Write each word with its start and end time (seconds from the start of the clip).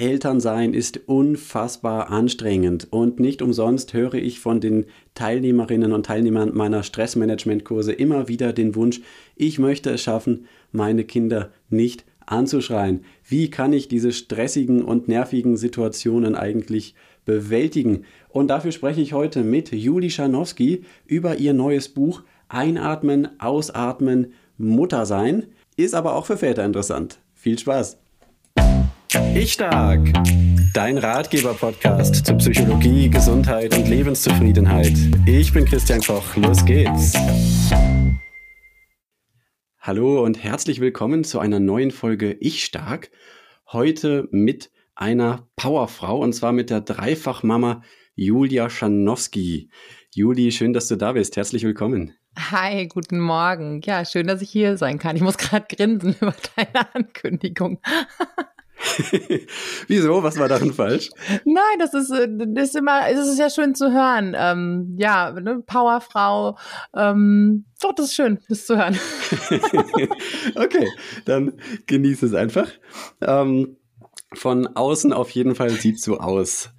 Elternsein 0.00 0.72
ist 0.72 1.08
unfassbar 1.08 2.08
anstrengend 2.08 2.88
und 2.90 3.20
nicht 3.20 3.42
umsonst 3.42 3.92
höre 3.92 4.14
ich 4.14 4.40
von 4.40 4.58
den 4.58 4.86
Teilnehmerinnen 5.14 5.92
und 5.92 6.06
Teilnehmern 6.06 6.52
meiner 6.54 6.82
Stressmanagement-Kurse 6.82 7.92
immer 7.92 8.26
wieder 8.26 8.54
den 8.54 8.74
Wunsch, 8.74 9.02
ich 9.36 9.58
möchte 9.58 9.90
es 9.90 10.00
schaffen, 10.00 10.46
meine 10.72 11.04
Kinder 11.04 11.50
nicht 11.68 12.06
anzuschreien. 12.24 13.04
Wie 13.28 13.50
kann 13.50 13.74
ich 13.74 13.88
diese 13.88 14.12
stressigen 14.12 14.82
und 14.82 15.06
nervigen 15.06 15.58
Situationen 15.58 16.34
eigentlich 16.34 16.94
bewältigen? 17.26 18.04
Und 18.30 18.48
dafür 18.48 18.72
spreche 18.72 19.02
ich 19.02 19.12
heute 19.12 19.42
mit 19.44 19.70
Juli 19.70 20.08
Scharnowski 20.08 20.82
über 21.04 21.36
ihr 21.36 21.52
neues 21.52 21.90
Buch 21.90 22.22
Einatmen, 22.48 23.28
Ausatmen, 23.38 24.32
Mutter 24.56 25.04
sein. 25.04 25.44
Ist 25.76 25.94
aber 25.94 26.14
auch 26.14 26.24
für 26.24 26.38
Väter 26.38 26.64
interessant. 26.64 27.18
Viel 27.34 27.58
Spaß! 27.58 27.98
Ich 29.34 29.54
Stark, 29.54 30.12
dein 30.72 30.96
Ratgeber-Podcast 30.96 32.24
zu 32.24 32.36
Psychologie, 32.36 33.10
Gesundheit 33.10 33.76
und 33.76 33.88
Lebenszufriedenheit. 33.88 34.92
Ich 35.26 35.52
bin 35.52 35.64
Christian 35.64 36.00
Koch, 36.00 36.36
los 36.36 36.64
geht's. 36.64 37.14
Hallo 39.80 40.22
und 40.22 40.44
herzlich 40.44 40.80
willkommen 40.80 41.24
zu 41.24 41.40
einer 41.40 41.58
neuen 41.58 41.90
Folge 41.90 42.34
Ich 42.34 42.64
Stark. 42.64 43.10
Heute 43.72 44.28
mit 44.30 44.70
einer 44.94 45.48
Powerfrau 45.56 46.18
und 46.18 46.32
zwar 46.32 46.52
mit 46.52 46.70
der 46.70 46.80
Dreifachmama 46.80 47.82
Julia 48.14 48.70
Schanowski. 48.70 49.70
Juli, 50.14 50.52
schön, 50.52 50.72
dass 50.72 50.86
du 50.86 50.94
da 50.94 51.12
bist. 51.12 51.36
Herzlich 51.36 51.64
willkommen. 51.64 52.14
Hi, 52.38 52.86
guten 52.86 53.18
Morgen. 53.18 53.80
Ja, 53.84 54.04
schön, 54.04 54.28
dass 54.28 54.40
ich 54.40 54.50
hier 54.50 54.76
sein 54.76 55.00
kann. 55.00 55.16
Ich 55.16 55.22
muss 55.22 55.36
gerade 55.36 55.66
grinsen 55.68 56.14
über 56.20 56.34
deine 56.54 56.94
Ankündigung. 56.94 57.80
Wieso? 59.88 60.22
Was 60.22 60.38
war 60.38 60.48
darin 60.48 60.72
falsch? 60.72 61.10
Nein, 61.44 61.78
das 61.78 61.94
ist, 61.94 62.10
äh, 62.10 62.28
das 62.30 62.70
ist 62.70 62.76
immer, 62.76 63.08
es 63.08 63.28
ist 63.28 63.38
ja 63.38 63.50
schön 63.50 63.74
zu 63.74 63.92
hören. 63.92 64.34
Ähm, 64.36 64.96
ja, 64.98 65.32
ne, 65.32 65.62
Powerfrau. 65.66 66.56
Ähm, 66.94 67.64
doch, 67.80 67.94
das 67.94 68.06
ist 68.06 68.14
schön, 68.14 68.38
das 68.48 68.66
zu 68.66 68.76
hören. 68.76 68.98
okay, 70.54 70.88
dann 71.24 71.54
genieße 71.86 72.26
es 72.26 72.34
einfach. 72.34 72.70
Ähm, 73.20 73.76
von 74.32 74.66
außen 74.68 75.12
auf 75.12 75.30
jeden 75.30 75.54
Fall 75.54 75.70
sieht 75.70 76.00
so 76.00 76.18
aus. 76.18 76.70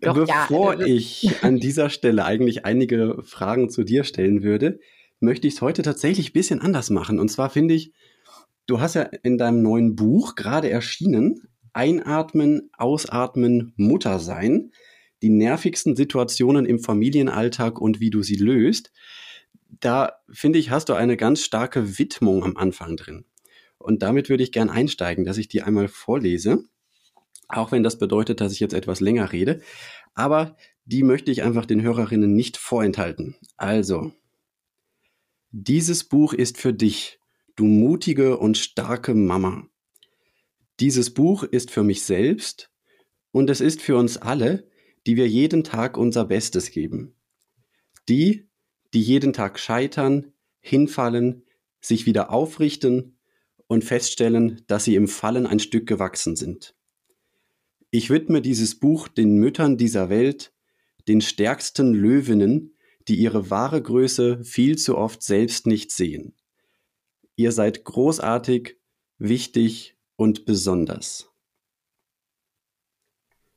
Doch, 0.00 0.14
Bevor 0.14 0.78
ja. 0.78 0.86
ich 0.86 1.42
an 1.42 1.58
dieser 1.58 1.90
Stelle 1.90 2.24
eigentlich 2.24 2.64
einige 2.64 3.22
Fragen 3.24 3.68
zu 3.68 3.82
dir 3.82 4.04
stellen 4.04 4.42
würde, 4.42 4.78
möchte 5.20 5.48
ich 5.48 5.54
es 5.54 5.62
heute 5.62 5.82
tatsächlich 5.82 6.30
ein 6.30 6.34
bisschen 6.34 6.60
anders 6.60 6.90
machen. 6.90 7.18
Und 7.18 7.28
zwar 7.28 7.50
finde 7.50 7.74
ich, 7.74 7.92
Du 8.68 8.80
hast 8.80 8.94
ja 8.94 9.02
in 9.02 9.38
deinem 9.38 9.62
neuen 9.62 9.96
Buch 9.96 10.34
gerade 10.34 10.68
erschienen, 10.68 11.48
Einatmen, 11.72 12.70
Ausatmen, 12.76 13.72
Mutter 13.76 14.18
sein, 14.18 14.72
die 15.22 15.30
nervigsten 15.30 15.96
Situationen 15.96 16.66
im 16.66 16.78
Familienalltag 16.78 17.80
und 17.80 17.98
wie 17.98 18.10
du 18.10 18.22
sie 18.22 18.36
löst. 18.36 18.92
Da 19.80 20.18
finde 20.30 20.58
ich, 20.58 20.70
hast 20.70 20.90
du 20.90 20.92
eine 20.92 21.16
ganz 21.16 21.42
starke 21.42 21.98
Widmung 21.98 22.44
am 22.44 22.58
Anfang 22.58 22.98
drin. 22.98 23.24
Und 23.78 24.02
damit 24.02 24.28
würde 24.28 24.42
ich 24.42 24.52
gern 24.52 24.68
einsteigen, 24.68 25.24
dass 25.24 25.38
ich 25.38 25.48
die 25.48 25.62
einmal 25.62 25.88
vorlese. 25.88 26.64
Auch 27.48 27.72
wenn 27.72 27.82
das 27.82 27.98
bedeutet, 27.98 28.42
dass 28.42 28.52
ich 28.52 28.60
jetzt 28.60 28.74
etwas 28.74 29.00
länger 29.00 29.32
rede. 29.32 29.62
Aber 30.12 30.58
die 30.84 31.04
möchte 31.04 31.30
ich 31.30 31.42
einfach 31.42 31.64
den 31.64 31.80
Hörerinnen 31.80 32.34
nicht 32.34 32.58
vorenthalten. 32.58 33.34
Also, 33.56 34.12
dieses 35.52 36.04
Buch 36.04 36.34
ist 36.34 36.58
für 36.58 36.74
dich, 36.74 37.17
du 37.58 37.64
mutige 37.64 38.38
und 38.38 38.56
starke 38.56 39.14
Mama. 39.14 39.68
Dieses 40.78 41.12
Buch 41.12 41.42
ist 41.42 41.72
für 41.72 41.82
mich 41.82 42.04
selbst 42.04 42.70
und 43.32 43.50
es 43.50 43.60
ist 43.60 43.82
für 43.82 43.96
uns 43.96 44.16
alle, 44.16 44.68
die 45.06 45.16
wir 45.16 45.26
jeden 45.26 45.64
Tag 45.64 45.96
unser 45.96 46.24
Bestes 46.24 46.70
geben. 46.70 47.16
Die, 48.08 48.48
die 48.94 49.02
jeden 49.02 49.32
Tag 49.32 49.58
scheitern, 49.58 50.32
hinfallen, 50.60 51.42
sich 51.80 52.06
wieder 52.06 52.30
aufrichten 52.30 53.18
und 53.66 53.84
feststellen, 53.84 54.62
dass 54.68 54.84
sie 54.84 54.94
im 54.94 55.08
Fallen 55.08 55.46
ein 55.46 55.58
Stück 55.58 55.88
gewachsen 55.88 56.36
sind. 56.36 56.76
Ich 57.90 58.08
widme 58.08 58.40
dieses 58.40 58.78
Buch 58.78 59.08
den 59.08 59.36
Müttern 59.36 59.76
dieser 59.76 60.08
Welt, 60.10 60.52
den 61.08 61.20
stärksten 61.20 61.92
Löwinnen, 61.92 62.76
die 63.08 63.16
ihre 63.16 63.50
wahre 63.50 63.82
Größe 63.82 64.44
viel 64.44 64.78
zu 64.78 64.96
oft 64.96 65.24
selbst 65.24 65.66
nicht 65.66 65.90
sehen. 65.90 66.37
Ihr 67.38 67.52
seid 67.52 67.84
großartig, 67.84 68.76
wichtig 69.18 69.96
und 70.16 70.44
besonders. 70.44 71.30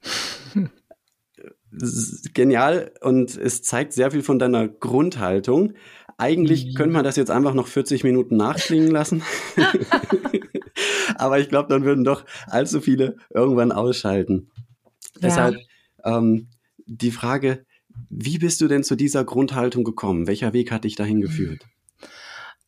Genial 2.36 2.92
und 3.02 3.36
es 3.36 3.64
zeigt 3.64 3.94
sehr 3.94 4.12
viel 4.12 4.22
von 4.22 4.38
deiner 4.38 4.68
Grundhaltung. 4.68 5.74
Eigentlich 6.20 6.68
mhm. 6.68 6.74
könnte 6.76 6.94
man 6.94 7.04
das 7.04 7.16
jetzt 7.16 7.32
einfach 7.32 7.56
noch 7.56 7.66
40 7.66 8.04
Minuten 8.04 8.38
nachklingen 8.38 8.92
lassen. 8.92 9.24
Aber 11.16 11.40
ich 11.40 11.50
glaube, 11.50 11.70
dann 11.70 11.84
würden 11.84 12.04
doch 12.04 12.24
allzu 12.46 12.82
viele 12.82 13.18
irgendwann 13.32 13.72
ausschalten. 13.72 14.52
Ja. 15.16 15.22
Deshalb 15.24 15.56
ähm, 16.04 16.50
die 16.86 17.10
Frage, 17.10 17.66
wie 18.12 18.38
bist 18.38 18.62
du 18.62 18.68
denn 18.68 18.84
zu 18.84 18.96
dieser 18.96 19.26
Grundhaltung 19.26 19.84
gekommen? 19.84 20.28
Welcher 20.28 20.54
Weg 20.54 20.72
hat 20.72 20.84
dich 20.84 20.94
dahin 20.96 21.20
geführt? 21.20 21.66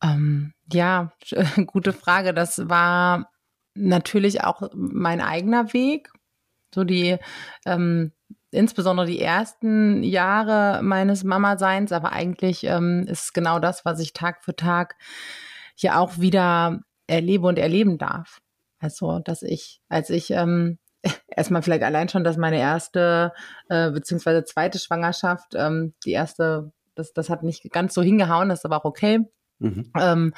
Ähm, 0.04 0.52
ja, 0.70 1.12
gute 1.66 1.92
Frage. 1.92 2.34
Das 2.34 2.68
war 2.68 3.30
natürlich 3.74 4.44
auch 4.44 4.70
mein 4.74 5.20
eigener 5.20 5.72
Weg. 5.72 6.10
So 6.74 6.84
die, 6.84 7.16
ähm, 7.64 8.12
insbesondere 8.50 9.06
die 9.06 9.20
ersten 9.20 10.02
Jahre 10.02 10.82
meines 10.82 11.24
Mama-Seins, 11.24 11.92
aber 11.92 12.12
eigentlich 12.12 12.64
ähm, 12.64 13.06
ist 13.08 13.32
genau 13.32 13.58
das, 13.58 13.84
was 13.84 14.00
ich 14.00 14.12
Tag 14.12 14.44
für 14.44 14.54
Tag 14.54 14.96
hier 15.76 15.98
auch 15.98 16.18
wieder 16.18 16.80
erlebe 17.06 17.46
und 17.46 17.58
erleben 17.58 17.98
darf. 17.98 18.40
Also, 18.80 19.20
dass 19.20 19.42
ich, 19.42 19.80
als 19.88 20.10
ich 20.10 20.30
ähm, 20.30 20.78
erstmal 21.28 21.62
vielleicht 21.62 21.82
allein 21.82 22.08
schon, 22.08 22.24
dass 22.24 22.36
meine 22.36 22.58
erste 22.58 23.32
äh, 23.68 23.90
beziehungsweise 23.90 24.44
zweite 24.44 24.78
Schwangerschaft, 24.78 25.54
ähm, 25.54 25.94
die 26.04 26.12
erste, 26.12 26.72
das, 26.94 27.12
das 27.12 27.30
hat 27.30 27.42
nicht 27.42 27.70
ganz 27.72 27.94
so 27.94 28.02
hingehauen, 28.02 28.48
das 28.48 28.60
ist 28.60 28.64
aber 28.66 28.78
auch 28.78 28.84
okay. 28.84 29.20
Mhm. 29.58 29.90
Ähm, 29.98 30.34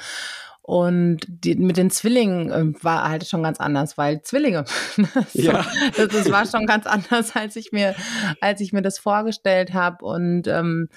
und 0.67 1.19
die, 1.29 1.55
mit 1.55 1.77
den 1.77 1.89
Zwillingen 1.89 2.51
äh, 2.51 2.83
war 2.83 3.07
halt 3.07 3.25
schon 3.25 3.41
ganz 3.41 3.57
anders, 3.61 3.97
weil 3.97 4.21
Zwillinge. 4.21 4.65
so, 5.33 5.41
ja. 5.41 5.65
das, 5.95 6.09
das, 6.09 6.29
war 6.29 6.45
schon 6.45 6.65
ganz 6.65 6.85
anders, 6.85 7.37
als 7.37 7.55
ich 7.55 7.71
mir, 7.71 7.95
als 8.41 8.59
ich 8.59 8.73
mir 8.73 8.81
das 8.81 8.99
vorgestellt 8.99 9.73
habe. 9.73 10.03
Und 10.03 10.45
ähm, 10.47 10.89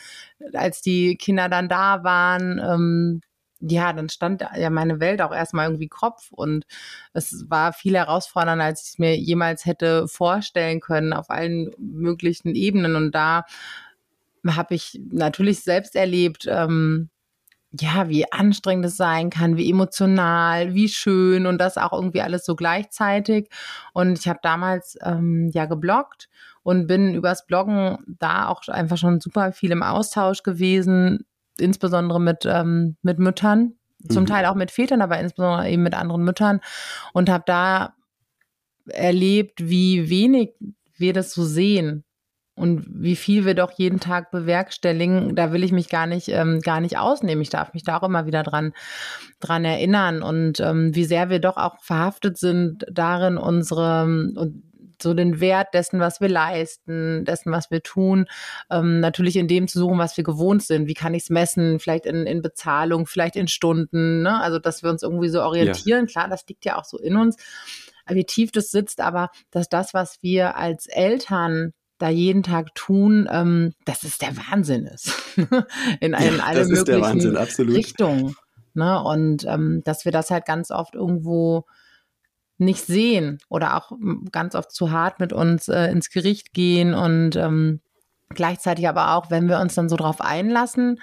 als 0.55 0.83
die 0.83 1.17
Kinder 1.17 1.49
dann 1.49 1.69
da 1.69 2.03
waren, 2.03 2.59
ähm, 2.59 3.21
ja, 3.61 3.93
dann 3.93 4.09
stand 4.09 4.45
ja 4.57 4.71
meine 4.71 4.99
Welt 4.99 5.23
auch 5.23 5.33
erstmal 5.33 5.67
irgendwie 5.67 5.87
Kopf 5.87 6.33
und 6.33 6.67
es 7.13 7.45
war 7.49 7.73
viel 7.73 7.95
herausfordernder, 7.95 8.65
als 8.65 8.83
ich 8.83 8.89
es 8.89 8.99
mir 8.99 9.17
jemals 9.17 9.67
hätte 9.67 10.09
vorstellen 10.09 10.81
können 10.81 11.13
auf 11.13 11.31
allen 11.31 11.71
möglichen 11.79 12.57
Ebenen. 12.57 12.97
Und 12.97 13.15
da 13.15 13.45
habe 14.49 14.75
ich 14.75 15.01
natürlich 15.13 15.61
selbst 15.61 15.95
erlebt, 15.95 16.47
ähm, 16.49 17.11
ja, 17.79 18.09
wie 18.09 18.31
anstrengend 18.33 18.87
es 18.87 18.97
sein 18.97 19.31
kann, 19.31 19.57
wie 19.57 19.71
emotional, 19.71 20.75
wie 20.75 20.89
schön 20.89 21.47
und 21.47 21.59
das 21.59 21.79
auch 21.79 21.93
irgendwie 21.93 22.21
alles 22.21 22.45
so 22.45 22.57
gleichzeitig. 22.57 23.49
Und 23.93 24.19
ich 24.19 24.29
habe 24.29 24.41
damals 24.43 24.99
ähm, 25.03 25.51
ja 25.53 25.67
gebloggt 25.67 26.29
und 26.63 26.87
bin 26.87 27.15
übers 27.15 27.47
Bloggen 27.47 27.99
da 28.07 28.49
auch 28.49 28.67
einfach 28.69 28.97
schon 28.97 29.21
super 29.21 29.53
viel 29.53 29.71
im 29.71 29.83
Austausch 29.83 30.43
gewesen, 30.43 31.25
insbesondere 31.59 32.21
mit, 32.21 32.45
ähm, 32.45 32.97
mit 33.03 33.19
Müttern, 33.19 33.75
zum 34.09 34.25
mhm. 34.25 34.29
Teil 34.29 34.47
auch 34.47 34.55
mit 34.55 34.71
Vätern, 34.71 35.03
aber 35.03 35.21
insbesondere 35.21 35.69
eben 35.69 35.83
mit 35.83 35.95
anderen 35.95 36.25
Müttern 36.25 36.61
und 37.13 37.29
habe 37.29 37.45
da 37.47 37.95
erlebt, 38.87 39.69
wie 39.69 40.11
wenig 40.11 40.55
wir 40.97 41.13
das 41.13 41.33
so 41.33 41.45
sehen 41.45 42.05
und 42.55 42.85
wie 42.89 43.17
viel 43.17 43.47
wir 43.47 43.55
doch 43.55 43.73
jeden 43.73 44.01
Tag 44.01 44.31
bewerkstelligen, 44.31 45.35
da 45.35 45.53
will 45.53 45.65
ich 45.65 45.73
mich 45.73 45.89
gar 45.89 46.07
nicht, 46.07 46.29
ähm, 46.29 46.61
gar 46.61 46.81
nicht 46.81 46.99
ausnehmen. 46.99 47.43
Ich 47.43 47.51
darf 47.51 47.73
mich 47.73 47.85
da 47.85 47.99
auch 47.99 48.03
immer 48.03 48.27
wieder 48.27 48.43
dran, 48.43 48.73
dran 49.41 49.65
erinnern 49.65 50.23
und 50.23 50.61
ähm, 50.61 50.95
wie 50.95 51.05
sehr 51.05 51.31
wir 51.31 51.39
doch 51.39 51.57
auch 51.57 51.81
verhaftet 51.81 52.39
sind 52.39 52.85
darin, 52.91 53.39
unsere 53.39 54.05
und 54.05 54.63
so 55.03 55.15
den 55.15 55.41
Wert 55.41 55.69
dessen, 55.75 56.01
was 56.01 56.21
wir 56.21 56.29
leisten, 56.29 57.25
dessen, 57.25 57.53
was 57.53 57.71
wir 57.71 57.83
tun, 57.83 58.27
ähm, 58.71 59.01
natürlich 59.01 59.37
in 59.37 59.49
dem 59.49 59.69
zu 59.69 59.79
suchen, 59.79 59.99
was 59.99 60.17
wir 60.17 60.25
gewohnt 60.25 60.63
sind. 60.63 60.87
Wie 60.87 60.95
kann 60.95 61.15
ich 61.15 61.25
es 61.25 61.31
messen? 61.31 61.81
Vielleicht 61.81 62.07
in, 62.07 62.27
in 62.27 62.43
Bezahlung, 62.43 63.07
vielleicht 63.07 63.37
in 63.37 63.49
Stunden. 63.49 64.23
Ne? 64.23 64.41
Also, 64.41 64.59
dass 64.59 64.83
wir 64.83 64.91
uns 64.91 65.03
irgendwie 65.03 65.29
so 65.29 65.43
orientieren. 65.43 66.07
Ja. 66.07 66.13
Klar, 66.13 66.29
das 66.29 66.47
liegt 66.49 66.65
ja 66.65 66.79
auch 66.79 66.85
so 66.85 66.99
in 66.99 67.17
uns, 67.17 67.37
wie 68.09 68.25
tief 68.25 68.53
das 68.53 68.71
sitzt, 68.71 69.01
aber 69.01 69.31
dass 69.51 69.69
das, 69.69 69.95
was 69.95 70.19
wir 70.23 70.57
als 70.57 70.87
Eltern 70.87 71.73
da 72.01 72.09
jeden 72.09 72.43
Tag 72.43 72.75
tun, 72.75 73.29
ähm, 73.31 73.75
dass 73.85 74.03
es 74.03 74.19
der 74.19 74.37
Wahnsinn 74.37 74.87
ist. 74.87 75.13
in, 75.37 75.47
in 76.01 76.13
ja, 76.13 76.43
alle 76.43 76.67
möglichen 76.67 77.03
Wahnsinn, 77.03 77.37
Richtungen. 77.71 78.35
Ne? 78.75 79.03
Und 79.03 79.45
ähm, 79.45 79.83
dass 79.85 80.05
wir 80.05 80.13
das 80.13 80.31
halt 80.31 80.47
ganz 80.47 80.71
oft 80.71 80.95
irgendwo 80.95 81.67
nicht 82.57 82.85
sehen 82.87 83.39
oder 83.49 83.77
auch 83.77 83.93
ganz 84.33 84.55
oft 84.55 84.73
zu 84.73 84.91
hart 84.91 85.21
mit 85.21 85.33
uns 85.33 85.69
äh, 85.69 85.87
ins 85.91 86.11
Gericht 86.11 86.53
gehen 86.53 86.95
und 86.95 87.37
ähm, 87.37 87.81
gleichzeitig 88.31 88.89
aber 88.89 89.15
auch, 89.15 89.31
wenn 89.31 89.49
wir 89.49 89.61
uns 89.61 89.75
dann 89.75 89.89
so 89.89 89.97
drauf 89.97 90.21
einlassen, 90.21 91.01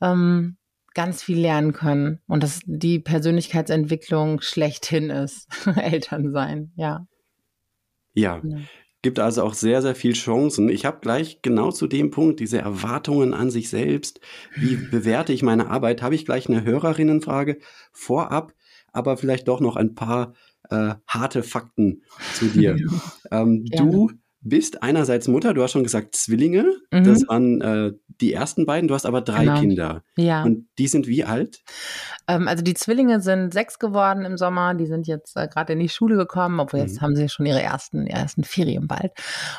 ähm, 0.00 0.56
ganz 0.94 1.22
viel 1.22 1.38
lernen 1.38 1.72
können 1.72 2.20
und 2.26 2.42
dass 2.42 2.60
die 2.64 2.98
Persönlichkeitsentwicklung 2.98 4.40
schlechthin 4.40 5.10
ist, 5.10 5.48
Eltern 5.76 6.32
sein. 6.32 6.72
Ja, 6.76 7.06
ja. 8.14 8.40
Gibt 9.06 9.20
also 9.20 9.44
auch 9.44 9.54
sehr, 9.54 9.82
sehr 9.82 9.94
viel 9.94 10.14
Chancen. 10.14 10.68
Ich 10.68 10.84
habe 10.84 10.98
gleich 11.00 11.40
genau 11.40 11.70
zu 11.70 11.86
dem 11.86 12.10
Punkt, 12.10 12.40
diese 12.40 12.58
Erwartungen 12.58 13.34
an 13.34 13.52
sich 13.52 13.68
selbst, 13.68 14.18
wie 14.56 14.74
bewerte 14.74 15.32
ich 15.32 15.44
meine 15.44 15.70
Arbeit, 15.70 16.02
habe 16.02 16.16
ich 16.16 16.24
gleich 16.24 16.48
eine 16.48 16.64
Hörerinnenfrage 16.64 17.58
vorab, 17.92 18.52
aber 18.92 19.16
vielleicht 19.16 19.46
doch 19.46 19.60
noch 19.60 19.76
ein 19.76 19.94
paar 19.94 20.34
äh, 20.70 20.94
harte 21.06 21.44
Fakten 21.44 22.02
zu 22.34 22.46
dir. 22.46 22.76
ähm, 23.30 23.64
du 23.66 24.10
bist 24.40 24.82
einerseits 24.82 25.28
Mutter, 25.28 25.54
du 25.54 25.62
hast 25.62 25.70
schon 25.70 25.84
gesagt 25.84 26.16
Zwillinge, 26.16 26.64
mhm. 26.90 27.04
das 27.04 27.28
waren 27.28 27.60
äh, 27.60 27.92
die 28.20 28.32
ersten 28.32 28.66
beiden, 28.66 28.88
du 28.88 28.94
hast 28.94 29.06
aber 29.06 29.20
drei 29.20 29.44
genau. 29.44 29.60
Kinder. 29.60 30.02
Ja. 30.16 30.42
Und 30.42 30.68
die 30.78 30.88
sind 30.88 31.06
wie 31.06 31.24
alt? 31.24 31.62
Ähm, 32.28 32.48
also 32.48 32.62
die 32.62 32.74
Zwillinge 32.74 33.20
sind 33.20 33.52
sechs 33.52 33.78
geworden 33.78 34.24
im 34.24 34.36
Sommer, 34.36 34.74
die 34.74 34.86
sind 34.86 35.06
jetzt 35.06 35.36
äh, 35.36 35.48
gerade 35.48 35.72
in 35.72 35.78
die 35.78 35.88
Schule 35.88 36.16
gekommen, 36.16 36.60
obwohl 36.60 36.80
jetzt 36.80 36.96
mhm. 36.96 37.00
haben 37.02 37.16
sie 37.16 37.28
schon 37.28 37.46
ihre 37.46 37.62
ersten, 37.62 38.06
ersten 38.06 38.44
Ferien 38.44 38.86
bald. 38.86 39.12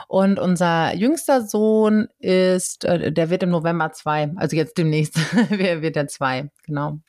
Und 0.07 0.39
unser 0.39 0.95
jüngster 0.95 1.41
Sohn 1.41 2.07
ist, 2.19 2.85
äh, 2.85 3.11
der 3.11 3.29
wird 3.29 3.43
im 3.43 3.49
November 3.49 3.91
zwei, 3.91 4.31
also 4.35 4.55
jetzt 4.55 4.77
demnächst 4.77 5.17
wird 5.49 5.95
er 5.95 6.07
zwei, 6.07 6.49
genau. 6.65 6.99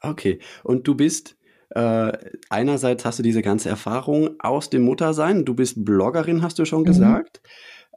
Okay, 0.00 0.40
und 0.62 0.86
du 0.86 0.94
bist 0.94 1.36
äh, 1.70 2.12
einerseits 2.48 3.04
hast 3.04 3.18
du 3.18 3.22
diese 3.22 3.42
ganze 3.42 3.68
Erfahrung 3.68 4.36
aus 4.38 4.70
dem 4.70 4.82
Muttersein. 4.82 5.44
Du 5.44 5.54
bist 5.54 5.84
Bloggerin, 5.84 6.42
hast 6.42 6.58
du 6.58 6.64
schon 6.64 6.82
mhm. 6.82 6.86
gesagt. 6.86 7.40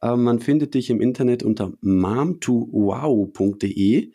Äh, 0.01 0.16
man 0.16 0.40
findet 0.40 0.74
dich 0.74 0.90
im 0.90 1.01
Internet 1.01 1.44
unter 1.44 1.74
mom2wow.de. 1.84 4.12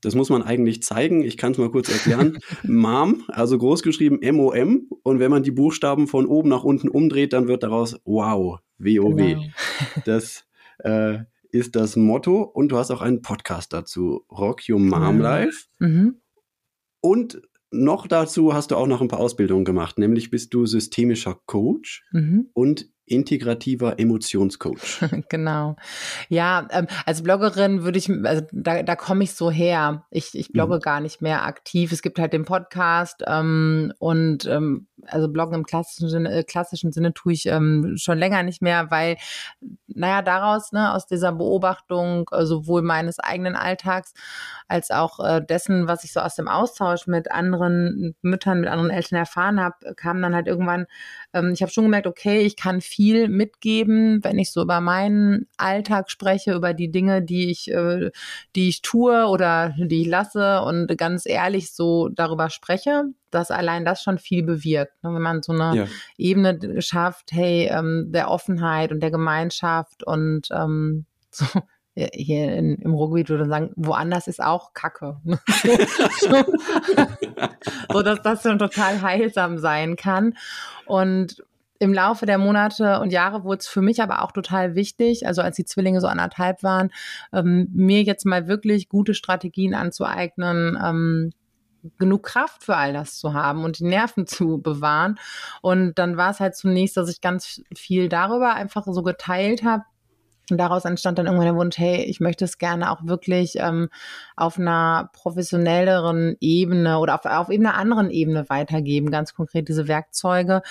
Das 0.00 0.14
muss 0.14 0.30
man 0.30 0.42
eigentlich 0.42 0.82
zeigen. 0.82 1.22
Ich 1.22 1.36
kann 1.36 1.52
es 1.52 1.58
mal 1.58 1.70
kurz 1.70 1.88
erklären. 1.88 2.38
Mom, 2.62 3.24
also 3.28 3.58
großgeschrieben 3.58 4.22
M-O-M. 4.22 4.88
Und 5.02 5.18
wenn 5.18 5.30
man 5.30 5.42
die 5.42 5.50
Buchstaben 5.50 6.06
von 6.06 6.26
oben 6.26 6.48
nach 6.48 6.64
unten 6.64 6.88
umdreht, 6.88 7.32
dann 7.32 7.48
wird 7.48 7.62
daraus 7.62 8.00
Wow, 8.04 8.60
W-O-W. 8.78 9.34
Genau. 9.34 9.46
Das 10.04 10.44
äh, 10.78 11.18
ist 11.50 11.76
das 11.76 11.96
Motto. 11.96 12.42
Und 12.42 12.68
du 12.68 12.76
hast 12.76 12.90
auch 12.90 13.00
einen 13.00 13.22
Podcast 13.22 13.72
dazu, 13.72 14.24
Rock 14.30 14.62
Your 14.68 14.78
Mom 14.78 15.18
Life. 15.18 15.66
Mhm. 15.78 16.20
Und 17.00 17.40
noch 17.70 18.06
dazu 18.06 18.54
hast 18.54 18.70
du 18.70 18.76
auch 18.76 18.86
noch 18.86 19.00
ein 19.00 19.08
paar 19.08 19.20
Ausbildungen 19.20 19.64
gemacht, 19.64 19.98
nämlich 19.98 20.30
bist 20.30 20.54
du 20.54 20.66
systemischer 20.66 21.40
Coach 21.46 22.04
mhm. 22.12 22.48
und 22.52 22.88
integrativer 23.06 23.98
Emotionscoach. 23.98 25.00
genau. 25.28 25.76
Ja, 26.28 26.66
ähm, 26.70 26.86
als 27.04 27.22
Bloggerin 27.22 27.84
würde 27.84 27.98
ich, 27.98 28.10
also 28.10 28.42
da, 28.52 28.82
da 28.82 28.96
komme 28.96 29.24
ich 29.24 29.34
so 29.34 29.50
her. 29.50 30.04
Ich, 30.10 30.34
ich 30.34 30.52
blogge 30.52 30.76
mhm. 30.76 30.80
gar 30.80 31.00
nicht 31.00 31.22
mehr 31.22 31.44
aktiv. 31.44 31.92
Es 31.92 32.02
gibt 32.02 32.18
halt 32.18 32.32
den 32.32 32.44
Podcast 32.44 33.22
ähm, 33.26 33.92
und 33.98 34.46
ähm, 34.46 34.86
also 35.08 35.28
Bloggen 35.28 35.54
im 35.54 35.64
klassischen 35.64 36.08
Sinne, 36.08 36.32
äh, 36.32 36.42
klassischen 36.42 36.92
Sinne 36.92 37.12
tue 37.12 37.32
ich 37.32 37.46
ähm, 37.46 37.94
schon 37.96 38.18
länger 38.18 38.42
nicht 38.42 38.62
mehr, 38.62 38.90
weil, 38.90 39.16
naja, 39.86 40.22
daraus, 40.22 40.72
ne, 40.72 40.92
aus 40.94 41.06
dieser 41.06 41.32
Beobachtung 41.32 42.28
äh, 42.32 42.44
sowohl 42.44 42.82
meines 42.82 43.18
eigenen 43.18 43.54
Alltags 43.54 44.14
als 44.68 44.90
auch 44.90 45.20
äh, 45.20 45.44
dessen, 45.44 45.86
was 45.86 46.04
ich 46.04 46.12
so 46.12 46.20
aus 46.20 46.34
dem 46.34 46.48
Austausch 46.48 47.06
mit 47.06 47.30
anderen 47.30 48.14
Müttern, 48.22 48.60
mit 48.60 48.68
anderen 48.68 48.90
Eltern 48.90 49.18
erfahren 49.18 49.60
habe, 49.60 49.94
kam 49.96 50.20
dann 50.22 50.34
halt 50.34 50.46
irgendwann, 50.46 50.86
ähm, 51.36 51.52
ich 51.52 51.62
habe 51.62 51.70
schon 51.70 51.84
gemerkt, 51.84 52.06
okay, 52.06 52.40
ich 52.40 52.56
kann 52.56 52.80
viel 52.80 53.28
mitgeben, 53.28 54.24
wenn 54.24 54.38
ich 54.38 54.52
so 54.52 54.62
über 54.62 54.80
meinen 54.80 55.46
Alltag 55.56 56.10
spreche, 56.10 56.54
über 56.54 56.72
die 56.74 56.90
Dinge, 56.90 57.22
die 57.22 57.50
ich, 57.50 57.70
äh, 57.70 58.10
die 58.54 58.68
ich 58.68 58.82
tue 58.82 59.26
oder 59.26 59.74
die 59.78 60.02
ich 60.02 60.08
lasse 60.08 60.62
und 60.62 60.96
ganz 60.96 61.26
ehrlich 61.26 61.72
so 61.72 62.08
darüber 62.08 62.50
spreche, 62.50 63.04
dass 63.30 63.50
allein 63.50 63.84
das 63.84 64.02
schon 64.02 64.18
viel 64.18 64.42
bewirkt. 64.42 65.02
Ne? 65.02 65.14
Wenn 65.14 65.22
man 65.22 65.42
so 65.42 65.52
eine 65.52 65.76
ja. 65.76 65.86
Ebene 66.16 66.80
schafft, 66.80 67.32
hey, 67.32 67.68
ähm, 67.70 68.10
der 68.12 68.30
Offenheit 68.30 68.92
und 68.92 69.00
der 69.00 69.10
Gemeinschaft 69.10 70.04
und 70.04 70.48
ähm, 70.50 71.04
so 71.30 71.44
hier 71.96 72.54
in, 72.54 72.76
im 72.76 72.94
Ruhrgebiet 72.94 73.30
würde 73.30 73.46
sagen, 73.46 73.70
woanders 73.76 74.28
ist 74.28 74.42
auch 74.42 74.74
Kacke. 74.74 75.16
so, 77.92 78.02
dass 78.02 78.20
das 78.22 78.42
schon 78.42 78.58
total 78.58 79.00
heilsam 79.00 79.58
sein 79.58 79.96
kann. 79.96 80.34
Und 80.84 81.42
im 81.78 81.92
Laufe 81.92 82.26
der 82.26 82.38
Monate 82.38 83.00
und 83.00 83.12
Jahre 83.12 83.44
wurde 83.44 83.60
es 83.60 83.68
für 83.68 83.82
mich 83.82 84.02
aber 84.02 84.22
auch 84.22 84.32
total 84.32 84.74
wichtig, 84.74 85.26
also 85.26 85.42
als 85.42 85.56
die 85.56 85.64
Zwillinge 85.64 86.00
so 86.00 86.06
anderthalb 86.06 86.62
waren, 86.62 86.90
ähm, 87.32 87.68
mir 87.72 88.02
jetzt 88.02 88.24
mal 88.24 88.46
wirklich 88.46 88.88
gute 88.88 89.14
Strategien 89.14 89.74
anzueignen, 89.74 90.78
ähm, 90.82 91.32
genug 91.98 92.24
Kraft 92.24 92.64
für 92.64 92.76
all 92.76 92.92
das 92.92 93.18
zu 93.18 93.32
haben 93.32 93.64
und 93.64 93.78
die 93.78 93.84
Nerven 93.84 94.26
zu 94.26 94.58
bewahren. 94.58 95.18
Und 95.62 95.98
dann 95.98 96.16
war 96.16 96.30
es 96.30 96.40
halt 96.40 96.56
zunächst, 96.56 96.96
dass 96.96 97.08
ich 97.08 97.20
ganz 97.20 97.62
viel 97.74 98.08
darüber 98.08 98.54
einfach 98.54 98.84
so 98.86 99.02
geteilt 99.02 99.62
habe, 99.62 99.84
und 100.50 100.58
daraus 100.58 100.84
entstand 100.84 101.18
dann 101.18 101.26
irgendwann 101.26 101.46
der 101.46 101.56
Wunsch, 101.56 101.78
hey, 101.78 102.02
ich 102.04 102.20
möchte 102.20 102.44
es 102.44 102.58
gerne 102.58 102.90
auch 102.90 103.04
wirklich 103.04 103.54
ähm, 103.56 103.88
auf 104.36 104.58
einer 104.58 105.10
professionelleren 105.12 106.36
Ebene 106.40 106.98
oder 106.98 107.14
auf, 107.14 107.24
auf 107.24 107.50
eben 107.50 107.66
einer 107.66 107.76
anderen 107.76 108.10
Ebene 108.10 108.48
weitergeben, 108.48 109.10
ganz 109.10 109.34
konkret 109.34 109.68
diese 109.68 109.88
Werkzeuge. 109.88 110.62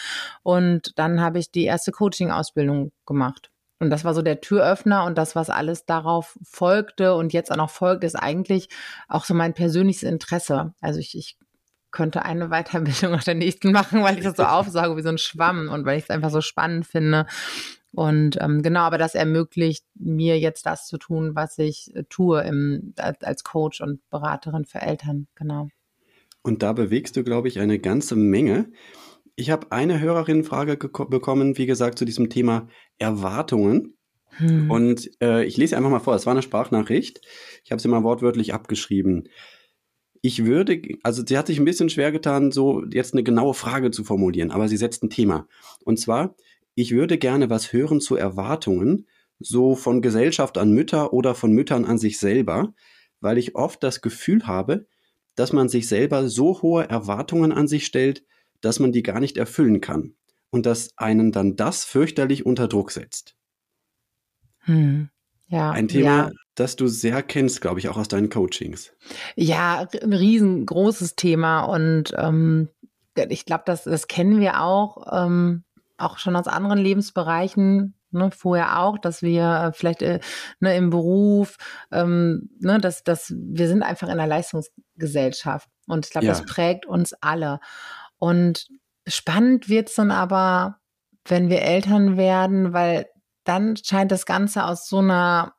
Und 0.43 0.97
dann 0.97 1.21
habe 1.21 1.39
ich 1.39 1.51
die 1.51 1.65
erste 1.65 1.91
Coaching-Ausbildung 1.91 2.91
gemacht. 3.05 3.51
Und 3.79 3.89
das 3.89 4.05
war 4.05 4.13
so 4.13 4.21
der 4.21 4.39
Türöffner 4.39 5.03
und 5.03 5.17
das, 5.17 5.35
was 5.35 5.49
alles 5.49 5.85
darauf 5.85 6.39
folgte 6.43 7.13
und 7.15 7.33
jetzt 7.33 7.51
auch 7.51 7.57
noch 7.57 7.69
folgt, 7.69 8.05
ist 8.05 8.15
eigentlich 8.15 8.69
auch 9.09 9.25
so 9.25 9.33
mein 9.33 9.53
persönliches 9.53 10.03
Interesse. 10.03 10.73
Also 10.79 10.99
ich, 10.99 11.17
ich 11.17 11.37
könnte 11.91 12.23
eine 12.23 12.49
Weiterbildung 12.49 13.11
nach 13.11 13.23
der 13.23 13.35
nächsten 13.35 13.71
machen, 13.71 14.03
weil 14.03 14.17
ich 14.17 14.23
das 14.23 14.37
so 14.37 14.43
aufsauge 14.43 14.95
wie 14.97 15.01
so 15.01 15.09
ein 15.09 15.17
Schwamm 15.17 15.69
und 15.69 15.85
weil 15.85 15.97
ich 15.97 16.05
es 16.05 16.09
einfach 16.09 16.29
so 16.29 16.41
spannend 16.41 16.85
finde. 16.85 17.25
Und 17.95 18.37
ähm, 18.41 18.61
genau, 18.61 18.81
aber 18.81 18.97
das 18.97 19.15
ermöglicht 19.15 19.85
mir 19.95 20.37
jetzt 20.37 20.65
das 20.65 20.85
zu 20.85 20.97
tun, 20.97 21.33
was 21.33 21.57
ich 21.57 21.95
äh, 21.95 22.03
tue 22.09 22.41
im, 22.41 22.93
als 22.97 23.43
Coach 23.45 23.79
und 23.79 24.07
Beraterin 24.09 24.65
für 24.65 24.81
Eltern. 24.81 25.27
Genau. 25.35 25.69
Und 26.41 26.61
da 26.61 26.73
bewegst 26.73 27.15
du, 27.15 27.23
glaube 27.23 27.47
ich, 27.47 27.59
eine 27.59 27.79
ganze 27.79 28.17
Menge. 28.17 28.69
Ich 29.37 29.49
habe 29.49 29.71
eine 29.71 30.01
Hörerinnenfrage 30.01 30.77
bekommen, 30.77 31.57
wie 31.57 31.65
gesagt, 31.65 31.97
zu 31.97 32.03
diesem 32.03 32.29
Thema 32.29 32.67
Erwartungen. 32.99 33.95
Hm. 34.31 34.69
Und 34.69 35.09
äh, 35.21 35.45
ich 35.45 35.55
lese 35.55 35.77
einfach 35.77 35.89
mal 35.89 35.99
vor. 35.99 36.15
Es 36.15 36.25
war 36.25 36.31
eine 36.31 36.41
Sprachnachricht. 36.41 37.21
Ich 37.63 37.71
habe 37.71 37.81
sie 37.81 37.87
mal 37.87 38.03
wortwörtlich 38.03 38.53
abgeschrieben. 38.53 39.29
Ich 40.21 40.43
würde, 40.43 40.81
also 41.03 41.23
sie 41.25 41.37
hat 41.37 41.47
sich 41.47 41.59
ein 41.59 41.65
bisschen 41.65 41.89
schwer 41.89 42.11
getan, 42.11 42.51
so 42.51 42.83
jetzt 42.91 43.13
eine 43.13 43.23
genaue 43.23 43.53
Frage 43.53 43.91
zu 43.91 44.03
formulieren, 44.03 44.51
aber 44.51 44.67
sie 44.67 44.77
setzt 44.77 45.03
ein 45.03 45.09
Thema. 45.09 45.47
Und 45.83 45.99
zwar, 45.99 46.35
ich 46.75 46.91
würde 46.91 47.17
gerne 47.17 47.49
was 47.49 47.73
hören 47.73 48.01
zu 48.01 48.15
Erwartungen, 48.15 49.07
so 49.39 49.75
von 49.75 50.01
Gesellschaft 50.01 50.57
an 50.57 50.71
Mütter 50.71 51.13
oder 51.13 51.35
von 51.35 51.51
Müttern 51.51 51.85
an 51.85 51.97
sich 51.97 52.19
selber, 52.19 52.73
weil 53.21 53.37
ich 53.37 53.55
oft 53.55 53.81
das 53.83 54.01
Gefühl 54.01 54.45
habe, 54.45 54.85
dass 55.35 55.51
man 55.51 55.69
sich 55.69 55.87
selber 55.87 56.29
so 56.29 56.61
hohe 56.61 56.87
Erwartungen 56.87 57.51
an 57.51 57.67
sich 57.67 57.85
stellt, 57.85 58.23
dass 58.61 58.79
man 58.79 58.91
die 58.91 59.03
gar 59.03 59.19
nicht 59.19 59.37
erfüllen 59.37 59.81
kann 59.81 60.15
und 60.49 60.65
dass 60.65 60.97
einen 60.97 61.31
dann 61.31 61.55
das 61.55 61.83
fürchterlich 61.83 62.45
unter 62.45 62.67
Druck 62.67 62.91
setzt. 62.91 63.35
Hm. 64.59 65.09
Ja, 65.47 65.71
ein 65.71 65.87
Thema, 65.87 66.27
ja. 66.27 66.31
das 66.55 66.75
du 66.75 66.87
sehr 66.87 67.21
kennst, 67.21 67.61
glaube 67.61 67.79
ich, 67.79 67.89
auch 67.89 67.97
aus 67.97 68.07
deinen 68.07 68.29
Coachings. 68.29 68.93
Ja, 69.35 69.87
ein 70.01 70.13
riesengroßes 70.13 71.15
Thema 71.15 71.65
und 71.65 72.13
ähm, 72.17 72.69
ich 73.29 73.45
glaube, 73.45 73.63
das, 73.65 73.83
das 73.83 74.07
kennen 74.07 74.39
wir 74.39 74.61
auch. 74.61 75.05
Ähm, 75.11 75.63
auch 75.97 76.17
schon 76.17 76.35
aus 76.35 76.47
anderen 76.47 76.79
Lebensbereichen, 76.79 77.95
ne, 78.11 78.31
vorher 78.31 78.79
auch, 78.79 78.97
dass 78.97 79.21
wir 79.21 79.43
äh, 79.43 79.73
vielleicht 79.73 80.01
äh, 80.01 80.19
ne, 80.59 80.75
im 80.75 80.89
Beruf, 80.89 81.57
ähm, 81.91 82.49
ne, 82.59 82.79
dass, 82.79 83.03
dass 83.03 83.33
wir 83.35 83.67
sind 83.67 83.83
einfach 83.83 84.07
in 84.07 84.13
einer 84.13 84.27
Leistungsgesellschaft. 84.27 85.69
Und 85.87 86.05
ich 86.05 86.11
glaube, 86.11 86.27
ja. 86.27 86.33
das 86.33 86.45
prägt 86.45 86.85
uns 86.85 87.13
alle. 87.21 87.59
Und 88.17 88.67
spannend 89.07 89.69
wird 89.69 89.89
es 89.89 89.95
dann 89.95 90.11
aber, 90.11 90.79
wenn 91.25 91.49
wir 91.49 91.61
Eltern 91.61 92.17
werden, 92.17 92.73
weil 92.73 93.07
dann 93.43 93.75
scheint 93.77 94.11
das 94.11 94.25
Ganze 94.25 94.65
aus 94.65 94.87
so 94.89 94.99
einer 94.99 95.53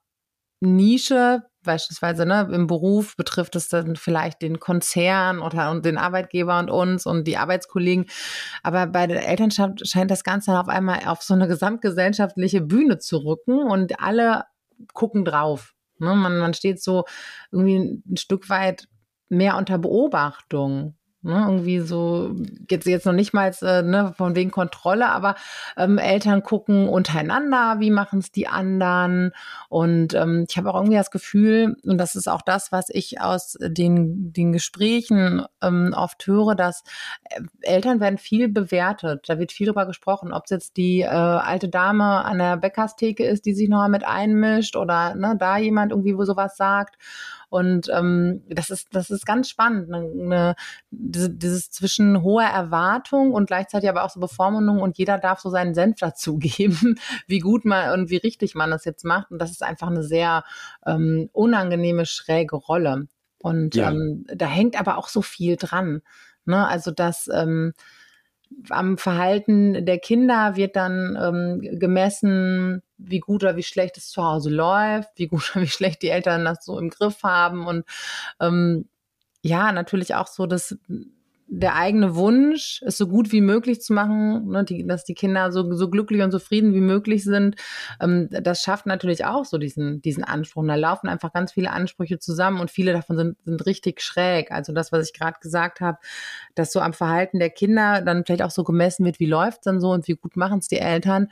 Nische 0.60 1.42
beispielsweise 1.66 2.24
ne, 2.24 2.48
im 2.50 2.66
Beruf 2.66 3.16
betrifft 3.16 3.56
es 3.56 3.68
dann 3.68 3.96
vielleicht 3.96 4.40
den 4.40 4.58
Konzern 4.58 5.40
oder 5.40 5.70
und 5.70 5.84
den 5.84 5.98
Arbeitgeber 5.98 6.58
und 6.58 6.70
uns 6.70 7.04
und 7.04 7.24
die 7.24 7.36
Arbeitskollegen. 7.36 8.06
Aber 8.62 8.86
bei 8.86 9.06
der 9.06 9.28
Elternschaft 9.28 9.86
scheint 9.86 10.10
das 10.10 10.24
Ganze 10.24 10.58
auf 10.58 10.68
einmal 10.68 11.00
auf 11.06 11.22
so 11.22 11.34
eine 11.34 11.48
gesamtgesellschaftliche 11.48 12.62
Bühne 12.62 12.98
zu 12.98 13.18
rücken 13.18 13.62
und 13.62 14.00
alle 14.00 14.44
gucken 14.94 15.24
drauf. 15.24 15.74
Ne? 15.98 16.14
Man, 16.14 16.38
man 16.38 16.54
steht 16.54 16.82
so 16.82 17.04
irgendwie 17.50 18.02
ein 18.06 18.16
Stück 18.16 18.48
weit 18.48 18.88
mehr 19.28 19.56
unter 19.56 19.78
Beobachtung. 19.78 20.96
Ne, 21.26 21.44
irgendwie 21.44 21.80
so, 21.80 22.36
jetzt, 22.70 22.86
jetzt 22.86 23.04
noch 23.04 23.12
nicht 23.12 23.34
mal 23.34 23.52
äh, 23.60 23.82
ne, 23.82 24.14
von 24.16 24.36
wegen 24.36 24.52
Kontrolle, 24.52 25.08
aber 25.08 25.34
ähm, 25.76 25.98
Eltern 25.98 26.44
gucken 26.44 26.88
untereinander, 26.88 27.80
wie 27.80 27.90
machen 27.90 28.20
es 28.20 28.30
die 28.30 28.46
anderen. 28.46 29.32
Und 29.68 30.14
ähm, 30.14 30.46
ich 30.48 30.56
habe 30.56 30.70
auch 30.70 30.76
irgendwie 30.76 30.94
das 30.94 31.10
Gefühl, 31.10 31.78
und 31.82 31.98
das 31.98 32.14
ist 32.14 32.28
auch 32.28 32.42
das, 32.42 32.70
was 32.70 32.90
ich 32.90 33.20
aus 33.20 33.58
den, 33.60 34.32
den 34.32 34.52
Gesprächen 34.52 35.44
ähm, 35.60 35.92
oft 35.96 36.24
höre, 36.28 36.54
dass 36.54 36.84
äh, 37.24 37.40
Eltern 37.62 37.98
werden 37.98 38.18
viel 38.18 38.48
bewertet. 38.48 39.24
Da 39.26 39.40
wird 39.40 39.50
viel 39.50 39.66
drüber 39.66 39.86
gesprochen, 39.86 40.32
ob 40.32 40.44
es 40.44 40.50
jetzt 40.50 40.76
die 40.76 41.00
äh, 41.00 41.06
alte 41.08 41.68
Dame 41.68 42.24
an 42.24 42.38
der 42.38 42.56
Bäckerstheke 42.56 43.26
ist, 43.26 43.46
die 43.46 43.54
sich 43.54 43.68
noch 43.68 43.78
mal 43.78 43.88
mit 43.88 44.06
einmischt 44.06 44.76
oder 44.76 45.16
ne, 45.16 45.34
da 45.36 45.56
jemand 45.58 45.90
irgendwie 45.90 46.16
wo 46.16 46.24
sowas 46.24 46.56
sagt. 46.56 46.94
Und 47.48 47.88
ähm, 47.92 48.42
das 48.48 48.70
ist 48.70 48.88
das 48.92 49.10
ist 49.10 49.24
ganz 49.24 49.48
spannend, 49.48 49.92
eine, 49.92 50.08
eine, 50.20 50.56
dieses 51.28 51.70
zwischen 51.70 52.22
hoher 52.22 52.44
Erwartung 52.44 53.32
und 53.32 53.46
gleichzeitig 53.46 53.88
aber 53.88 54.04
auch 54.04 54.10
so 54.10 54.20
Bevormundung 54.20 54.80
und 54.80 54.98
jeder 54.98 55.18
darf 55.18 55.40
so 55.40 55.50
seinen 55.50 55.74
Senf 55.74 55.96
dazugeben, 56.00 56.98
wie 57.26 57.40
gut 57.40 57.64
man 57.64 57.98
und 57.98 58.10
wie 58.10 58.16
richtig 58.16 58.54
man 58.54 58.70
das 58.70 58.84
jetzt 58.84 59.04
macht. 59.04 59.30
Und 59.30 59.38
das 59.38 59.50
ist 59.50 59.62
einfach 59.62 59.88
eine 59.88 60.02
sehr 60.02 60.44
ähm, 60.84 61.28
unangenehme, 61.32 62.06
schräge 62.06 62.56
Rolle. 62.56 63.06
Und 63.38 63.74
ja. 63.74 63.90
ähm, 63.90 64.24
da 64.34 64.46
hängt 64.46 64.78
aber 64.78 64.98
auch 64.98 65.08
so 65.08 65.22
viel 65.22 65.56
dran. 65.56 66.02
Ne? 66.44 66.66
Also 66.66 66.90
dass 66.90 67.28
ähm, 67.32 67.72
am 68.70 68.96
Verhalten 68.98 69.84
der 69.84 69.98
Kinder 69.98 70.56
wird 70.56 70.76
dann 70.76 71.18
ähm, 71.20 71.78
gemessen, 71.78 72.82
wie 72.96 73.20
gut 73.20 73.42
oder 73.42 73.56
wie 73.56 73.62
schlecht 73.62 73.96
es 73.96 74.08
zu 74.10 74.22
Hause 74.24 74.50
läuft, 74.50 75.10
wie 75.16 75.26
gut 75.26 75.52
oder 75.54 75.62
wie 75.62 75.68
schlecht 75.68 76.02
die 76.02 76.08
Eltern 76.08 76.44
das 76.44 76.64
so 76.64 76.78
im 76.78 76.90
Griff 76.90 77.22
haben 77.22 77.66
und 77.66 77.84
ähm, 78.40 78.88
ja, 79.46 79.72
natürlich 79.72 80.14
auch 80.14 80.26
so, 80.26 80.46
dass 80.46 80.76
der 81.48 81.76
eigene 81.76 82.16
Wunsch, 82.16 82.82
es 82.84 82.98
so 82.98 83.06
gut 83.06 83.30
wie 83.30 83.40
möglich 83.40 83.80
zu 83.80 83.92
machen, 83.92 84.48
ne, 84.48 84.64
die, 84.64 84.84
dass 84.84 85.04
die 85.04 85.14
Kinder 85.14 85.52
so, 85.52 85.72
so 85.74 85.88
glücklich 85.88 86.22
und 86.22 86.32
zufrieden 86.32 86.74
wie 86.74 86.80
möglich 86.80 87.22
sind, 87.22 87.54
ähm, 88.00 88.28
das 88.30 88.62
schafft 88.62 88.86
natürlich 88.86 89.24
auch 89.24 89.44
so 89.44 89.56
diesen, 89.56 90.02
diesen 90.02 90.24
Anspruch. 90.24 90.62
Und 90.62 90.68
da 90.68 90.74
laufen 90.74 91.08
einfach 91.08 91.32
ganz 91.32 91.52
viele 91.52 91.70
Ansprüche 91.70 92.18
zusammen 92.18 92.60
und 92.60 92.72
viele 92.72 92.92
davon 92.92 93.16
sind, 93.16 93.36
sind 93.44 93.64
richtig 93.64 94.00
schräg. 94.00 94.50
Also 94.50 94.72
das, 94.72 94.90
was 94.90 95.06
ich 95.06 95.14
gerade 95.16 95.38
gesagt 95.40 95.80
habe, 95.80 95.98
dass 96.56 96.72
so 96.72 96.80
am 96.80 96.92
Verhalten 96.92 97.38
der 97.38 97.50
Kinder 97.50 98.02
dann 98.02 98.24
vielleicht 98.24 98.42
auch 98.42 98.50
so 98.50 98.64
gemessen 98.64 99.04
wird, 99.04 99.20
wie 99.20 99.26
läuft 99.26 99.58
es 99.58 99.64
dann 99.64 99.80
so 99.80 99.90
und 99.92 100.08
wie 100.08 100.16
gut 100.16 100.36
machen 100.36 100.58
es 100.58 100.66
die 100.66 100.80
Eltern. 100.80 101.28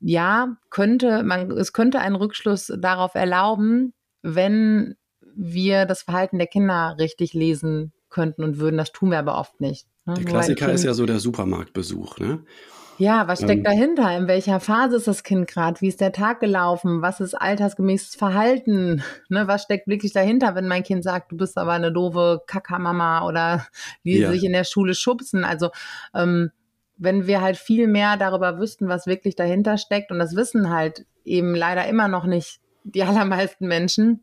Ja, 0.00 0.56
könnte, 0.70 1.22
man, 1.24 1.50
es 1.50 1.74
könnte 1.74 2.00
einen 2.00 2.16
Rückschluss 2.16 2.72
darauf 2.78 3.14
erlauben, 3.14 3.92
wenn 4.22 4.96
wir 5.36 5.86
das 5.86 6.02
Verhalten 6.02 6.38
der 6.38 6.46
Kinder 6.46 6.96
richtig 6.98 7.34
lesen 7.34 7.92
könnten 8.10 8.44
und 8.44 8.58
würden. 8.58 8.76
Das 8.76 8.92
tun 8.92 9.10
wir 9.10 9.18
aber 9.18 9.38
oft 9.38 9.60
nicht. 9.60 9.86
Ne? 10.04 10.14
Der 10.14 10.24
Klassiker 10.24 10.66
kind, 10.66 10.74
ist 10.74 10.84
ja 10.84 10.94
so 10.94 11.06
der 11.06 11.18
Supermarktbesuch, 11.18 12.18
ne? 12.18 12.44
Ja, 12.98 13.26
was 13.26 13.38
steckt 13.38 13.58
ähm, 13.58 13.64
dahinter? 13.64 14.16
In 14.16 14.28
welcher 14.28 14.60
Phase 14.60 14.96
ist 14.96 15.08
das 15.08 15.24
Kind 15.24 15.48
gerade? 15.48 15.80
Wie 15.80 15.88
ist 15.88 16.00
der 16.00 16.12
Tag 16.12 16.40
gelaufen? 16.40 17.02
Was 17.02 17.20
ist 17.20 17.34
altersgemäßes 17.34 18.14
Verhalten? 18.14 19.02
Ne, 19.28 19.48
was 19.48 19.62
steckt 19.62 19.88
wirklich 19.88 20.12
dahinter, 20.12 20.54
wenn 20.54 20.68
mein 20.68 20.82
Kind 20.82 21.02
sagt, 21.02 21.32
du 21.32 21.36
bist 21.38 21.56
aber 21.56 21.72
eine 21.72 21.90
doofe 21.90 22.42
Kackermama 22.46 23.26
oder 23.26 23.66
wie 24.02 24.18
ja. 24.18 24.28
sie 24.28 24.34
sich 24.34 24.44
in 24.44 24.52
der 24.52 24.64
Schule 24.64 24.94
schubsen? 24.94 25.42
Also 25.44 25.70
ähm, 26.14 26.50
wenn 26.98 27.26
wir 27.26 27.40
halt 27.40 27.56
viel 27.56 27.88
mehr 27.88 28.16
darüber 28.16 28.58
wüssten, 28.58 28.88
was 28.88 29.06
wirklich 29.06 29.34
dahinter 29.34 29.78
steckt, 29.78 30.10
und 30.10 30.18
das 30.18 30.36
wissen 30.36 30.70
halt 30.70 31.06
eben 31.24 31.54
leider 31.54 31.86
immer 31.86 32.08
noch 32.08 32.26
nicht 32.26 32.60
die 32.84 33.02
allermeisten 33.04 33.66
Menschen, 33.66 34.22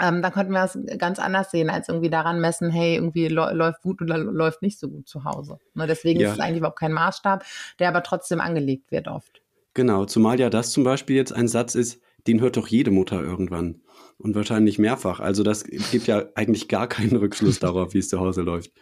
ähm, 0.00 0.22
dann 0.22 0.32
könnten 0.32 0.52
wir 0.52 0.64
es 0.64 0.78
ganz 0.98 1.18
anders 1.18 1.50
sehen, 1.50 1.70
als 1.70 1.88
irgendwie 1.88 2.10
daran 2.10 2.40
messen, 2.40 2.70
hey, 2.70 2.96
irgendwie 2.96 3.28
läuft 3.28 3.82
gut 3.82 4.00
oder 4.02 4.18
läuft 4.18 4.62
nicht 4.62 4.78
so 4.78 4.88
gut 4.88 5.08
zu 5.08 5.24
Hause. 5.24 5.58
Ne, 5.74 5.86
deswegen 5.86 6.20
ja. 6.20 6.28
ist 6.28 6.34
es 6.34 6.40
eigentlich 6.40 6.58
überhaupt 6.58 6.78
kein 6.78 6.92
Maßstab, 6.92 7.44
der 7.78 7.88
aber 7.88 8.02
trotzdem 8.02 8.40
angelegt 8.40 8.90
wird 8.90 9.08
oft. 9.08 9.42
Genau, 9.74 10.04
zumal 10.06 10.40
ja 10.40 10.50
das 10.50 10.70
zum 10.72 10.84
Beispiel 10.84 11.16
jetzt 11.16 11.32
ein 11.32 11.48
Satz 11.48 11.74
ist, 11.74 12.00
den 12.26 12.40
hört 12.40 12.56
doch 12.56 12.68
jede 12.68 12.90
Mutter 12.90 13.22
irgendwann. 13.22 13.80
Und 14.18 14.34
wahrscheinlich 14.34 14.80
mehrfach. 14.80 15.20
Also 15.20 15.44
das 15.44 15.64
gibt 15.64 16.08
ja 16.08 16.24
eigentlich 16.34 16.66
gar 16.66 16.88
keinen 16.88 17.14
Rückschluss 17.16 17.60
darauf, 17.60 17.94
wie 17.94 17.98
es 17.98 18.08
zu 18.08 18.18
Hause 18.18 18.42
läuft. 18.42 18.72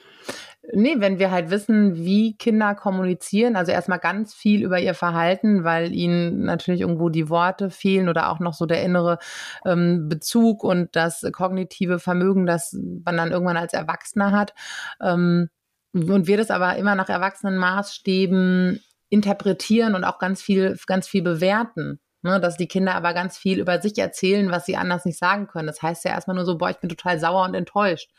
Nee, 0.72 0.96
wenn 0.98 1.18
wir 1.20 1.30
halt 1.30 1.50
wissen, 1.50 1.94
wie 1.94 2.36
Kinder 2.36 2.74
kommunizieren, 2.74 3.54
also 3.54 3.70
erstmal 3.70 4.00
ganz 4.00 4.34
viel 4.34 4.64
über 4.64 4.80
ihr 4.80 4.94
Verhalten, 4.94 5.62
weil 5.62 5.92
ihnen 5.92 6.42
natürlich 6.44 6.80
irgendwo 6.80 7.08
die 7.08 7.28
Worte 7.28 7.70
fehlen 7.70 8.08
oder 8.08 8.30
auch 8.30 8.40
noch 8.40 8.54
so 8.54 8.66
der 8.66 8.82
innere 8.82 9.18
ähm, 9.64 10.08
Bezug 10.08 10.64
und 10.64 10.96
das 10.96 11.24
kognitive 11.32 12.00
Vermögen, 12.00 12.46
das 12.46 12.76
man 13.04 13.16
dann 13.16 13.30
irgendwann 13.30 13.56
als 13.56 13.74
Erwachsener 13.74 14.32
hat. 14.32 14.54
Ähm, 15.00 15.50
und 15.92 16.26
wir 16.26 16.36
das 16.36 16.50
aber 16.50 16.76
immer 16.76 16.94
nach 16.94 17.08
erwachsenen 17.08 17.58
Maßstäben 17.58 18.82
interpretieren 19.08 19.94
und 19.94 20.04
auch 20.04 20.18
ganz 20.18 20.42
viel, 20.42 20.76
ganz 20.86 21.06
viel 21.08 21.22
bewerten. 21.22 22.00
Ne, 22.26 22.40
dass 22.40 22.56
die 22.56 22.66
Kinder 22.66 22.96
aber 22.96 23.14
ganz 23.14 23.38
viel 23.38 23.60
über 23.60 23.80
sich 23.80 23.96
erzählen, 23.96 24.50
was 24.50 24.66
sie 24.66 24.76
anders 24.76 25.04
nicht 25.04 25.16
sagen 25.16 25.46
können. 25.46 25.68
Das 25.68 25.80
heißt 25.80 26.04
ja 26.04 26.10
erstmal 26.10 26.34
nur 26.34 26.44
so, 26.44 26.58
boah, 26.58 26.70
ich 26.70 26.78
bin 26.78 26.90
total 26.90 27.20
sauer 27.20 27.44
und 27.44 27.54
enttäuscht. 27.54 28.10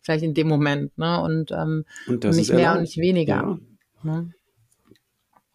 Vielleicht 0.00 0.22
in 0.22 0.32
dem 0.32 0.46
Moment. 0.46 0.96
Ne? 0.96 1.20
Und, 1.20 1.50
ähm, 1.50 1.84
und 2.06 2.22
nicht 2.22 2.52
mehr 2.52 2.74
und 2.74 2.82
nicht 2.82 2.98
weniger. 2.98 3.58
Ja. 4.04 4.10
Ne? 4.12 4.32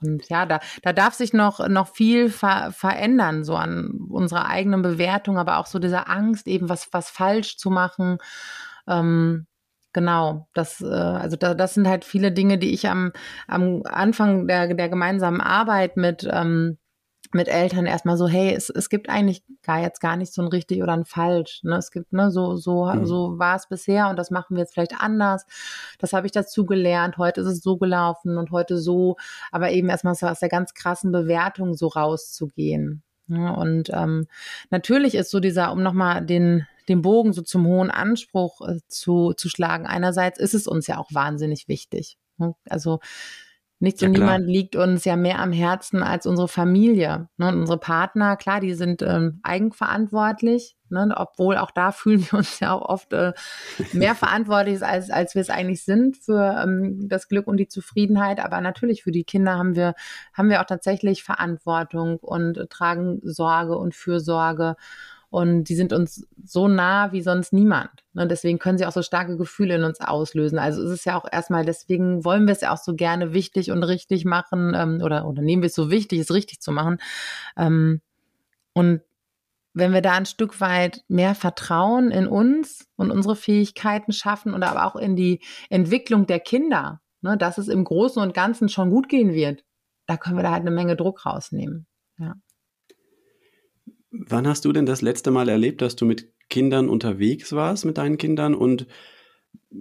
Und 0.01 0.27
ja, 0.27 0.45
da, 0.45 0.59
da 0.81 0.91
darf 0.91 1.13
sich 1.13 1.31
noch, 1.31 1.65
noch 1.69 1.87
viel 1.87 2.29
ver 2.29 2.73
verändern, 2.73 3.45
so 3.45 3.55
an 3.55 4.01
unserer 4.09 4.47
eigenen 4.47 4.81
Bewertung, 4.81 5.37
aber 5.37 5.59
auch 5.59 5.65
so 5.65 5.79
dieser 5.79 6.09
Angst, 6.09 6.45
eben 6.47 6.67
was, 6.67 6.89
was 6.91 7.09
falsch 7.09 7.55
zu 7.55 7.69
machen. 7.69 8.17
Ähm, 8.85 9.47
Genau, 9.95 10.47
das, 10.55 10.81
äh, 10.81 10.87
also 10.87 11.37
da, 11.37 11.53
das 11.53 11.75
sind 11.75 11.87
halt 11.87 12.03
viele 12.03 12.31
Dinge, 12.31 12.57
die 12.57 12.73
ich 12.73 12.89
am, 12.89 13.11
am 13.47 13.83
Anfang 13.85 14.47
der, 14.47 14.73
der 14.73 14.89
gemeinsamen 14.89 15.39
Arbeit 15.39 15.97
mit, 15.97 16.27
ähm, 16.31 16.79
mit 17.33 17.47
Eltern 17.47 17.85
erstmal 17.85 18.17
so, 18.17 18.27
hey, 18.27 18.53
es, 18.53 18.69
es 18.69 18.89
gibt 18.89 19.09
eigentlich 19.09 19.43
gar 19.61 19.79
jetzt 19.79 19.99
gar 19.99 20.15
nicht 20.15 20.33
so 20.33 20.41
ein 20.41 20.47
richtig 20.47 20.81
oder 20.83 20.93
ein 20.93 21.05
falsch. 21.05 21.61
Ne? 21.63 21.77
Es 21.77 21.91
gibt, 21.91 22.13
ne, 22.13 22.31
so, 22.31 22.55
so, 22.55 22.85
mhm. 22.85 23.05
so 23.05 23.39
war 23.39 23.55
es 23.55 23.67
bisher 23.67 24.09
und 24.09 24.17
das 24.17 24.31
machen 24.31 24.55
wir 24.55 24.61
jetzt 24.61 24.73
vielleicht 24.73 24.99
anders. 24.99 25.45
Das 25.99 26.13
habe 26.13 26.25
ich 26.25 26.31
dazu 26.31 26.65
gelernt. 26.65 27.17
Heute 27.17 27.41
ist 27.41 27.47
es 27.47 27.61
so 27.61 27.77
gelaufen 27.77 28.37
und 28.37 28.51
heute 28.51 28.77
so, 28.77 29.17
aber 29.51 29.71
eben 29.71 29.89
erstmal 29.89 30.15
so 30.15 30.27
aus 30.27 30.39
der 30.39 30.49
ganz 30.49 30.73
krassen 30.73 31.11
Bewertung 31.11 31.73
so 31.73 31.87
rauszugehen. 31.87 33.03
Ne? 33.27 33.55
und 33.55 33.89
ähm, 33.93 34.27
natürlich 34.69 35.15
ist 35.15 35.31
so 35.31 35.39
dieser, 35.39 35.71
um 35.71 35.81
nochmal 35.81 36.25
den, 36.25 36.67
den 36.89 37.01
Bogen 37.01 37.31
so 37.31 37.41
zum 37.41 37.65
hohen 37.65 37.89
Anspruch 37.89 38.59
äh, 38.67 38.79
zu, 38.89 39.31
zu 39.31 39.47
schlagen, 39.47 39.85
einerseits 39.85 40.39
ist 40.39 40.53
es 40.53 40.67
uns 40.67 40.87
ja 40.87 40.97
auch 40.97 41.09
wahnsinnig 41.13 41.69
wichtig. 41.69 42.17
Ne? 42.37 42.53
Also 42.67 42.99
Nichts 43.83 43.99
ja, 43.99 44.07
und 44.07 44.13
niemand 44.13 44.47
liegt 44.47 44.77
uns 44.77 45.03
ja 45.03 45.17
mehr 45.17 45.39
am 45.39 45.51
Herzen 45.51 46.03
als 46.03 46.25
unsere 46.25 46.47
Familie. 46.47 47.27
Ne? 47.35 47.49
Und 47.49 47.59
unsere 47.59 47.77
Partner, 47.77 48.37
klar, 48.37 48.61
die 48.61 48.75
sind 48.75 49.01
ähm, 49.01 49.41
eigenverantwortlich, 49.43 50.77
ne? 50.87 51.13
obwohl 51.13 51.57
auch 51.57 51.69
da 51.69 51.91
fühlen 51.91 52.21
wir 52.21 52.37
uns 52.39 52.61
ja 52.61 52.71
auch 52.71 52.87
oft 52.87 53.11
äh, 53.11 53.33
mehr 53.91 54.15
verantwortlich, 54.15 54.81
als, 54.81 55.09
als 55.09 55.35
wir 55.35 55.41
es 55.41 55.49
eigentlich 55.49 55.83
sind 55.83 56.15
für 56.15 56.63
ähm, 56.63 57.09
das 57.09 57.27
Glück 57.27 57.45
und 57.45 57.57
die 57.57 57.67
Zufriedenheit. 57.67 58.39
Aber 58.39 58.61
natürlich 58.61 59.03
für 59.03 59.11
die 59.11 59.25
Kinder 59.25 59.57
haben 59.57 59.75
wir, 59.75 59.95
haben 60.31 60.47
wir 60.47 60.61
auch 60.61 60.65
tatsächlich 60.65 61.21
Verantwortung 61.21 62.19
und 62.19 62.57
äh, 62.57 62.67
tragen 62.67 63.19
Sorge 63.23 63.77
und 63.77 63.95
Fürsorge. 63.95 64.77
Und 65.33 65.63
die 65.63 65.73
sind 65.73 65.93
uns 65.93 66.27
so 66.43 66.67
nah 66.67 67.11
wie 67.11 67.23
sonst 67.23 67.53
niemand. 67.53 67.89
Und 68.13 68.29
deswegen 68.29 68.59
können 68.59 68.77
sie 68.77 68.85
auch 68.85 68.91
so 68.91 69.01
starke 69.01 69.35
Gefühle 69.35 69.77
in 69.77 69.83
uns 69.83 69.99
auslösen. 69.99 70.59
Also 70.59 70.83
ist 70.83 70.91
es 70.91 71.05
ja 71.05 71.17
auch 71.17 71.25
erstmal, 71.29 71.65
deswegen 71.65 72.23
wollen 72.23 72.45
wir 72.45 72.51
es 72.51 72.61
ja 72.61 72.71
auch 72.71 72.77
so 72.77 72.93
gerne 72.93 73.33
wichtig 73.33 73.71
und 73.71 73.81
richtig 73.81 74.25
machen 74.25 74.73
ähm, 74.75 75.01
oder, 75.03 75.27
oder 75.27 75.41
nehmen 75.41 75.63
wir 75.63 75.69
es 75.69 75.73
so 75.73 75.89
wichtig, 75.89 76.19
es 76.19 76.31
richtig 76.31 76.61
zu 76.61 76.71
machen. 76.71 76.99
Ähm, 77.57 78.01
und 78.73 79.01
wenn 79.73 79.91
wir 79.91 80.03
da 80.03 80.11
ein 80.11 80.27
Stück 80.27 80.61
weit 80.61 81.03
mehr 81.07 81.33
Vertrauen 81.33 82.11
in 82.11 82.27
uns 82.27 82.87
und 82.95 83.09
unsere 83.09 83.35
Fähigkeiten 83.35 84.11
schaffen 84.11 84.53
und 84.53 84.61
aber 84.61 84.85
auch 84.85 84.95
in 84.95 85.15
die 85.15 85.41
Entwicklung 85.71 86.27
der 86.27 86.41
Kinder, 86.41 87.01
ne, 87.21 87.37
dass 87.37 87.57
es 87.57 87.69
im 87.69 87.83
Großen 87.85 88.21
und 88.21 88.35
Ganzen 88.35 88.69
schon 88.69 88.91
gut 88.91 89.09
gehen 89.09 89.33
wird, 89.33 89.63
da 90.05 90.15
können 90.15 90.35
wir 90.35 90.43
da 90.43 90.51
halt 90.51 90.61
eine 90.61 90.69
Menge 90.69 90.95
Druck 90.95 91.25
rausnehmen. 91.25 91.87
Wann 94.15 94.47
hast 94.47 94.65
du 94.65 94.71
denn 94.71 94.85
das 94.85 95.01
letzte 95.01 95.31
Mal 95.31 95.49
erlebt, 95.49 95.81
dass 95.81 95.95
du 95.95 96.05
mit 96.05 96.31
Kindern 96.49 96.87
unterwegs 96.87 97.53
warst, 97.53 97.83
mit 97.83 97.97
deinen 97.97 98.17
Kindern 98.17 98.53
und 98.53 98.85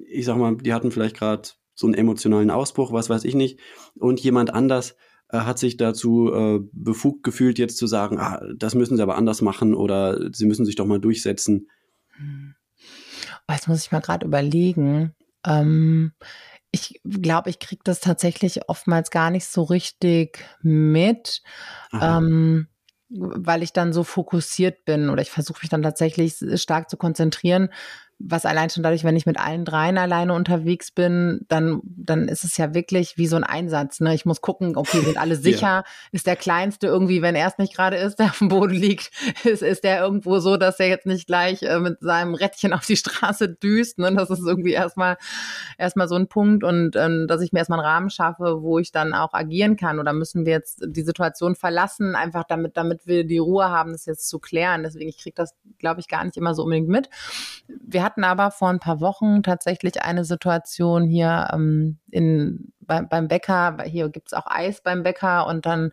ich 0.09 0.25
sag 0.25 0.39
mal, 0.39 0.57
die 0.57 0.73
hatten 0.73 0.91
vielleicht 0.91 1.17
gerade 1.17 1.51
so 1.75 1.87
einen 1.87 1.95
emotionalen 1.95 2.51
Ausbruch, 2.51 2.93
was 2.93 3.11
weiß 3.11 3.25
ich 3.25 3.35
nicht, 3.35 3.61
und 3.99 4.21
jemand 4.21 4.55
anders 4.55 4.97
äh, 5.29 5.41
hat 5.41 5.59
sich 5.59 5.77
dazu 5.77 6.33
äh, 6.33 6.61
befugt 6.73 7.25
gefühlt, 7.25 7.59
jetzt 7.59 7.77
zu 7.77 7.87
sagen, 7.87 8.19
ah, 8.19 8.43
das 8.57 8.75
müssen 8.75 8.97
sie 8.97 9.03
aber 9.03 9.17
anders 9.17 9.43
machen 9.43 9.75
oder 9.75 10.33
sie 10.33 10.47
müssen 10.47 10.65
sich 10.65 10.77
doch 10.77 10.87
mal 10.87 11.01
durchsetzen? 11.01 11.69
Hm. 12.17 12.55
Oh, 13.49 13.53
jetzt 13.53 13.69
muss 13.69 13.85
ich 13.85 13.93
mal 13.93 14.01
gerade 14.01 14.27
überlegen. 14.27 15.15
Ähm, 15.45 16.13
ich 16.71 17.01
glaube, 17.05 17.51
ich 17.51 17.59
kriege 17.59 17.83
das 17.85 18.01
tatsächlich 18.01 18.69
oftmals 18.69 19.11
gar 19.11 19.31
nicht 19.31 19.47
so 19.47 19.63
richtig 19.63 20.43
mit. 20.63 21.43
Ähm, 22.01 22.69
weil 23.15 23.63
ich 23.63 23.73
dann 23.73 23.93
so 23.93 24.05
fokussiert 24.05 24.85
bin 24.85 25.11
oder 25.11 25.23
ich 25.23 25.31
versuche 25.31 25.61
mich 25.63 25.71
dann 25.71 25.83
tatsächlich 25.83 26.37
stark 26.57 26.89
zu 26.89 26.97
konzentrieren, 26.97 27.69
was 28.25 28.47
allein 28.47 28.71
schon 28.71 28.83
dadurch, 28.83 29.05
wenn 29.05 29.17
ich 29.17 29.27
mit 29.27 29.39
allen 29.39 29.65
dreien 29.65 29.99
alleine 29.99 30.35
unterwegs 30.35 30.91
bin, 30.91 31.45
dann, 31.49 31.81
dann 31.85 32.29
ist 32.29 32.45
es 32.45 32.57
ja 32.57 32.75
wirklich 32.75 33.17
wie 33.17 33.27
so 33.27 33.37
ein 33.37 33.45
Einsatz. 33.45 34.01
Ne? 34.01 34.15
Ich 34.15 34.25
muss 34.25 34.41
gucken, 34.41 34.77
okay, 34.77 35.01
sind 35.01 35.19
alle 35.19 35.37
sicher? 35.43 35.67
ja. 35.67 35.85
Ist 36.13 36.27
der 36.27 36.37
Kleinste 36.37 36.87
irgendwie, 36.87 37.23
wenn 37.23 37.35
er 37.35 37.49
es 37.49 37.59
nicht 37.59 37.75
gerade 37.75 37.97
ist, 37.97 38.19
der 38.19 38.27
auf 38.27 38.39
dem 38.39 38.49
Boden 38.49 38.75
liegt, 38.75 39.11
ist, 39.45 39.63
ist 39.63 39.85
der 39.85 40.01
irgendwo 40.01 40.39
so, 40.39 40.57
dass 40.57 40.79
er 40.79 40.89
jetzt 40.89 41.07
nicht 41.07 41.27
gleich 41.27 41.63
äh, 41.63 41.81
mit 41.81 41.99
seinem 42.01 42.35
Rädchen 42.35 42.73
auf 42.73 42.87
die 42.87 42.97
Straße 42.97 43.49
düst? 43.49 43.99
Ne? 43.99 44.15
Das 44.15 44.31
ist 44.31 44.47
irgendwie 44.47 44.73
erstmal, 44.73 45.17
erstmal 45.79 46.09
so 46.09 46.15
ein 46.15 46.29
Punkt 46.29 46.65
und 46.65 46.97
ähm, 46.97 47.27
dass 47.29 47.41
ich 47.41 47.53
mir 47.53 47.59
erstmal 47.59 47.81
einen 47.81 47.89
Rahmen 47.89 48.11
schaffe, 48.11 48.63
wo 48.63 48.79
ich 48.79 48.93
dann 48.93 49.15
auch 49.15 49.33
agieren 49.33 49.77
kann. 49.77 49.99
Oder 49.99 50.13
müssen 50.13 50.47
wir 50.47 50.53
jetzt 50.53 50.83
die 50.87 51.03
Situation 51.03 51.57
verlassen, 51.57 52.15
einfach 52.15 52.45
damit, 52.45 52.77
damit 52.77 53.07
wir 53.07 53.25
die 53.25 53.39
Ruhe 53.39 53.69
haben, 53.69 53.93
das 53.93 54.07
jetzt 54.07 54.29
zu 54.29 54.39
klären. 54.39 54.83
Deswegen, 54.83 55.09
ich 55.09 55.19
kriege 55.19 55.35
das, 55.35 55.55
glaube 55.79 56.01
ich, 56.01 56.09
gar 56.09 56.25
nicht 56.25 56.37
immer 56.37 56.55
so 56.55 56.63
unbedingt 56.63 56.89
mit. 56.89 57.09
Wir 57.69 58.03
hatten 58.03 58.12
aber 58.19 58.51
vor 58.51 58.69
ein 58.69 58.81
paar 58.81 59.01
Wochen 59.01 59.43
tatsächlich 59.43 60.03
eine 60.03 60.25
Situation 60.25 61.05
hier 61.05 61.49
ähm, 61.53 61.99
in, 62.11 62.73
bei, 62.81 63.03
beim 63.03 63.29
Bäcker. 63.29 63.79
Hier 63.85 64.09
gibt's 64.09 64.33
auch 64.33 64.47
Eis 64.47 64.83
beim 64.83 65.03
Bäcker 65.03 65.47
und 65.47 65.67
dann 65.67 65.93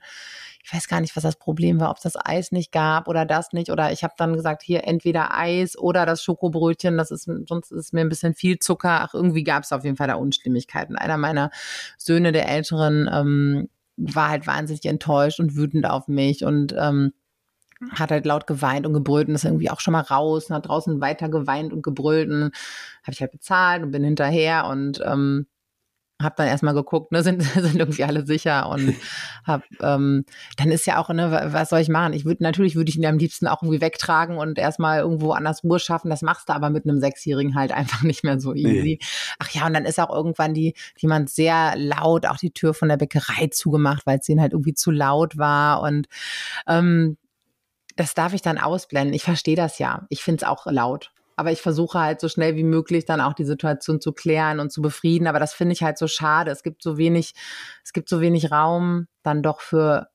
ich 0.69 0.73
weiß 0.75 0.87
gar 0.87 1.01
nicht, 1.01 1.15
was 1.15 1.23
das 1.23 1.37
Problem 1.37 1.79
war, 1.79 1.89
ob 1.89 1.97
es 1.97 2.03
das 2.03 2.15
Eis 2.15 2.51
nicht 2.51 2.71
gab 2.71 3.07
oder 3.07 3.25
das 3.25 3.53
nicht. 3.53 3.71
Oder 3.71 3.91
ich 3.91 4.03
habe 4.03 4.13
dann 4.17 4.33
gesagt, 4.33 4.61
hier 4.61 4.83
entweder 4.85 5.35
Eis 5.35 5.75
oder 5.75 6.05
das 6.05 6.21
Schokobrötchen, 6.21 6.95
das 6.95 7.09
ist, 7.09 7.29
sonst 7.47 7.71
ist 7.71 7.91
mir 7.93 8.01
ein 8.01 8.09
bisschen 8.09 8.35
viel 8.35 8.59
Zucker. 8.59 9.01
Ach, 9.01 9.13
irgendwie 9.15 9.43
gab 9.43 9.63
es 9.63 9.71
auf 9.71 9.83
jeden 9.83 9.95
Fall 9.95 10.07
da 10.07 10.15
Unstimmigkeiten. 10.15 10.95
Einer 10.95 11.17
meiner 11.17 11.49
Söhne, 11.97 12.31
der 12.31 12.47
Älteren, 12.49 13.09
ähm, 13.11 13.69
war 13.97 14.29
halt 14.29 14.47
wahnsinnig 14.47 14.85
enttäuscht 14.85 15.39
und 15.39 15.55
wütend 15.55 15.85
auf 15.85 16.07
mich 16.07 16.45
und 16.45 16.73
ähm, 16.77 17.13
hat 17.91 18.11
halt 18.11 18.25
laut 18.25 18.47
geweint 18.47 18.85
und 18.85 18.93
gebrüllt 18.93 19.29
und 19.29 19.35
ist 19.35 19.45
irgendwie 19.45 19.69
auch 19.69 19.79
schon 19.79 19.93
mal 19.93 20.01
raus 20.01 20.49
und 20.49 20.55
hat 20.55 20.67
draußen 20.67 20.99
weiter 21.01 21.29
geweint 21.29 21.71
und 21.71 21.81
gebrüllt 21.81 22.29
und 22.29 22.43
habe 22.43 23.11
ich 23.11 23.21
halt 23.21 23.31
bezahlt 23.31 23.83
und 23.83 23.91
bin 23.91 24.03
hinterher 24.03 24.65
und 24.67 25.01
ähm, 25.05 25.47
habe 26.21 26.35
dann 26.37 26.47
erstmal 26.47 26.73
geguckt, 26.73 27.11
ne, 27.11 27.23
sind, 27.23 27.41
sind 27.41 27.77
irgendwie 27.77 28.03
alle 28.03 28.25
sicher 28.25 28.69
und 28.69 28.93
hab, 29.45 29.63
ähm, 29.81 30.25
dann 30.57 30.71
ist 30.71 30.85
ja 30.85 30.97
auch, 30.97 31.09
ne, 31.09 31.49
was 31.51 31.69
soll 31.69 31.79
ich 31.79 31.89
machen? 31.89 32.13
Ich 32.13 32.25
würde 32.25 32.43
natürlich 32.43 32.75
würde 32.75 32.89
ich 32.89 32.97
ihn 32.97 33.05
am 33.05 33.17
liebsten 33.17 33.47
auch 33.47 33.63
irgendwie 33.63 33.81
wegtragen 33.81 34.37
und 34.37 34.57
erstmal 34.59 34.99
irgendwo 34.99 35.31
anders 35.31 35.63
Ruhe 35.63 35.79
schaffen. 35.79 36.09
Das 36.09 36.21
machst 36.21 36.49
du 36.49 36.53
aber 36.53 36.69
mit 36.69 36.85
einem 36.85 36.99
Sechsjährigen 36.99 37.55
halt 37.55 37.71
einfach 37.75 38.03
nicht 38.03 38.23
mehr 38.23 38.39
so 38.39 38.53
easy. 38.53 38.81
Nee. 38.81 38.99
Ach 39.39 39.49
ja, 39.51 39.65
und 39.65 39.73
dann 39.73 39.85
ist 39.85 39.99
auch 39.99 40.13
irgendwann 40.13 40.53
die 40.53 40.75
jemand 40.97 41.29
sehr 41.29 41.73
laut 41.77 42.25
auch 42.25 42.37
die 42.37 42.51
Tür 42.51 42.73
von 42.73 42.89
der 42.89 42.97
Bäckerei 42.97 43.47
zugemacht, 43.47 44.05
weil 44.05 44.19
es 44.19 44.27
ihnen 44.29 44.41
halt 44.41 44.51
irgendwie 44.51 44.73
zu 44.73 44.91
laut 44.91 45.37
war 45.37 45.81
und 45.81 46.07
ähm, 46.67 47.17
das 47.99 48.13
darf 48.13 48.33
ich 48.33 48.41
dann 48.41 48.57
ausblenden. 48.57 49.13
Ich 49.13 49.23
verstehe 49.23 49.57
das 49.57 49.77
ja. 49.77 50.05
Ich 50.07 50.23
finde 50.23 50.43
es 50.43 50.49
auch 50.49 50.65
laut. 50.67 51.11
Aber 51.35 51.51
ich 51.51 51.61
versuche 51.61 51.99
halt 51.99 52.21
so 52.21 52.29
schnell 52.29 52.55
wie 52.55 52.63
möglich 52.63 53.03
dann 53.03 53.19
auch 53.19 53.33
die 53.33 53.43
Situation 53.43 53.99
zu 53.99 54.13
klären 54.13 54.61
und 54.61 54.71
zu 54.71 54.81
befrieden. 54.81 55.27
Aber 55.27 55.39
das 55.39 55.53
finde 55.53 55.73
ich 55.73 55.83
halt 55.83 55.97
so 55.97 56.07
schade. 56.07 56.49
Es 56.49 56.63
gibt 56.63 56.81
so 56.81 56.97
wenig, 56.97 57.33
es 57.83 57.91
gibt 57.91 58.07
so 58.07 58.21
wenig 58.21 58.51
Raum 58.51 59.07
dann 59.21 59.43
doch 59.43 59.59
für 59.59 60.07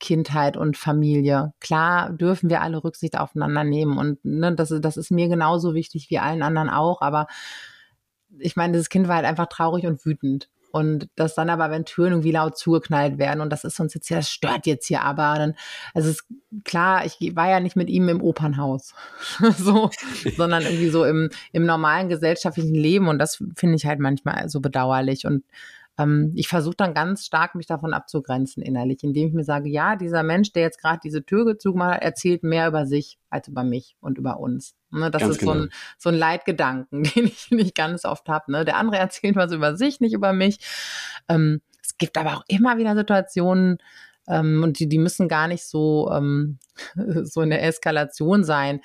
Kindheit 0.00 0.56
und 0.56 0.76
Familie. 0.76 1.52
Klar 1.60 2.10
dürfen 2.10 2.50
wir 2.50 2.62
alle 2.62 2.82
Rücksicht 2.82 3.16
aufeinander 3.16 3.62
nehmen 3.62 3.96
und 3.98 4.24
ne, 4.24 4.54
das, 4.54 4.74
das 4.80 4.96
ist 4.96 5.12
mir 5.12 5.28
genauso 5.28 5.74
wichtig 5.74 6.10
wie 6.10 6.18
allen 6.18 6.42
anderen 6.42 6.68
auch. 6.68 7.00
Aber 7.00 7.28
ich 8.38 8.56
meine, 8.56 8.76
das 8.76 8.88
Kind 8.88 9.06
war 9.06 9.16
halt 9.16 9.26
einfach 9.26 9.46
traurig 9.46 9.86
und 9.86 10.04
wütend. 10.04 10.48
Und 10.72 11.08
das 11.16 11.34
dann 11.34 11.50
aber, 11.50 11.70
wenn 11.70 11.84
Türen 11.84 12.12
irgendwie 12.12 12.32
laut 12.32 12.56
zugeknallt 12.56 13.18
werden 13.18 13.40
und 13.40 13.50
das 13.50 13.64
ist 13.64 13.80
uns 13.80 13.94
jetzt 13.94 14.08
hier, 14.08 14.18
das 14.18 14.30
stört 14.30 14.66
jetzt 14.66 14.86
hier 14.86 15.02
aber, 15.02 15.34
dann, 15.36 15.54
also 15.94 16.10
ist 16.10 16.24
klar, 16.64 17.04
ich 17.04 17.34
war 17.34 17.48
ja 17.48 17.60
nicht 17.60 17.76
mit 17.76 17.88
ihm 17.88 18.08
im 18.08 18.22
Opernhaus, 18.22 18.94
so, 19.58 19.90
sondern 20.36 20.62
irgendwie 20.62 20.90
so 20.90 21.04
im, 21.04 21.30
im 21.52 21.66
normalen 21.66 22.08
gesellschaftlichen 22.08 22.74
Leben. 22.74 23.08
Und 23.08 23.18
das 23.18 23.42
finde 23.56 23.76
ich 23.76 23.86
halt 23.86 24.00
manchmal 24.00 24.48
so 24.48 24.60
bedauerlich. 24.60 25.26
Und 25.26 25.44
ähm, 25.98 26.32
ich 26.34 26.48
versuche 26.48 26.76
dann 26.76 26.94
ganz 26.94 27.26
stark, 27.26 27.54
mich 27.54 27.66
davon 27.66 27.92
abzugrenzen 27.92 28.62
innerlich, 28.62 29.02
indem 29.02 29.28
ich 29.28 29.34
mir 29.34 29.44
sage, 29.44 29.68
ja, 29.68 29.96
dieser 29.96 30.22
Mensch, 30.22 30.52
der 30.52 30.62
jetzt 30.62 30.80
gerade 30.80 31.00
diese 31.02 31.24
Tür 31.24 31.44
gezogen 31.44 31.82
hat, 31.82 32.02
erzählt 32.02 32.42
mehr 32.42 32.68
über 32.68 32.86
sich 32.86 33.18
als 33.28 33.48
über 33.48 33.64
mich 33.64 33.96
und 34.00 34.18
über 34.18 34.40
uns. 34.40 34.74
Ne, 34.90 35.10
das 35.10 35.22
ganz 35.22 35.34
ist 35.34 35.40
genau. 35.40 35.52
so, 35.52 35.58
ein, 35.60 35.70
so 35.98 36.08
ein 36.08 36.16
Leitgedanken, 36.16 37.02
den 37.14 37.26
ich 37.26 37.50
nicht 37.50 37.74
ganz 37.74 38.04
oft 38.04 38.28
habe. 38.28 38.50
Ne? 38.52 38.64
Der 38.64 38.76
andere 38.76 38.98
erzählt 38.98 39.36
was 39.36 39.52
über 39.52 39.76
sich, 39.76 40.00
nicht 40.00 40.14
über 40.14 40.32
mich. 40.32 40.58
Ähm, 41.28 41.60
es 41.82 41.98
gibt 41.98 42.16
aber 42.18 42.36
auch 42.36 42.44
immer 42.48 42.78
wieder 42.78 42.94
Situationen, 42.94 43.78
ähm, 44.28 44.62
und 44.62 44.78
die, 44.78 44.88
die 44.88 44.98
müssen 44.98 45.28
gar 45.28 45.48
nicht 45.48 45.64
so, 45.64 46.10
ähm, 46.12 46.58
so 47.24 47.40
in 47.42 47.50
der 47.50 47.64
Eskalation 47.64 48.44
sein. 48.44 48.80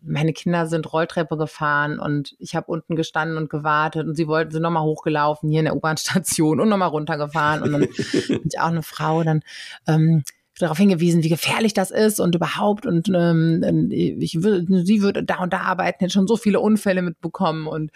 Meine 0.00 0.32
Kinder 0.32 0.66
sind 0.66 0.92
Rolltreppe 0.92 1.36
gefahren 1.36 1.98
und 1.98 2.34
ich 2.38 2.54
habe 2.54 2.70
unten 2.70 2.96
gestanden 2.96 3.36
und 3.36 3.50
gewartet 3.50 4.06
und 4.06 4.16
sie 4.16 4.28
wollten, 4.28 4.50
sind 4.50 4.62
nochmal 4.62 4.84
hochgelaufen 4.84 5.50
hier 5.50 5.60
in 5.60 5.66
der 5.66 5.76
U-Bahn-Station 5.76 6.60
und 6.60 6.68
nochmal 6.68 6.88
runtergefahren. 6.88 7.62
Und 7.62 7.72
dann 7.72 7.80
bin 8.28 8.40
ich 8.44 8.60
auch 8.60 8.68
eine 8.68 8.82
Frau, 8.82 9.22
dann 9.22 9.42
ähm, 9.86 10.24
darauf 10.58 10.78
hingewiesen, 10.78 11.22
wie 11.22 11.28
gefährlich 11.28 11.72
das 11.72 11.92
ist 11.92 12.18
und 12.18 12.34
überhaupt 12.34 12.84
und 12.84 13.08
ähm, 13.14 13.90
ich 13.92 14.32
sie 14.32 15.02
würde 15.02 15.22
da 15.22 15.38
und 15.38 15.52
da 15.52 15.60
arbeiten, 15.60 15.98
hätte 16.00 16.12
schon 16.12 16.26
so 16.26 16.36
viele 16.36 16.58
Unfälle 16.58 17.00
mitbekommen 17.00 17.68
und 17.68 17.92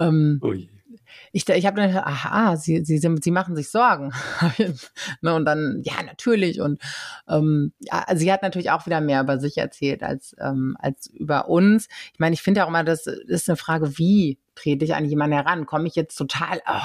ähm, 0.00 0.40
Ui 0.42 0.66
ich, 1.32 1.48
ich 1.48 1.66
habe 1.66 1.80
dann 1.80 1.88
gedacht, 1.88 2.06
aha, 2.06 2.56
sie, 2.56 2.84
sie, 2.84 2.98
sie 2.98 3.30
machen 3.30 3.56
sich 3.56 3.70
Sorgen. 3.70 4.12
ne, 5.20 5.34
und 5.34 5.44
dann, 5.44 5.82
ja, 5.84 6.02
natürlich. 6.04 6.60
Und 6.60 6.80
ähm, 7.28 7.72
also 7.90 8.20
sie 8.20 8.32
hat 8.32 8.42
natürlich 8.42 8.70
auch 8.70 8.86
wieder 8.86 9.00
mehr 9.00 9.20
über 9.20 9.38
sich 9.38 9.58
erzählt 9.58 10.02
als, 10.02 10.34
ähm, 10.40 10.76
als 10.78 11.08
über 11.08 11.48
uns. 11.48 11.88
Ich 12.12 12.18
meine, 12.18 12.34
ich 12.34 12.42
finde 12.42 12.64
auch 12.64 12.68
immer, 12.68 12.84
das 12.84 13.06
ist 13.06 13.48
eine 13.48 13.56
Frage, 13.56 13.98
wie 13.98 14.38
trete 14.54 14.84
ich 14.84 14.94
an 14.94 15.04
jemanden 15.04 15.36
heran? 15.36 15.66
Komme 15.66 15.86
ich 15.86 15.94
jetzt 15.94 16.16
total, 16.16 16.60
oh, 16.66 16.84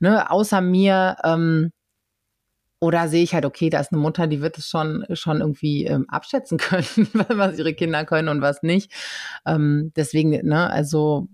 ne, 0.00 0.30
außer 0.30 0.60
mir, 0.60 1.16
ähm, 1.24 1.70
oder 2.80 3.06
sehe 3.06 3.22
ich 3.22 3.32
halt, 3.32 3.44
okay, 3.44 3.70
da 3.70 3.78
ist 3.78 3.92
eine 3.92 4.00
Mutter, 4.00 4.26
die 4.26 4.40
wird 4.40 4.58
es 4.58 4.68
schon, 4.68 5.06
schon 5.12 5.40
irgendwie 5.40 5.86
ähm, 5.86 6.04
abschätzen 6.08 6.58
können, 6.58 7.08
was 7.28 7.56
ihre 7.56 7.74
Kinder 7.74 8.04
können 8.04 8.28
und 8.28 8.42
was 8.42 8.64
nicht. 8.64 8.92
Ähm, 9.46 9.92
deswegen, 9.94 10.30
ne, 10.30 10.68
also 10.68 11.28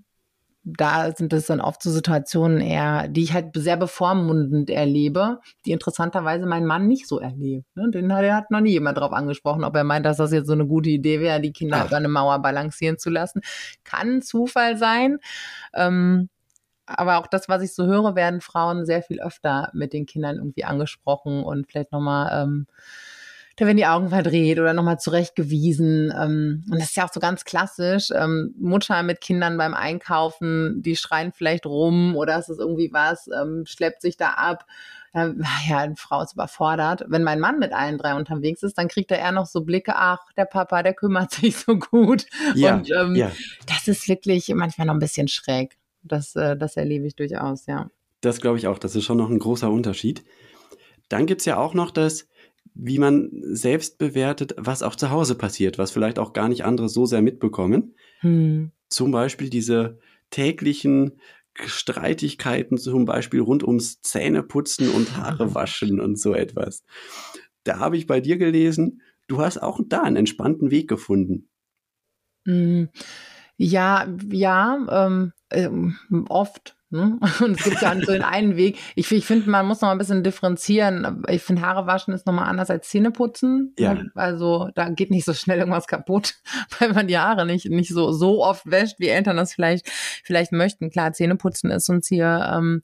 da 0.65 1.13
sind 1.15 1.33
es 1.33 1.47
dann 1.47 1.61
oft 1.61 1.83
so 1.83 1.91
Situationen 1.91 2.61
eher, 2.61 3.09
die 3.09 3.23
ich 3.23 3.33
halt 3.33 3.51
sehr 3.55 3.77
bevormundend 3.77 4.71
erlebe, 4.71 5.41
die 5.65 5.73
interessanterweise 5.73 6.47
mein 6.47 6.67
Mann 6.67 6.87
nicht 6.87 7.09
so 7.09 7.21
erlebt. 7.21 7.67
Ne? 7.75 7.91
Den 7.91 8.13
hat, 8.13 8.25
hat 8.25 8.51
noch 8.51 8.61
nie 8.61 8.73
jemand 8.73 8.99
drauf 8.99 9.13
angesprochen, 9.13 9.65
ob 9.65 9.75
er 9.77 9.85
meint, 9.85 10.05
dass 10.05 10.19
das 10.19 10.33
jetzt 10.33 10.47
so 10.47 10.53
eine 10.53 10.67
gute 10.67 10.91
Idee 10.91 11.21
wäre, 11.21 11.41
die 11.41 11.53
Kinder 11.53 11.79
Ach. 11.83 11.87
über 11.87 11.97
eine 11.97 12.09
Mauer 12.09 12.41
balancieren 12.41 12.99
zu 12.99 13.11
lassen. 13.11 13.41
Kann 13.85 14.21
Zufall 14.21 14.77
sein. 14.77 15.19
Ähm, 15.75 16.29
aber 16.87 17.19
auch 17.19 17.27
das, 17.27 17.49
was 17.49 17.63
ich 17.63 17.75
so 17.75 17.87
höre, 17.87 18.15
werden 18.15 18.41
Frauen 18.41 18.87
sehr 18.87 19.03
viel 19.03 19.21
öfter 19.21 19.71
mit 19.75 19.93
den 19.93 20.07
Kindern 20.07 20.37
irgendwie 20.37 20.65
angesprochen 20.65 21.43
und 21.45 21.67
vielleicht 21.67 21.93
nochmal 21.93 22.43
ähm, 22.43 22.67
da 23.59 23.67
werden 23.67 23.77
die 23.77 23.87
Augen 23.87 24.09
verdreht 24.09 24.61
oder 24.61 24.73
nochmal 24.73 25.01
zurechtgewiesen. 25.01 26.15
Ähm, 26.17 26.65
und 26.71 26.79
das 26.79 26.91
ist 26.91 26.97
ja 26.97 27.05
auch 27.05 27.13
so 27.13 27.19
ganz 27.19 27.45
klassisch. 27.45 28.11
Ähm, 28.15 28.55
Mutter 28.57 29.03
mit 29.03 29.21
Kindern 29.21 29.59
beim 29.59 29.75
Einkaufen, 29.75 30.81
die 30.81 30.95
schreien 30.95 31.33
vielleicht 31.33 31.67
rum 31.67 32.15
oder 32.15 32.39
es 32.39 32.49
ist 32.49 32.61
irgendwie 32.61 32.93
was, 32.93 33.29
ähm, 33.29 33.65
schleppt 33.67 34.01
sich 34.01 34.17
da 34.17 34.31
ab. 34.31 34.65
Ja, 35.13 35.35
ja, 35.69 35.79
eine 35.79 35.97
Frau 35.97 36.23
ist 36.23 36.35
überfordert. 36.35 37.05
Wenn 37.09 37.25
mein 37.25 37.41
Mann 37.41 37.59
mit 37.59 37.73
allen 37.73 37.99
drei 37.99 38.15
unterwegs 38.15 38.63
ist, 38.63 38.79
dann 38.79 38.87
kriegt 38.87 39.11
er 39.11 39.19
eher 39.19 39.33
noch 39.33 39.47
so 39.47 39.63
Blicke, 39.63 39.97
ach, 39.97 40.21
der 40.37 40.45
Papa, 40.45 40.85
der 40.85 40.95
kümmert 40.95 41.33
sich 41.33 41.57
so 41.57 41.77
gut. 41.77 42.27
Ja, 42.55 42.77
und 42.77 42.89
ähm, 42.93 43.17
ja. 43.17 43.33
das 43.67 43.89
ist 43.89 44.09
wirklich 44.09 44.49
manchmal 44.55 44.87
noch 44.87 44.95
ein 44.95 45.01
bisschen 45.01 45.27
schräg. 45.27 45.77
Das, 46.05 46.37
äh, 46.37 46.57
das 46.57 46.77
erlebe 46.77 47.09
ich 47.09 47.17
durchaus, 47.17 47.67
ja. 47.67 47.91
Das 48.21 48.41
glaube 48.41 48.59
ich 48.59 48.69
auch. 48.69 48.79
Das 48.79 48.95
ist 48.95 49.05
schon 49.05 49.19
noch 49.19 49.31
ein 49.31 49.41
großer 49.41 49.69
Unterschied. 49.69 50.23
Dann 51.09 51.27
gibt 51.27 51.41
es 51.41 51.47
ja 51.47 51.57
auch 51.57 51.75
noch 51.75 51.91
das, 51.91 52.29
wie 52.79 52.99
man 52.99 53.31
selbst 53.43 53.99
bewertet, 53.99 54.55
was 54.57 54.85
auch 54.85 54.95
zu 54.95 55.11
Hause 55.11 55.35
passiert, 55.35 55.79
was 55.79 55.91
vielleicht 55.91 56.19
auch 56.19 56.33
gar 56.33 56.49
nicht 56.49 56.65
andere 56.65 56.89
so 56.89 57.07
sehr 57.07 57.23
mitbekommen. 57.23 57.97
Hm. 58.21 58.71
Zum 58.89 59.11
Beispiel 59.11 59.51
diese 59.51 59.99
täglichen 60.31 61.21
Streitigkeiten, 61.55 62.79
zum 62.79 63.05
Beispiel 63.05 63.41
rund 63.41 63.65
ums 63.65 64.01
Zähneputzen 64.03 64.91
und 64.91 65.17
Haare 65.17 65.55
waschen 65.55 66.01
und 66.01 66.21
so 66.21 66.35
etwas. 66.35 66.85
Da 67.65 67.81
habe 67.81 67.97
ich 67.97 68.07
bei 68.07 68.21
dir 68.21 68.39
gelesen, 68.39 69.03
du 69.27 69.41
hast 69.41 69.59
auch 69.59 69.81
da 69.85 70.03
einen 70.03 70.17
entspannten 70.17 70.71
Weg 70.71 70.89
gefunden. 70.89 71.49
Hm. 72.47 72.91
Ja, 73.57 74.07
ja, 74.31 75.07
ähm, 75.07 75.33
ähm, 75.51 75.97
oft. 76.29 76.78
Ne? 76.91 77.19
Und 77.41 77.59
es 77.59 77.65
gibt 77.65 77.83
ja 77.83 77.95
so 77.95 78.13
den 78.13 78.23
einen 78.23 78.57
Weg. 78.57 78.79
Ich, 78.95 79.13
ich 79.13 79.27
finde, 79.27 79.51
man 79.51 79.67
muss 79.67 79.81
noch 79.81 79.91
ein 79.91 79.99
bisschen 79.99 80.23
differenzieren. 80.23 81.23
Ich 81.29 81.43
finde, 81.43 81.63
Haare 81.63 81.87
waschen 81.87 82.15
ist 82.15 82.27
nochmal 82.27 82.49
anders 82.49 82.71
als 82.71 82.89
Zähneputzen. 82.89 83.75
Ja. 83.79 83.95
Ne? 83.95 84.11
Also 84.15 84.71
da 84.75 84.89
geht 84.89 85.11
nicht 85.11 85.25
so 85.25 85.35
schnell 85.35 85.59
irgendwas 85.59 85.87
kaputt, 85.87 86.35
weil 86.79 86.93
man 86.93 87.07
die 87.07 87.19
Haare 87.19 87.45
nicht, 87.45 87.67
nicht 87.67 87.91
so, 87.91 88.13
so 88.13 88.43
oft 88.43 88.71
wäscht, 88.71 88.99
wie 88.99 89.09
Eltern 89.09 89.37
das 89.37 89.53
vielleicht, 89.53 89.89
vielleicht 90.25 90.53
möchten. 90.53 90.91
Klar, 90.91 91.13
Zähneputzen 91.13 91.71
ist 91.71 91.91
uns 91.91 92.09
hier, 92.09 92.51
ähm, 92.55 92.83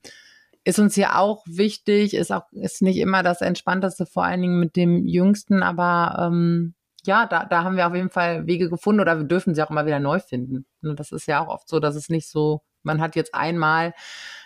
ist 0.65 0.79
uns 0.79 0.95
hier 0.95 1.19
auch 1.19 1.43
wichtig, 1.47 2.15
ist 2.15 2.33
auch, 2.33 2.45
ist 2.53 2.83
nicht 2.83 2.99
immer 2.99 3.23
das 3.23 3.41
Entspannteste, 3.41 4.07
vor 4.07 4.25
allen 4.25 4.41
Dingen 4.43 4.61
mit 4.61 4.77
dem 4.77 5.07
Jüngsten, 5.07 5.63
aber 5.63 6.27
ähm, 6.27 6.75
ja, 7.07 7.27
da, 7.27 7.45
da 7.45 7.65
haben 7.65 7.77
wir 7.77 7.87
auf 7.87 7.95
jeden 7.95 8.11
Fall 8.11 8.47
Wege 8.47 8.71
gefunden 8.71 9.01
oder 9.01 9.19
wir 9.19 9.25
dürfen 9.25 9.55
sie 9.55 9.63
auch 9.63 9.71
immer 9.71 9.85
wieder 9.87 10.01
neu 10.01 10.21
finden. 10.21 10.65
Und 10.83 10.99
das 10.99 11.13
ist 11.13 11.27
ja 11.27 11.45
auch 11.45 11.49
oft 11.49 11.69
so, 11.69 11.81
dass 11.81 11.97
es 11.97 12.09
nicht 12.09 12.31
so, 12.31 12.63
man 12.85 13.01
hat 13.01 13.17
jetzt 13.17 13.35
einmal 13.35 13.95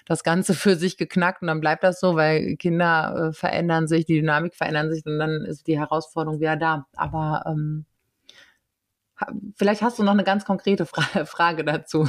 das 0.06 0.24
Ganze 0.24 0.54
für 0.54 0.76
sich 0.76 0.96
geknackt 0.96 1.42
und 1.42 1.48
dann 1.48 1.60
bleibt 1.60 1.84
das 1.84 2.00
so, 2.00 2.16
weil 2.16 2.56
Kinder 2.56 3.28
äh, 3.28 3.32
verändern 3.32 3.86
sich, 3.86 4.06
die 4.06 4.20
Dynamik 4.20 4.54
verändern 4.54 4.90
sich 4.92 5.04
und 5.06 5.18
dann 5.18 5.44
ist 5.44 5.66
die 5.66 5.78
Herausforderung 5.78 6.40
wieder 6.40 6.56
da. 6.56 6.86
Aber 6.96 7.44
ähm, 7.46 7.84
vielleicht 9.56 9.82
hast 9.82 9.98
du 9.98 10.02
noch 10.02 10.12
eine 10.12 10.24
ganz 10.24 10.44
konkrete 10.44 10.86
Fra 10.86 11.02
Frage 11.26 11.64
dazu. 11.64 12.08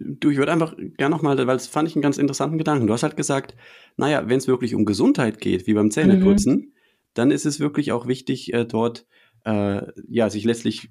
Du, 0.00 0.30
ich 0.30 0.36
würde 0.36 0.52
einfach 0.52 0.76
gerne 0.76 1.14
nochmal, 1.14 1.38
weil 1.38 1.46
das 1.46 1.66
fand 1.66 1.88
ich 1.88 1.96
einen 1.96 2.02
ganz 2.02 2.18
interessanten 2.18 2.58
Gedanken. 2.58 2.86
Du 2.86 2.92
hast 2.92 3.02
halt 3.02 3.16
gesagt, 3.16 3.54
naja, 3.96 4.28
wenn 4.28 4.36
es 4.36 4.46
wirklich 4.46 4.74
um 4.74 4.84
Gesundheit 4.84 5.40
geht, 5.40 5.66
wie 5.66 5.72
beim 5.74 5.90
Zähneputzen, 5.90 6.54
mhm. 6.54 6.72
dann 7.14 7.30
ist 7.30 7.46
es 7.46 7.58
wirklich 7.58 7.92
auch 7.92 8.06
wichtig, 8.06 8.52
äh, 8.52 8.66
dort 8.66 9.06
äh, 9.44 9.82
ja, 10.08 10.30
sich 10.30 10.44
letztlich 10.44 10.90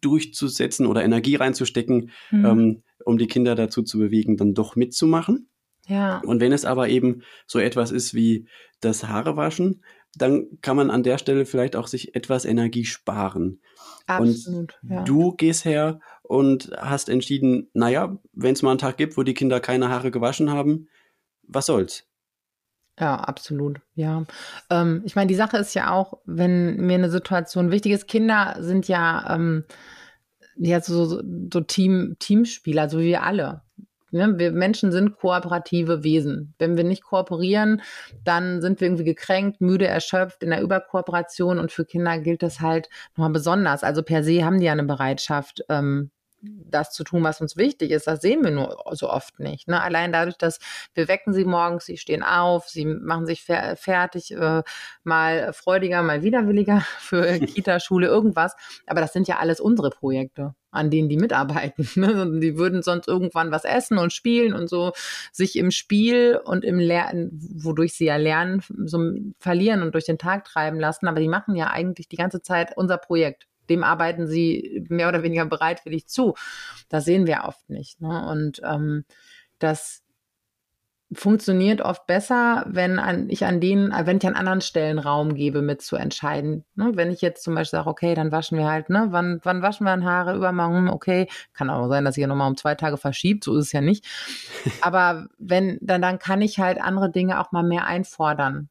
durchzusetzen 0.00 0.86
oder 0.86 1.04
Energie 1.04 1.36
reinzustecken, 1.36 2.10
mhm. 2.30 2.44
ähm, 2.44 2.82
um 3.04 3.18
die 3.18 3.28
Kinder 3.28 3.54
dazu 3.54 3.82
zu 3.82 3.98
bewegen, 3.98 4.36
dann 4.36 4.54
doch 4.54 4.76
mitzumachen. 4.76 5.48
Ja. 5.86 6.20
Und 6.24 6.40
wenn 6.40 6.52
es 6.52 6.64
aber 6.64 6.88
eben 6.88 7.22
so 7.46 7.58
etwas 7.58 7.92
ist 7.92 8.14
wie 8.14 8.48
das 8.80 9.04
Haarewaschen, 9.04 9.82
dann 10.16 10.46
kann 10.62 10.76
man 10.76 10.90
an 10.90 11.02
der 11.02 11.18
Stelle 11.18 11.44
vielleicht 11.44 11.76
auch 11.76 11.86
sich 11.86 12.14
etwas 12.14 12.44
Energie 12.44 12.84
sparen. 12.84 13.60
Absolut, 14.06 14.78
und 14.82 14.90
ja. 14.90 15.02
du 15.04 15.32
gehst 15.32 15.64
her 15.64 16.00
und 16.22 16.70
hast 16.76 17.08
entschieden, 17.08 17.68
naja, 17.74 18.18
wenn 18.32 18.54
es 18.54 18.62
mal 18.62 18.70
einen 18.70 18.78
Tag 18.78 18.96
gibt, 18.96 19.16
wo 19.16 19.22
die 19.22 19.34
Kinder 19.34 19.60
keine 19.60 19.88
Haare 19.88 20.10
gewaschen 20.10 20.50
haben, 20.50 20.88
was 21.42 21.66
soll's? 21.66 22.05
Ja, 22.98 23.16
absolut. 23.16 23.80
Ja. 23.94 24.24
Ähm, 24.70 25.02
ich 25.04 25.16
meine, 25.16 25.28
die 25.28 25.34
Sache 25.34 25.58
ist 25.58 25.74
ja 25.74 25.90
auch, 25.92 26.18
wenn 26.24 26.76
mir 26.76 26.94
eine 26.94 27.10
Situation 27.10 27.70
wichtig 27.70 27.92
ist, 27.92 28.08
Kinder 28.08 28.56
sind 28.60 28.88
ja, 28.88 29.34
ähm, 29.34 29.64
ja 30.56 30.80
so, 30.80 31.04
so 31.04 31.60
Team, 31.60 32.16
Teamspieler, 32.18 32.88
so 32.88 32.98
wie 32.98 33.06
wir 33.06 33.22
alle. 33.22 33.62
Ne? 34.12 34.38
Wir 34.38 34.52
Menschen 34.52 34.92
sind 34.92 35.18
kooperative 35.18 36.04
Wesen. 36.04 36.54
Wenn 36.58 36.76
wir 36.76 36.84
nicht 36.84 37.02
kooperieren, 37.04 37.82
dann 38.24 38.62
sind 38.62 38.80
wir 38.80 38.86
irgendwie 38.88 39.04
gekränkt, 39.04 39.60
müde, 39.60 39.86
erschöpft 39.86 40.42
in 40.42 40.50
der 40.50 40.62
Überkooperation 40.62 41.58
und 41.58 41.72
für 41.72 41.84
Kinder 41.84 42.18
gilt 42.18 42.42
das 42.42 42.60
halt 42.60 42.88
nochmal 43.14 43.32
besonders. 43.32 43.82
Also 43.82 44.02
per 44.02 44.24
se 44.24 44.44
haben 44.44 44.58
die 44.58 44.66
ja 44.66 44.72
eine 44.72 44.84
Bereitschaft, 44.84 45.64
ähm, 45.68 46.10
das 46.70 46.90
zu 46.92 47.04
tun, 47.04 47.22
was 47.22 47.40
uns 47.40 47.56
wichtig 47.56 47.90
ist. 47.90 48.06
Das 48.06 48.20
sehen 48.20 48.44
wir 48.44 48.50
nur 48.50 48.82
so 48.92 49.08
oft 49.08 49.38
nicht. 49.40 49.68
Ne? 49.68 49.80
Allein 49.80 50.12
dadurch, 50.12 50.36
dass 50.36 50.58
wir 50.94 51.08
wecken 51.08 51.32
sie 51.32 51.44
morgens, 51.44 51.86
sie 51.86 51.96
stehen 51.96 52.22
auf, 52.22 52.68
sie 52.68 52.84
machen 52.84 53.26
sich 53.26 53.42
fer 53.42 53.76
fertig, 53.76 54.32
äh, 54.32 54.62
mal 55.04 55.52
freudiger, 55.52 56.02
mal 56.02 56.22
widerwilliger 56.22 56.80
für 56.98 57.38
Kita, 57.40 57.80
Schule, 57.80 58.06
irgendwas. 58.06 58.54
Aber 58.86 59.00
das 59.00 59.12
sind 59.12 59.28
ja 59.28 59.38
alles 59.38 59.60
unsere 59.60 59.90
Projekte 59.90 60.54
an 60.76 60.90
denen 60.90 61.08
die 61.08 61.16
mitarbeiten. 61.16 61.88
Ne? 61.96 62.40
Die 62.40 62.58
würden 62.58 62.82
sonst 62.82 63.08
irgendwann 63.08 63.50
was 63.50 63.64
essen 63.64 63.96
und 63.96 64.12
spielen 64.12 64.52
und 64.52 64.68
so 64.68 64.92
sich 65.32 65.56
im 65.56 65.70
Spiel 65.70 66.38
und 66.44 66.62
im 66.62 66.78
Lernen, 66.78 67.30
wodurch 67.32 67.94
sie 67.94 68.04
ja 68.04 68.16
lernen, 68.16 68.62
so 68.84 69.00
verlieren 69.38 69.82
und 69.82 69.94
durch 69.94 70.04
den 70.04 70.18
Tag 70.18 70.44
treiben 70.44 70.78
lassen. 70.78 71.08
Aber 71.08 71.20
die 71.20 71.28
machen 71.28 71.56
ja 71.56 71.70
eigentlich 71.70 72.08
die 72.08 72.16
ganze 72.16 72.42
Zeit 72.42 72.76
unser 72.76 72.98
Projekt 72.98 73.46
dem 73.70 73.84
arbeiten 73.84 74.26
sie 74.26 74.84
mehr 74.88 75.08
oder 75.08 75.22
weniger 75.22 75.46
bereitwillig 75.46 76.06
zu. 76.08 76.34
Das 76.88 77.04
sehen 77.04 77.26
wir 77.26 77.44
oft 77.44 77.68
nicht. 77.68 78.00
Ne? 78.00 78.26
Und 78.28 78.60
ähm, 78.64 79.04
das 79.58 80.02
funktioniert 81.12 81.80
oft 81.80 82.06
besser, 82.06 82.64
wenn 82.68 82.98
an, 82.98 83.30
ich 83.30 83.44
an 83.44 83.60
denen, 83.60 83.92
wenn 83.92 84.16
ich 84.16 84.26
an 84.26 84.34
anderen 84.34 84.60
Stellen 84.60 84.98
Raum 84.98 85.34
gebe, 85.34 85.62
mitzuentscheiden. 85.62 86.64
Ne? 86.74 86.92
Wenn 86.94 87.12
ich 87.12 87.20
jetzt 87.20 87.44
zum 87.44 87.54
Beispiel 87.54 87.78
sage, 87.78 87.88
okay, 87.88 88.14
dann 88.14 88.32
waschen 88.32 88.58
wir 88.58 88.66
halt, 88.66 88.90
ne, 88.90 89.06
wann, 89.10 89.40
wann 89.44 89.62
waschen 89.62 89.84
wir 89.84 89.96
Haare 90.02 90.34
übermorgen? 90.34 90.88
Okay, 90.88 91.28
kann 91.54 91.70
auch 91.70 91.88
sein, 91.88 92.04
dass 92.04 92.18
ihr 92.18 92.26
nochmal 92.26 92.48
um 92.48 92.56
zwei 92.56 92.74
Tage 92.74 92.96
verschiebt, 92.96 93.44
so 93.44 93.56
ist 93.56 93.66
es 93.66 93.72
ja 93.72 93.80
nicht. 93.80 94.04
Aber 94.80 95.28
wenn, 95.38 95.78
dann, 95.80 96.02
dann 96.02 96.18
kann 96.18 96.42
ich 96.42 96.58
halt 96.58 96.80
andere 96.80 97.10
Dinge 97.10 97.40
auch 97.40 97.52
mal 97.52 97.62
mehr 97.62 97.86
einfordern. 97.86 98.68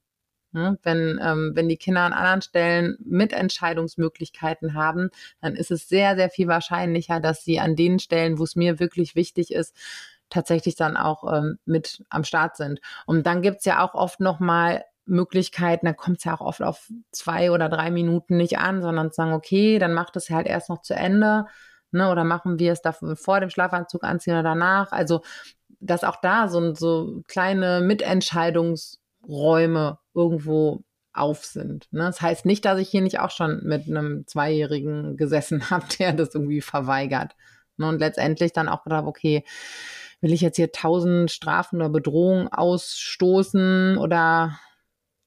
Ne? 0.55 0.79
Wenn, 0.83 1.19
ähm, 1.21 1.51
wenn 1.53 1.67
die 1.67 1.75
Kinder 1.75 2.03
an 2.03 2.13
anderen 2.13 2.41
Stellen 2.41 2.95
Mitentscheidungsmöglichkeiten 3.03 4.73
haben, 4.73 5.09
dann 5.41 5.53
ist 5.53 5.69
es 5.69 5.89
sehr, 5.89 6.15
sehr 6.15 6.29
viel 6.29 6.47
wahrscheinlicher, 6.47 7.19
dass 7.19 7.43
sie 7.43 7.59
an 7.59 7.75
den 7.75 7.99
Stellen, 7.99 8.39
wo 8.39 8.45
es 8.45 8.55
mir 8.55 8.79
wirklich 8.79 9.15
wichtig 9.15 9.51
ist, 9.51 9.75
tatsächlich 10.29 10.77
dann 10.77 10.95
auch 10.95 11.29
ähm, 11.29 11.59
mit 11.65 12.05
am 12.09 12.23
Start 12.23 12.55
sind. 12.55 12.79
Und 13.05 13.27
dann 13.27 13.41
gibt's 13.41 13.65
ja 13.65 13.85
auch 13.85 13.95
oft 13.95 14.21
nochmal 14.21 14.85
Möglichkeiten, 15.05 15.87
da 15.87 15.93
kommt 15.93 16.19
es 16.19 16.23
ja 16.23 16.33
auch 16.35 16.41
oft 16.41 16.61
auf 16.61 16.89
zwei 17.11 17.51
oder 17.51 17.67
drei 17.67 17.91
Minuten 17.91 18.37
nicht 18.37 18.57
an, 18.57 18.81
sondern 18.81 19.11
sagen, 19.11 19.33
okay, 19.33 19.77
dann 19.77 19.93
macht 19.93 20.15
es 20.15 20.29
halt 20.29 20.47
erst 20.47 20.69
noch 20.69 20.81
zu 20.83 20.95
Ende, 20.95 21.47
ne, 21.91 22.09
oder 22.09 22.23
machen 22.23 22.59
wir 22.59 22.71
es 22.71 22.81
da 22.81 22.93
vor 22.93 23.41
dem 23.41 23.49
Schlafanzug 23.49 24.05
anziehen 24.05 24.33
oder 24.33 24.43
danach. 24.43 24.93
Also, 24.93 25.21
dass 25.81 26.05
auch 26.05 26.21
da 26.21 26.47
so, 26.47 26.73
so 26.75 27.23
kleine 27.27 27.81
Mitentscheidungs- 27.81 28.99
Räume 29.27 29.97
irgendwo 30.15 30.83
auf 31.13 31.45
sind. 31.45 31.87
Ne? 31.91 32.03
Das 32.03 32.21
heißt 32.21 32.45
nicht, 32.45 32.65
dass 32.65 32.79
ich 32.79 32.89
hier 32.89 33.01
nicht 33.01 33.19
auch 33.19 33.31
schon 33.31 33.61
mit 33.63 33.87
einem 33.87 34.25
Zweijährigen 34.27 35.17
gesessen 35.17 35.69
habe, 35.69 35.85
der 35.99 36.13
das 36.13 36.33
irgendwie 36.33 36.61
verweigert. 36.61 37.35
Ne? 37.77 37.87
Und 37.87 37.99
letztendlich 37.99 38.53
dann 38.53 38.69
auch 38.69 38.83
gedacht, 38.83 39.05
okay, 39.05 39.43
will 40.21 40.33
ich 40.33 40.41
jetzt 40.41 40.57
hier 40.57 40.71
tausend 40.71 41.31
Strafen 41.31 41.77
oder 41.77 41.89
Bedrohungen 41.89 42.47
ausstoßen 42.47 43.97
oder 43.97 44.59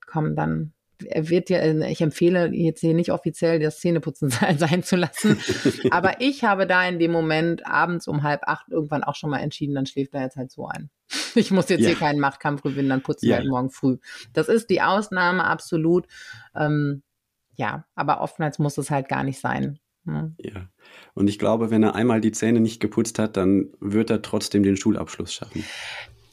komm, 0.06 0.34
dann 0.34 0.72
wird 1.00 1.50
ja, 1.50 1.64
ich 1.64 2.00
empfehle 2.00 2.50
jetzt 2.52 2.80
hier 2.80 2.94
nicht 2.94 3.12
offiziell 3.12 3.58
das 3.60 3.78
Zähneputzen 3.80 4.30
sein 4.58 4.82
zu 4.82 4.96
lassen, 4.96 5.38
aber 5.90 6.16
ich 6.20 6.44
habe 6.44 6.66
da 6.66 6.86
in 6.86 6.98
dem 6.98 7.12
Moment 7.12 7.66
abends 7.66 8.08
um 8.08 8.22
halb 8.22 8.42
acht 8.44 8.68
irgendwann 8.68 9.04
auch 9.04 9.14
schon 9.14 9.30
mal 9.30 9.38
entschieden, 9.38 9.74
dann 9.74 9.86
schläft 9.86 10.14
er 10.14 10.22
jetzt 10.22 10.36
halt 10.36 10.50
so 10.50 10.66
ein. 10.66 10.90
Ich 11.34 11.50
muss 11.50 11.68
jetzt 11.68 11.82
ja. 11.82 11.88
hier 11.88 11.96
keinen 11.96 12.20
Machtkampf 12.20 12.62
gewinnen, 12.62 12.88
dann 12.88 13.02
putzen 13.02 13.26
ja. 13.26 13.36
wir 13.36 13.36
halt 13.38 13.48
morgen 13.48 13.70
früh. 13.70 13.98
Das 14.32 14.48
ist 14.48 14.70
die 14.70 14.82
Ausnahme, 14.82 15.44
absolut. 15.44 16.06
Ähm, 16.54 17.02
ja, 17.54 17.84
aber 17.94 18.20
oftmals 18.20 18.58
muss 18.58 18.78
es 18.78 18.90
halt 18.90 19.08
gar 19.08 19.24
nicht 19.24 19.40
sein. 19.40 19.78
Ne? 20.04 20.34
Ja. 20.38 20.68
Und 21.14 21.28
ich 21.28 21.38
glaube, 21.38 21.70
wenn 21.70 21.82
er 21.82 21.94
einmal 21.94 22.20
die 22.20 22.32
Zähne 22.32 22.60
nicht 22.60 22.80
geputzt 22.80 23.18
hat, 23.18 23.36
dann 23.36 23.68
wird 23.80 24.10
er 24.10 24.22
trotzdem 24.22 24.62
den 24.62 24.76
Schulabschluss 24.76 25.32
schaffen. 25.32 25.64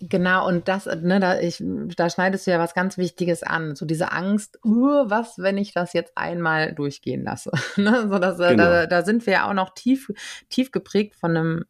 Genau, 0.01 0.47
und 0.47 0.67
das, 0.67 0.85
ne, 0.85 1.19
da, 1.19 1.39
ich, 1.39 1.63
da 1.95 2.09
schneidest 2.09 2.45
du 2.45 2.51
ja 2.51 2.59
was 2.59 2.73
ganz 2.73 2.97
Wichtiges 2.97 3.43
an. 3.43 3.75
So 3.75 3.85
diese 3.85 4.11
Angst, 4.11 4.59
uh, 4.65 5.09
was, 5.09 5.37
wenn 5.37 5.57
ich 5.57 5.73
das 5.73 5.93
jetzt 5.93 6.13
einmal 6.15 6.73
durchgehen 6.73 7.23
lasse? 7.23 7.51
ne? 7.77 8.07
so, 8.09 8.19
dass, 8.19 8.37
genau. 8.37 8.55
da, 8.55 8.85
da 8.87 9.03
sind 9.03 9.25
wir 9.25 9.33
ja 9.33 9.49
auch 9.49 9.53
noch 9.53 9.73
tief, 9.73 10.11
tief 10.49 10.71
geprägt 10.71 11.15
von 11.15 11.37
einem 11.37 11.65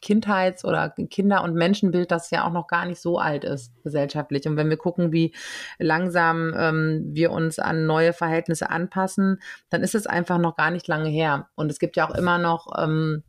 Kindheits- 0.00 0.64
oder 0.64 0.88
Kinder- 0.90 1.44
und 1.44 1.54
Menschenbild, 1.54 2.10
das 2.10 2.30
ja 2.30 2.46
auch 2.46 2.52
noch 2.52 2.66
gar 2.66 2.86
nicht 2.86 3.00
so 3.00 3.18
alt 3.18 3.44
ist 3.44 3.72
gesellschaftlich. 3.82 4.46
Und 4.46 4.56
wenn 4.56 4.70
wir 4.70 4.78
gucken, 4.78 5.12
wie 5.12 5.34
langsam 5.78 6.54
ähm, 6.56 7.10
wir 7.12 7.30
uns 7.30 7.58
an 7.58 7.86
neue 7.86 8.12
Verhältnisse 8.12 8.70
anpassen, 8.70 9.40
dann 9.68 9.82
ist 9.82 9.94
es 9.94 10.06
einfach 10.06 10.38
noch 10.38 10.56
gar 10.56 10.70
nicht 10.70 10.88
lange 10.88 11.10
her. 11.10 11.48
Und 11.54 11.70
es 11.70 11.78
gibt 11.78 11.96
ja 11.96 12.08
auch 12.08 12.14
immer 12.14 12.38
noch 12.38 12.72
ähm, 12.82 13.22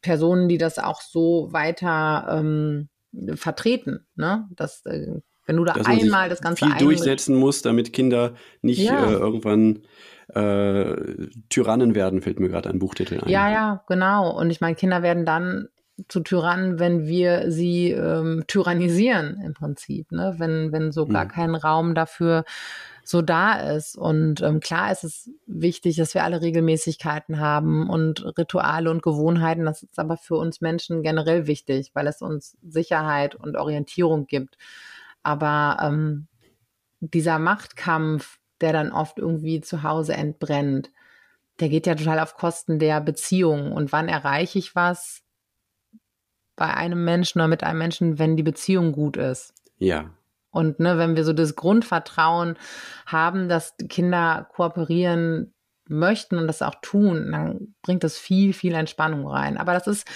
Personen, 0.00 0.48
die 0.48 0.58
das 0.58 0.78
auch 0.78 1.00
so 1.00 1.52
weiter 1.52 2.38
ähm, 2.38 2.88
vertreten. 3.34 4.06
Ne? 4.14 4.48
Das, 4.56 4.84
äh, 4.86 5.20
wenn 5.46 5.56
du 5.56 5.64
da 5.64 5.74
Dass 5.74 5.86
einmal 5.86 6.28
das 6.28 6.40
Ganze 6.40 6.66
viel 6.66 6.76
durchsetzen 6.76 7.34
muss, 7.34 7.62
damit 7.62 7.92
Kinder 7.92 8.34
nicht 8.60 8.82
ja. 8.82 9.10
äh, 9.10 9.12
irgendwann 9.12 9.82
äh, 10.28 11.28
Tyrannen 11.48 11.94
werden, 11.94 12.22
fällt 12.22 12.40
mir 12.40 12.48
gerade 12.48 12.70
ein 12.70 12.78
Buchtitel 12.78 13.20
ein. 13.20 13.28
Ja, 13.28 13.50
ja, 13.50 13.84
genau. 13.88 14.30
Und 14.38 14.50
ich 14.50 14.60
meine, 14.60 14.76
Kinder 14.76 15.02
werden 15.02 15.26
dann 15.26 15.68
zu 16.08 16.20
Tyrannen, 16.20 16.78
wenn 16.78 17.06
wir 17.06 17.50
sie 17.50 17.90
ähm, 17.90 18.44
tyrannisieren 18.46 19.40
im 19.44 19.54
Prinzip, 19.54 20.10
ne? 20.10 20.34
wenn, 20.38 20.72
wenn 20.72 20.90
so 20.90 21.06
gar 21.06 21.24
mhm. 21.24 21.28
kein 21.28 21.54
Raum 21.54 21.94
dafür 21.94 22.44
so 23.04 23.22
da 23.22 23.74
ist. 23.76 23.96
Und 23.96 24.40
ähm, 24.42 24.60
klar 24.60 24.92
ist 24.92 25.04
es 25.04 25.30
wichtig, 25.46 25.96
dass 25.96 26.14
wir 26.14 26.24
alle 26.24 26.40
Regelmäßigkeiten 26.40 27.40
haben 27.40 27.88
und 27.88 28.24
Rituale 28.38 28.90
und 28.90 29.02
Gewohnheiten. 29.02 29.64
Das 29.64 29.82
ist 29.82 29.98
aber 29.98 30.16
für 30.16 30.36
uns 30.36 30.60
Menschen 30.60 31.02
generell 31.02 31.46
wichtig, 31.46 31.90
weil 31.94 32.06
es 32.06 32.22
uns 32.22 32.56
Sicherheit 32.62 33.34
und 33.34 33.56
Orientierung 33.56 34.26
gibt. 34.26 34.56
Aber 35.22 35.78
ähm, 35.82 36.26
dieser 37.00 37.38
Machtkampf, 37.38 38.38
der 38.60 38.72
dann 38.72 38.92
oft 38.92 39.18
irgendwie 39.18 39.60
zu 39.60 39.82
Hause 39.82 40.14
entbrennt, 40.14 40.90
der 41.60 41.68
geht 41.68 41.86
ja 41.86 41.94
total 41.94 42.20
auf 42.20 42.36
Kosten 42.36 42.78
der 42.78 43.00
Beziehung. 43.00 43.72
Und 43.72 43.92
wann 43.92 44.08
erreiche 44.08 44.58
ich 44.58 44.74
was 44.74 45.22
bei 46.56 46.72
einem 46.72 47.04
Menschen 47.04 47.40
oder 47.40 47.48
mit 47.48 47.64
einem 47.64 47.78
Menschen, 47.78 48.18
wenn 48.18 48.36
die 48.36 48.42
Beziehung 48.42 48.92
gut 48.92 49.16
ist? 49.16 49.54
Ja. 49.78 50.10
Und 50.52 50.78
ne, 50.78 50.98
wenn 50.98 51.16
wir 51.16 51.24
so 51.24 51.32
das 51.32 51.56
Grundvertrauen 51.56 52.56
haben, 53.06 53.48
dass 53.48 53.74
Kinder 53.88 54.48
kooperieren 54.54 55.54
möchten 55.88 56.38
und 56.38 56.46
das 56.46 56.62
auch 56.62 56.76
tun, 56.82 57.32
dann 57.32 57.74
bringt 57.82 58.04
das 58.04 58.18
viel, 58.18 58.52
viel 58.52 58.74
Entspannung 58.74 59.26
rein. 59.26 59.56
Aber 59.56 59.72
das 59.72 59.86
ist 59.86 60.06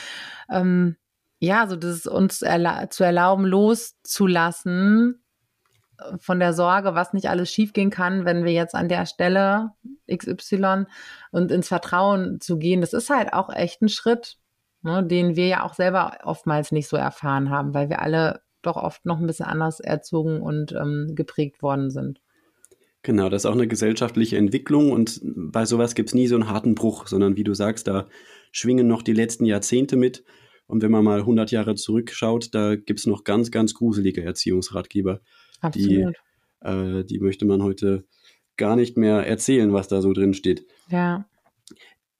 ähm, 0.50 0.96
ja 1.38 1.66
so, 1.66 1.74
das 1.74 1.96
ist 1.96 2.06
uns 2.06 2.42
erla 2.42 2.88
zu 2.90 3.02
erlauben, 3.02 3.44
loszulassen 3.44 5.22
von 6.18 6.38
der 6.38 6.52
Sorge, 6.52 6.94
was 6.94 7.12
nicht 7.12 7.28
alles 7.28 7.50
schiefgehen 7.50 7.90
kann, 7.90 8.24
wenn 8.24 8.44
wir 8.44 8.52
jetzt 8.52 8.74
an 8.74 8.88
der 8.88 9.06
Stelle 9.06 9.70
XY 10.14 10.84
und 11.30 11.50
ins 11.50 11.68
Vertrauen 11.68 12.40
zu 12.40 12.58
gehen, 12.58 12.80
das 12.82 12.92
ist 12.92 13.10
halt 13.10 13.32
auch 13.32 13.50
echt 13.50 13.82
ein 13.82 13.88
Schritt, 13.88 14.36
ne, 14.82 15.02
den 15.02 15.36
wir 15.36 15.46
ja 15.46 15.62
auch 15.62 15.74
selber 15.74 16.18
oftmals 16.24 16.72
nicht 16.72 16.88
so 16.88 16.96
erfahren 16.96 17.50
haben, 17.50 17.72
weil 17.72 17.88
wir 17.88 18.02
alle 18.02 18.42
doch 18.66 18.76
oft 18.76 19.04
noch 19.06 19.18
ein 19.18 19.26
bisschen 19.26 19.46
anders 19.46 19.80
erzogen 19.80 20.42
und 20.42 20.72
ähm, 20.72 21.12
geprägt 21.14 21.62
worden 21.62 21.90
sind. 21.90 22.20
Genau, 23.02 23.28
das 23.28 23.42
ist 23.42 23.46
auch 23.46 23.54
eine 23.54 23.68
gesellschaftliche 23.68 24.36
Entwicklung 24.36 24.90
und 24.90 25.20
bei 25.22 25.64
sowas 25.64 25.94
gibt 25.94 26.08
es 26.08 26.14
nie 26.14 26.26
so 26.26 26.34
einen 26.34 26.48
harten 26.48 26.74
Bruch, 26.74 27.06
sondern 27.06 27.36
wie 27.36 27.44
du 27.44 27.54
sagst, 27.54 27.86
da 27.86 28.08
schwingen 28.50 28.88
noch 28.88 29.02
die 29.02 29.12
letzten 29.12 29.44
Jahrzehnte 29.44 29.96
mit. 29.96 30.24
Und 30.66 30.82
wenn 30.82 30.90
man 30.90 31.04
mal 31.04 31.20
100 31.20 31.52
Jahre 31.52 31.76
zurückschaut, 31.76 32.52
da 32.52 32.74
gibt 32.74 32.98
es 32.98 33.06
noch 33.06 33.22
ganz, 33.22 33.52
ganz 33.52 33.74
gruselige 33.74 34.24
Erziehungsratgeber. 34.24 35.20
Absolut. 35.60 36.16
Die, 36.64 36.68
äh, 36.68 37.04
die 37.04 37.20
möchte 37.20 37.44
man 37.44 37.62
heute 37.62 38.04
gar 38.56 38.74
nicht 38.74 38.96
mehr 38.96 39.26
erzählen, 39.26 39.72
was 39.72 39.88
da 39.88 40.02
so 40.02 40.12
drin 40.12 40.34
steht. 40.34 40.66
Ja. 40.88 41.28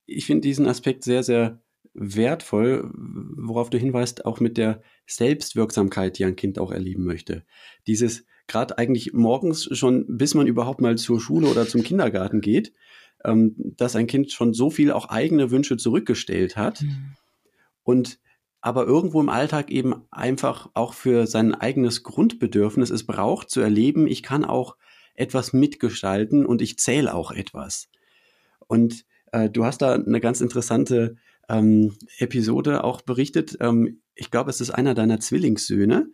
Ich 0.04 0.26
finde 0.26 0.42
diesen 0.42 0.68
Aspekt 0.68 1.02
sehr, 1.02 1.22
sehr 1.22 1.60
wertvoll, 1.94 2.90
worauf 2.94 3.70
du 3.70 3.78
hinweist, 3.78 4.24
auch 4.24 4.38
mit 4.38 4.58
der 4.58 4.82
Selbstwirksamkeit, 5.06 6.18
die 6.18 6.24
ein 6.24 6.36
Kind 6.36 6.58
auch 6.58 6.70
erleben 6.70 7.04
möchte. 7.04 7.44
Dieses 7.86 8.24
gerade 8.46 8.78
eigentlich 8.78 9.12
morgens 9.12 9.68
schon, 9.76 10.04
bis 10.08 10.34
man 10.34 10.46
überhaupt 10.46 10.80
mal 10.80 10.96
zur 10.96 11.20
Schule 11.20 11.48
oder 11.48 11.66
zum 11.66 11.82
Kindergarten 11.82 12.40
geht, 12.40 12.72
ähm, 13.24 13.54
dass 13.58 13.96
ein 13.96 14.06
Kind 14.06 14.32
schon 14.32 14.54
so 14.54 14.70
viel 14.70 14.92
auch 14.92 15.08
eigene 15.08 15.50
Wünsche 15.50 15.76
zurückgestellt 15.76 16.56
hat 16.56 16.82
mhm. 16.82 17.14
und 17.82 18.20
aber 18.60 18.84
irgendwo 18.84 19.20
im 19.20 19.28
Alltag 19.28 19.70
eben 19.70 19.94
einfach 20.10 20.70
auch 20.74 20.92
für 20.92 21.26
sein 21.26 21.54
eigenes 21.54 22.02
Grundbedürfnis 22.02 22.90
es 22.90 23.04
braucht 23.04 23.48
zu 23.48 23.60
erleben, 23.60 24.08
ich 24.08 24.22
kann 24.24 24.44
auch 24.44 24.76
etwas 25.14 25.52
mitgestalten 25.52 26.44
und 26.44 26.62
ich 26.62 26.78
zähle 26.78 27.14
auch 27.14 27.30
etwas. 27.30 27.88
Und 28.66 29.04
äh, 29.30 29.48
du 29.48 29.64
hast 29.64 29.82
da 29.82 29.94
eine 29.94 30.20
ganz 30.20 30.40
interessante 30.40 31.16
ähm, 31.48 31.94
Episode 32.18 32.82
auch 32.82 33.02
berichtet. 33.02 33.56
Ähm, 33.60 34.00
ich 34.16 34.30
glaube, 34.30 34.50
es 34.50 34.60
ist 34.60 34.70
einer 34.70 34.94
deiner 34.94 35.20
Zwillingssöhne. 35.20 36.08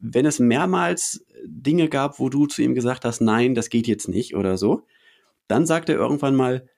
Wenn 0.00 0.24
es 0.24 0.38
mehrmals 0.38 1.24
Dinge 1.44 1.88
gab, 1.88 2.18
wo 2.18 2.28
du 2.28 2.46
zu 2.46 2.62
ihm 2.62 2.74
gesagt 2.74 3.04
hast, 3.04 3.20
nein, 3.20 3.54
das 3.54 3.68
geht 3.68 3.86
jetzt 3.86 4.08
nicht 4.08 4.34
oder 4.34 4.56
so, 4.56 4.86
dann 5.48 5.66
sagt 5.66 5.88
er 5.88 5.96
irgendwann 5.96 6.34
mal, 6.34 6.68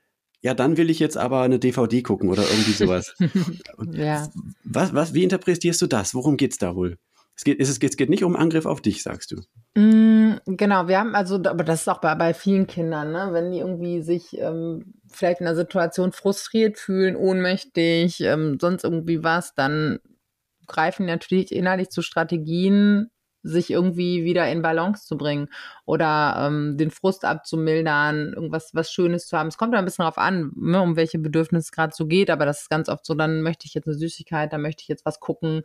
ja, 0.40 0.54
dann 0.54 0.76
will 0.76 0.90
ich 0.90 0.98
jetzt 0.98 1.16
aber 1.16 1.42
eine 1.42 1.58
DVD 1.58 2.02
gucken 2.02 2.28
oder 2.28 2.42
irgendwie 2.42 2.72
sowas. 2.72 3.14
ja. 3.92 4.28
Was, 4.64 4.94
was, 4.94 5.14
wie 5.14 5.24
interpretierst 5.24 5.82
du 5.82 5.86
das? 5.86 6.14
Worum 6.14 6.36
geht 6.36 6.52
es 6.52 6.58
da 6.58 6.76
wohl? 6.76 6.98
Es 7.36 7.44
geht, 7.44 7.60
es, 7.60 7.70
es 7.70 7.96
geht 7.96 8.10
nicht 8.10 8.24
um 8.24 8.34
Angriff 8.34 8.66
auf 8.66 8.80
dich, 8.80 9.02
sagst 9.02 9.32
du. 9.32 9.42
Mm, 9.80 10.38
genau, 10.46 10.88
wir 10.88 10.98
haben 10.98 11.14
also, 11.14 11.36
aber 11.36 11.62
das 11.62 11.82
ist 11.82 11.88
auch 11.88 12.00
bei, 12.00 12.14
bei 12.16 12.34
vielen 12.34 12.66
Kindern, 12.66 13.12
ne? 13.12 13.28
wenn 13.30 13.52
die 13.52 13.58
irgendwie 13.58 14.02
sich 14.02 14.36
ähm, 14.38 14.94
vielleicht 15.08 15.40
in 15.40 15.46
einer 15.46 15.54
Situation 15.54 16.10
frustriert 16.10 16.78
fühlen, 16.78 17.14
ohnmächtig, 17.14 18.20
ähm, 18.22 18.58
sonst 18.60 18.82
irgendwie 18.82 19.22
was, 19.22 19.54
dann 19.54 20.00
greifen 20.68 21.06
natürlich 21.06 21.52
innerlich 21.52 21.90
zu 21.90 22.02
Strategien, 22.02 23.10
sich 23.42 23.70
irgendwie 23.70 24.24
wieder 24.24 24.50
in 24.50 24.62
Balance 24.62 25.06
zu 25.06 25.16
bringen 25.16 25.48
oder 25.84 26.36
ähm, 26.46 26.76
den 26.76 26.90
Frust 26.90 27.24
abzumildern, 27.24 28.32
irgendwas 28.34 28.70
was 28.74 28.90
Schönes 28.90 29.26
zu 29.26 29.38
haben. 29.38 29.48
Es 29.48 29.56
kommt 29.56 29.74
ein 29.74 29.84
bisschen 29.84 30.02
darauf 30.02 30.18
an, 30.18 30.50
ne, 30.56 30.80
um 30.82 30.96
welche 30.96 31.18
Bedürfnisse 31.18 31.66
es 31.66 31.72
gerade 31.72 31.94
so 31.94 32.06
geht, 32.06 32.30
aber 32.30 32.46
das 32.46 32.62
ist 32.62 32.70
ganz 32.70 32.88
oft 32.88 33.06
so, 33.06 33.14
dann 33.14 33.42
möchte 33.42 33.66
ich 33.66 33.74
jetzt 33.74 33.86
eine 33.86 33.96
Süßigkeit, 33.96 34.52
dann 34.52 34.62
möchte 34.62 34.82
ich 34.82 34.88
jetzt 34.88 35.06
was 35.06 35.20
gucken, 35.20 35.62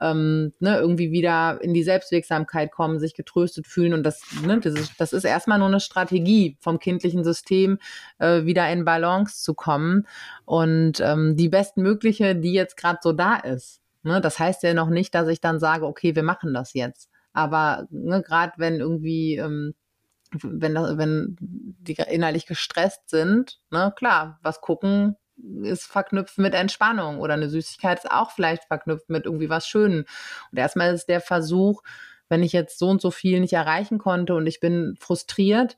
ähm, 0.00 0.52
ne, 0.58 0.78
irgendwie 0.78 1.12
wieder 1.12 1.60
in 1.62 1.74
die 1.74 1.84
Selbstwirksamkeit 1.84 2.72
kommen, 2.72 2.98
sich 2.98 3.14
getröstet 3.14 3.66
fühlen 3.66 3.94
und 3.94 4.02
das, 4.02 4.22
ne, 4.44 4.58
das, 4.60 4.74
ist, 4.74 4.92
das 4.98 5.12
ist 5.12 5.24
erstmal 5.24 5.58
nur 5.58 5.68
eine 5.68 5.80
Strategie 5.80 6.56
vom 6.60 6.78
kindlichen 6.78 7.24
System, 7.24 7.78
äh, 8.18 8.44
wieder 8.44 8.68
in 8.70 8.84
Balance 8.84 9.42
zu 9.42 9.54
kommen 9.54 10.06
und 10.44 11.00
ähm, 11.00 11.36
die 11.36 11.48
bestmögliche, 11.48 12.34
die 12.34 12.52
jetzt 12.52 12.76
gerade 12.76 12.98
so 13.00 13.12
da 13.12 13.36
ist. 13.36 13.81
Ne, 14.02 14.20
das 14.20 14.38
heißt 14.38 14.62
ja 14.64 14.74
noch 14.74 14.88
nicht, 14.90 15.14
dass 15.14 15.28
ich 15.28 15.40
dann 15.40 15.60
sage, 15.60 15.86
okay, 15.86 16.16
wir 16.16 16.22
machen 16.24 16.54
das 16.54 16.74
jetzt. 16.74 17.08
Aber 17.32 17.86
ne, 17.90 18.22
gerade 18.22 18.52
wenn 18.56 18.80
irgendwie, 18.80 19.36
ähm, 19.36 19.74
wenn, 20.42 20.74
wenn 20.74 21.36
die 21.40 21.94
innerlich 21.94 22.46
gestresst 22.46 23.10
sind, 23.10 23.60
ne, 23.70 23.92
klar, 23.96 24.38
was 24.42 24.60
gucken 24.60 25.16
ist 25.62 25.84
verknüpft 25.84 26.38
mit 26.38 26.54
Entspannung 26.54 27.18
oder 27.20 27.34
eine 27.34 27.48
Süßigkeit 27.48 27.98
ist 27.98 28.10
auch 28.10 28.30
vielleicht 28.30 28.64
verknüpft 28.64 29.08
mit 29.08 29.24
irgendwie 29.24 29.48
was 29.48 29.66
Schönem. 29.66 30.04
Und 30.50 30.58
erstmal 30.58 30.94
ist 30.94 31.06
der 31.08 31.20
Versuch, 31.20 31.82
wenn 32.28 32.42
ich 32.42 32.52
jetzt 32.52 32.78
so 32.78 32.88
und 32.88 33.00
so 33.00 33.10
viel 33.10 33.40
nicht 33.40 33.52
erreichen 33.52 33.98
konnte 33.98 34.34
und 34.34 34.46
ich 34.46 34.60
bin 34.60 34.96
frustriert, 35.00 35.76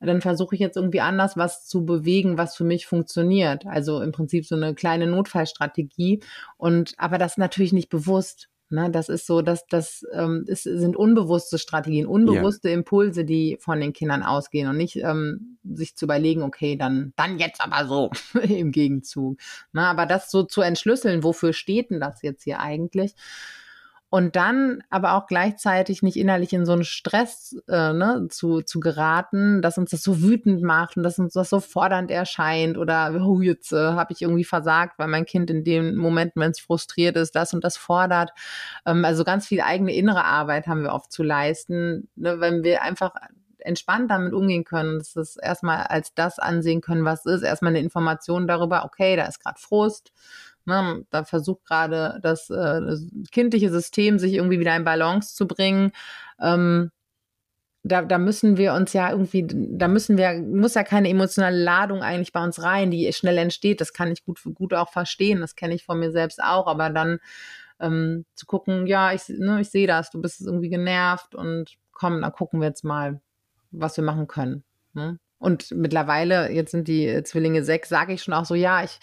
dann 0.00 0.20
versuche 0.20 0.54
ich 0.54 0.60
jetzt 0.60 0.76
irgendwie 0.76 1.00
anders 1.00 1.36
was 1.36 1.66
zu 1.66 1.84
bewegen, 1.84 2.38
was 2.38 2.56
für 2.56 2.64
mich 2.64 2.86
funktioniert. 2.86 3.66
Also 3.66 4.02
im 4.02 4.12
Prinzip 4.12 4.46
so 4.46 4.54
eine 4.54 4.74
kleine 4.74 5.06
Notfallstrategie. 5.06 6.22
Und 6.56 6.94
aber 6.98 7.18
das 7.18 7.38
natürlich 7.38 7.72
nicht 7.72 7.88
bewusst. 7.88 8.48
Ne, 8.68 8.90
das 8.90 9.08
ist 9.08 9.26
so, 9.28 9.42
dass 9.42 9.64
das 9.68 10.04
ähm, 10.12 10.42
ist, 10.48 10.64
sind 10.64 10.96
unbewusste 10.96 11.56
Strategien, 11.56 12.04
unbewusste 12.04 12.68
ja. 12.68 12.74
Impulse, 12.74 13.24
die 13.24 13.58
von 13.60 13.78
den 13.78 13.92
Kindern 13.92 14.24
ausgehen 14.24 14.68
und 14.68 14.76
nicht 14.76 14.96
ähm, 14.96 15.58
sich 15.62 15.94
zu 15.94 16.04
überlegen, 16.04 16.42
okay, 16.42 16.74
dann, 16.74 17.12
dann 17.14 17.38
jetzt 17.38 17.60
aber 17.60 17.86
so 17.86 18.10
im 18.42 18.72
Gegenzug. 18.72 19.38
Ne, 19.72 19.82
aber 19.82 20.04
das 20.04 20.32
so 20.32 20.42
zu 20.42 20.62
entschlüsseln, 20.62 21.22
wofür 21.22 21.52
steht 21.52 21.90
denn 21.90 22.00
das 22.00 22.22
jetzt 22.22 22.42
hier 22.42 22.58
eigentlich? 22.58 23.14
Und 24.08 24.36
dann 24.36 24.84
aber 24.88 25.14
auch 25.14 25.26
gleichzeitig 25.26 26.00
nicht 26.02 26.16
innerlich 26.16 26.52
in 26.52 26.64
so 26.64 26.72
einen 26.72 26.84
Stress 26.84 27.56
äh, 27.68 27.92
ne, 27.92 28.28
zu, 28.30 28.62
zu 28.62 28.78
geraten, 28.78 29.62
dass 29.62 29.78
uns 29.78 29.90
das 29.90 30.02
so 30.02 30.22
wütend 30.22 30.62
macht 30.62 30.96
und 30.96 31.02
dass 31.02 31.18
uns 31.18 31.32
das 31.32 31.50
so 31.50 31.58
fordernd 31.58 32.12
erscheint 32.12 32.78
oder 32.78 33.12
oh, 33.20 33.40
jetzt 33.40 33.72
äh, 33.72 33.76
habe 33.76 34.12
ich 34.12 34.22
irgendwie 34.22 34.44
versagt, 34.44 34.98
weil 34.98 35.08
mein 35.08 35.26
Kind 35.26 35.50
in 35.50 35.64
dem 35.64 35.96
Moment, 35.96 36.32
wenn 36.36 36.52
es 36.52 36.60
frustriert 36.60 37.16
ist, 37.16 37.34
das 37.34 37.52
und 37.52 37.64
das 37.64 37.76
fordert. 37.76 38.30
Ähm, 38.86 39.04
also 39.04 39.24
ganz 39.24 39.48
viel 39.48 39.60
eigene 39.60 39.92
innere 39.92 40.24
Arbeit 40.24 40.68
haben 40.68 40.82
wir 40.82 40.92
oft 40.92 41.10
zu 41.10 41.24
leisten, 41.24 42.08
ne, 42.14 42.38
wenn 42.38 42.62
wir 42.62 42.82
einfach 42.82 43.12
entspannt 43.58 44.10
damit 44.10 44.32
umgehen 44.32 44.64
können, 44.64 44.98
dass 44.98 45.16
es 45.16 45.36
erstmal 45.36 45.82
als 45.88 46.14
das 46.14 46.38
ansehen 46.38 46.80
können, 46.80 47.04
was 47.04 47.26
ist, 47.26 47.42
erstmal 47.42 47.70
eine 47.70 47.80
Information 47.80 48.46
darüber, 48.46 48.84
okay, 48.84 49.16
da 49.16 49.24
ist 49.24 49.42
gerade 49.42 49.58
Frust, 49.58 50.12
Ne, 50.66 51.06
da 51.10 51.22
versucht 51.22 51.64
gerade 51.64 52.18
das, 52.22 52.50
äh, 52.50 52.80
das, 52.80 53.06
kindliche 53.30 53.70
System 53.70 54.18
sich 54.18 54.34
irgendwie 54.34 54.58
wieder 54.58 54.74
in 54.74 54.82
Balance 54.82 55.34
zu 55.36 55.46
bringen. 55.46 55.92
Ähm, 56.40 56.90
da, 57.84 58.02
da 58.02 58.18
müssen 58.18 58.56
wir 58.56 58.74
uns 58.74 58.92
ja 58.92 59.10
irgendwie, 59.10 59.46
da 59.48 59.86
müssen 59.86 60.18
wir, 60.18 60.32
muss 60.40 60.74
ja 60.74 60.82
keine 60.82 61.08
emotionale 61.08 61.56
Ladung 61.56 62.02
eigentlich 62.02 62.32
bei 62.32 62.42
uns 62.42 62.60
rein, 62.62 62.90
die 62.90 63.12
schnell 63.12 63.38
entsteht. 63.38 63.80
Das 63.80 63.92
kann 63.92 64.10
ich 64.10 64.24
gut, 64.24 64.40
gut 64.54 64.74
auch 64.74 64.90
verstehen. 64.90 65.40
Das 65.40 65.54
kenne 65.54 65.74
ich 65.74 65.84
von 65.84 66.00
mir 66.00 66.10
selbst 66.10 66.42
auch. 66.42 66.66
Aber 66.66 66.90
dann 66.90 67.20
ähm, 67.78 68.24
zu 68.34 68.46
gucken, 68.46 68.88
ja, 68.88 69.12
ich, 69.12 69.28
ne, 69.28 69.60
ich 69.60 69.70
sehe 69.70 69.86
das, 69.86 70.10
du 70.10 70.20
bist 70.20 70.40
irgendwie 70.40 70.68
genervt 70.68 71.36
und 71.36 71.76
komm, 71.92 72.22
dann 72.22 72.32
gucken 72.32 72.60
wir 72.60 72.68
jetzt 72.68 72.84
mal, 72.84 73.20
was 73.70 73.96
wir 73.96 74.04
machen 74.04 74.26
können. 74.26 74.64
Ne? 74.94 75.18
Und 75.38 75.70
mittlerweile, 75.70 76.50
jetzt 76.50 76.72
sind 76.72 76.88
die 76.88 77.22
Zwillinge 77.22 77.62
sechs, 77.62 77.88
sage 77.88 78.12
ich 78.14 78.22
schon 78.22 78.34
auch 78.34 78.46
so, 78.46 78.54
ja, 78.54 78.82
ich 78.82 78.98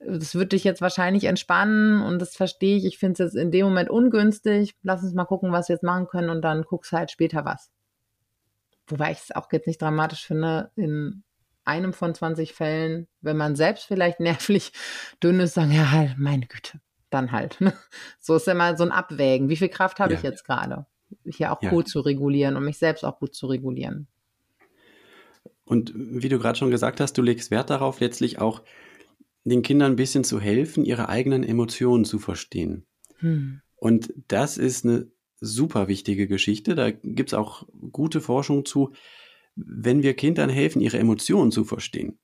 das 0.00 0.34
wird 0.34 0.52
dich 0.52 0.64
jetzt 0.64 0.80
wahrscheinlich 0.80 1.24
entspannen 1.24 2.00
und 2.02 2.18
das 2.20 2.34
verstehe 2.34 2.76
ich. 2.76 2.86
Ich 2.86 2.98
finde 2.98 3.12
es 3.12 3.18
jetzt 3.18 3.40
in 3.40 3.50
dem 3.50 3.66
Moment 3.66 3.90
ungünstig. 3.90 4.74
Lass 4.82 5.02
uns 5.02 5.14
mal 5.14 5.26
gucken, 5.26 5.52
was 5.52 5.68
wir 5.68 5.74
jetzt 5.74 5.82
machen 5.82 6.06
können 6.06 6.30
und 6.30 6.42
dann 6.42 6.62
guckst 6.62 6.92
halt 6.92 7.10
später 7.10 7.44
was. 7.44 7.70
Wobei 8.86 9.12
ich 9.12 9.18
es 9.18 9.36
auch 9.36 9.52
jetzt 9.52 9.66
nicht 9.66 9.80
dramatisch 9.80 10.26
finde, 10.26 10.70
in 10.74 11.22
einem 11.64 11.92
von 11.92 12.14
20 12.14 12.54
Fällen, 12.54 13.08
wenn 13.20 13.36
man 13.36 13.56
selbst 13.56 13.84
vielleicht 13.84 14.20
nervlich 14.20 14.72
dünn 15.22 15.38
ist, 15.38 15.54
sagen, 15.54 15.72
ja, 15.72 15.90
halt, 15.92 16.16
meine 16.18 16.46
Güte, 16.46 16.80
dann 17.10 17.30
halt. 17.30 17.58
so 18.18 18.36
ist 18.36 18.48
immer 18.48 18.76
so 18.78 18.84
ein 18.84 18.92
Abwägen. 18.92 19.50
Wie 19.50 19.56
viel 19.56 19.68
Kraft 19.68 20.00
habe 20.00 20.12
ja. 20.14 20.18
ich 20.18 20.24
jetzt 20.24 20.44
gerade? 20.44 20.86
Hier 21.26 21.52
auch 21.52 21.62
ja. 21.62 21.70
gut 21.70 21.88
zu 21.88 22.00
regulieren 22.00 22.56
und 22.56 22.64
mich 22.64 22.78
selbst 22.78 23.04
auch 23.04 23.18
gut 23.18 23.34
zu 23.34 23.48
regulieren. 23.48 24.06
Und 25.64 25.92
wie 25.94 26.28
du 26.28 26.38
gerade 26.38 26.58
schon 26.58 26.70
gesagt 26.70 27.00
hast, 27.00 27.18
du 27.18 27.22
legst 27.22 27.50
Wert 27.50 27.70
darauf, 27.70 28.00
letztlich 28.00 28.40
auch 28.40 28.62
den 29.44 29.62
Kindern 29.62 29.92
ein 29.92 29.96
bisschen 29.96 30.24
zu 30.24 30.40
helfen, 30.40 30.84
ihre 30.84 31.08
eigenen 31.08 31.44
Emotionen 31.44 32.04
zu 32.04 32.18
verstehen. 32.18 32.86
Hm. 33.18 33.60
Und 33.76 34.12
das 34.28 34.58
ist 34.58 34.84
eine 34.84 35.10
super 35.40 35.88
wichtige 35.88 36.26
Geschichte. 36.28 36.74
Da 36.74 36.90
gibt 36.90 37.30
es 37.30 37.34
auch 37.34 37.66
gute 37.92 38.20
Forschung 38.20 38.64
zu. 38.64 38.92
Wenn 39.56 40.02
wir 40.02 40.14
Kindern 40.14 40.50
helfen, 40.50 40.80
ihre 40.80 40.98
Emotionen 40.98 41.50
zu 41.50 41.64
verstehen, 41.64 42.18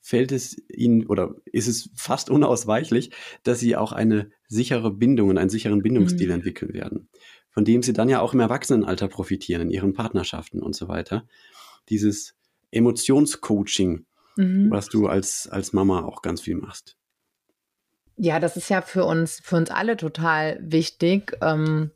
fällt 0.00 0.32
es 0.32 0.62
ihnen 0.68 1.06
oder 1.06 1.34
ist 1.46 1.66
es 1.66 1.90
fast 1.94 2.28
unausweichlich, 2.28 3.10
dass 3.42 3.60
sie 3.60 3.74
auch 3.74 3.92
eine 3.92 4.30
sichere 4.48 4.90
Bindung 4.90 5.30
und 5.30 5.38
einen 5.38 5.48
sicheren 5.48 5.82
Bindungsstil 5.82 6.28
mhm. 6.28 6.34
entwickeln 6.34 6.74
werden, 6.74 7.08
von 7.48 7.64
dem 7.64 7.82
sie 7.82 7.94
dann 7.94 8.10
ja 8.10 8.20
auch 8.20 8.34
im 8.34 8.40
Erwachsenenalter 8.40 9.08
profitieren, 9.08 9.62
in 9.62 9.70
ihren 9.70 9.94
Partnerschaften 9.94 10.62
und 10.62 10.76
so 10.76 10.88
weiter. 10.88 11.26
Dieses 11.88 12.36
Emotionscoaching, 12.70 14.04
mhm. 14.36 14.70
was 14.70 14.88
du 14.88 15.06
als, 15.06 15.48
als 15.48 15.72
Mama 15.72 16.02
auch 16.02 16.22
ganz 16.22 16.40
viel 16.40 16.56
machst. 16.56 16.96
Ja, 18.16 18.38
das 18.38 18.56
ist 18.56 18.68
ja 18.68 18.80
für 18.80 19.04
uns, 19.04 19.40
für 19.42 19.56
uns 19.56 19.70
alle 19.70 19.96
total 19.96 20.58
wichtig. 20.62 21.36
Ähm, 21.40 21.90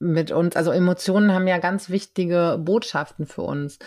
mit 0.00 0.32
uns, 0.32 0.56
also 0.56 0.72
Emotionen 0.72 1.32
haben 1.32 1.46
ja 1.46 1.58
ganz 1.58 1.88
wichtige 1.88 2.60
Botschaften 2.60 3.26
für 3.26 3.42
uns. 3.42 3.78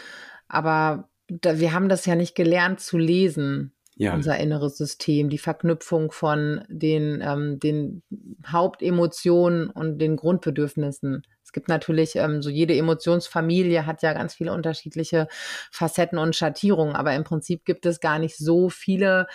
Aber 0.48 1.10
da, 1.28 1.60
wir 1.60 1.74
haben 1.74 1.90
das 1.90 2.06
ja 2.06 2.16
nicht 2.16 2.36
gelernt 2.36 2.80
zu 2.80 2.98
lesen 2.98 3.74
ja. 3.98 4.14
unser 4.14 4.38
inneres 4.38 4.78
System, 4.78 5.30
die 5.30 5.38
Verknüpfung 5.38 6.12
von 6.12 6.64
den, 6.70 7.22
ähm, 7.26 7.60
den 7.60 8.04
Hauptemotionen 8.46 9.70
und 9.70 10.00
den 10.00 10.16
Grundbedürfnissen. 10.16 11.24
Es 11.44 11.52
gibt 11.52 11.68
natürlich, 11.68 12.16
ähm, 12.16 12.42
so 12.42 12.50
jede 12.50 12.76
Emotionsfamilie 12.76 13.86
hat 13.86 14.04
ja 14.04 14.14
ganz 14.14 14.36
viele 14.36 14.54
unterschiedliche 14.54 15.28
Facetten 15.72 16.18
und 16.18 16.36
Schattierungen, 16.36 16.96
aber 16.96 17.16
im 17.16 17.24
Prinzip 17.24 17.66
gibt 17.66 17.86
es 17.86 18.00
gar 18.00 18.20
nicht 18.20 18.38
so 18.38 18.70
viele 18.70 19.28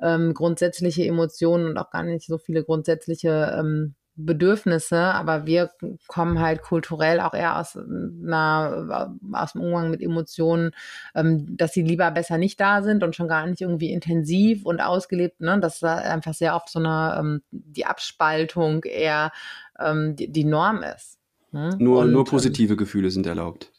ähm, 0.00 0.32
grundsätzliche 0.34 1.04
Emotionen 1.04 1.66
und 1.66 1.78
auch 1.78 1.90
gar 1.90 2.02
nicht 2.02 2.26
so 2.26 2.38
viele 2.38 2.64
grundsätzliche 2.64 3.56
ähm, 3.58 3.94
Bedürfnisse, 4.20 4.98
aber 4.98 5.46
wir 5.46 5.70
kommen 6.08 6.40
halt 6.40 6.62
kulturell 6.62 7.20
auch 7.20 7.34
eher 7.34 7.58
aus 7.58 7.76
einer, 7.76 9.14
aus 9.32 9.52
dem 9.52 9.62
Umgang 9.62 9.90
mit 9.90 10.02
Emotionen, 10.02 10.72
ähm, 11.14 11.56
dass 11.56 11.72
sie 11.72 11.82
lieber 11.82 12.10
besser 12.10 12.36
nicht 12.36 12.60
da 12.60 12.82
sind 12.82 13.04
und 13.04 13.14
schon 13.14 13.28
gar 13.28 13.46
nicht 13.46 13.60
irgendwie 13.60 13.92
intensiv 13.92 14.66
und 14.66 14.80
ausgelebt, 14.80 15.40
ne, 15.40 15.60
dass 15.60 15.78
da 15.78 15.96
einfach 15.96 16.34
sehr 16.34 16.56
oft 16.56 16.68
so 16.68 16.80
eine, 16.80 17.16
ähm, 17.18 17.42
die 17.52 17.86
Abspaltung 17.86 18.82
eher 18.84 19.30
ähm, 19.78 20.16
die, 20.16 20.30
die 20.30 20.44
Norm 20.44 20.82
ist. 20.82 21.18
Ne? 21.52 21.76
Nur, 21.78 22.00
und, 22.00 22.10
nur 22.10 22.24
positive 22.24 22.76
Gefühle 22.76 23.10
sind 23.10 23.26
erlaubt. 23.26 23.72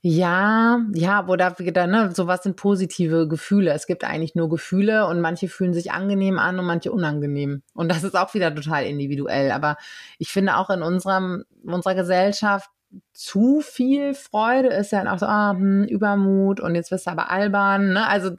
Ja, 0.00 0.80
ja, 0.94 1.26
wo 1.26 1.34
da 1.34 1.58
wieder, 1.58 1.88
ne, 1.88 2.12
sowas 2.14 2.44
sind 2.44 2.54
positive 2.54 3.26
Gefühle. 3.26 3.72
Es 3.72 3.86
gibt 3.86 4.04
eigentlich 4.04 4.36
nur 4.36 4.48
Gefühle 4.48 5.06
und 5.06 5.20
manche 5.20 5.48
fühlen 5.48 5.74
sich 5.74 5.90
angenehm 5.90 6.38
an 6.38 6.58
und 6.58 6.66
manche 6.66 6.92
unangenehm. 6.92 7.62
Und 7.74 7.90
das 7.90 8.04
ist 8.04 8.16
auch 8.16 8.32
wieder 8.32 8.54
total 8.54 8.84
individuell. 8.86 9.50
Aber 9.50 9.76
ich 10.18 10.30
finde 10.30 10.56
auch 10.56 10.70
in 10.70 10.82
unserem, 10.82 11.44
unserer 11.64 11.96
Gesellschaft 11.96 12.70
zu 13.12 13.60
viel 13.60 14.14
Freude 14.14 14.68
ist 14.68 14.92
ja 14.92 15.12
auch 15.12 15.18
so, 15.18 15.26
ah, 15.26 15.50
hm, 15.50 15.84
Übermut 15.84 16.60
und 16.60 16.74
jetzt 16.74 16.90
wirst 16.90 17.06
du 17.06 17.10
aber 17.10 17.30
albern, 17.30 17.92
ne? 17.92 18.06
Also 18.06 18.30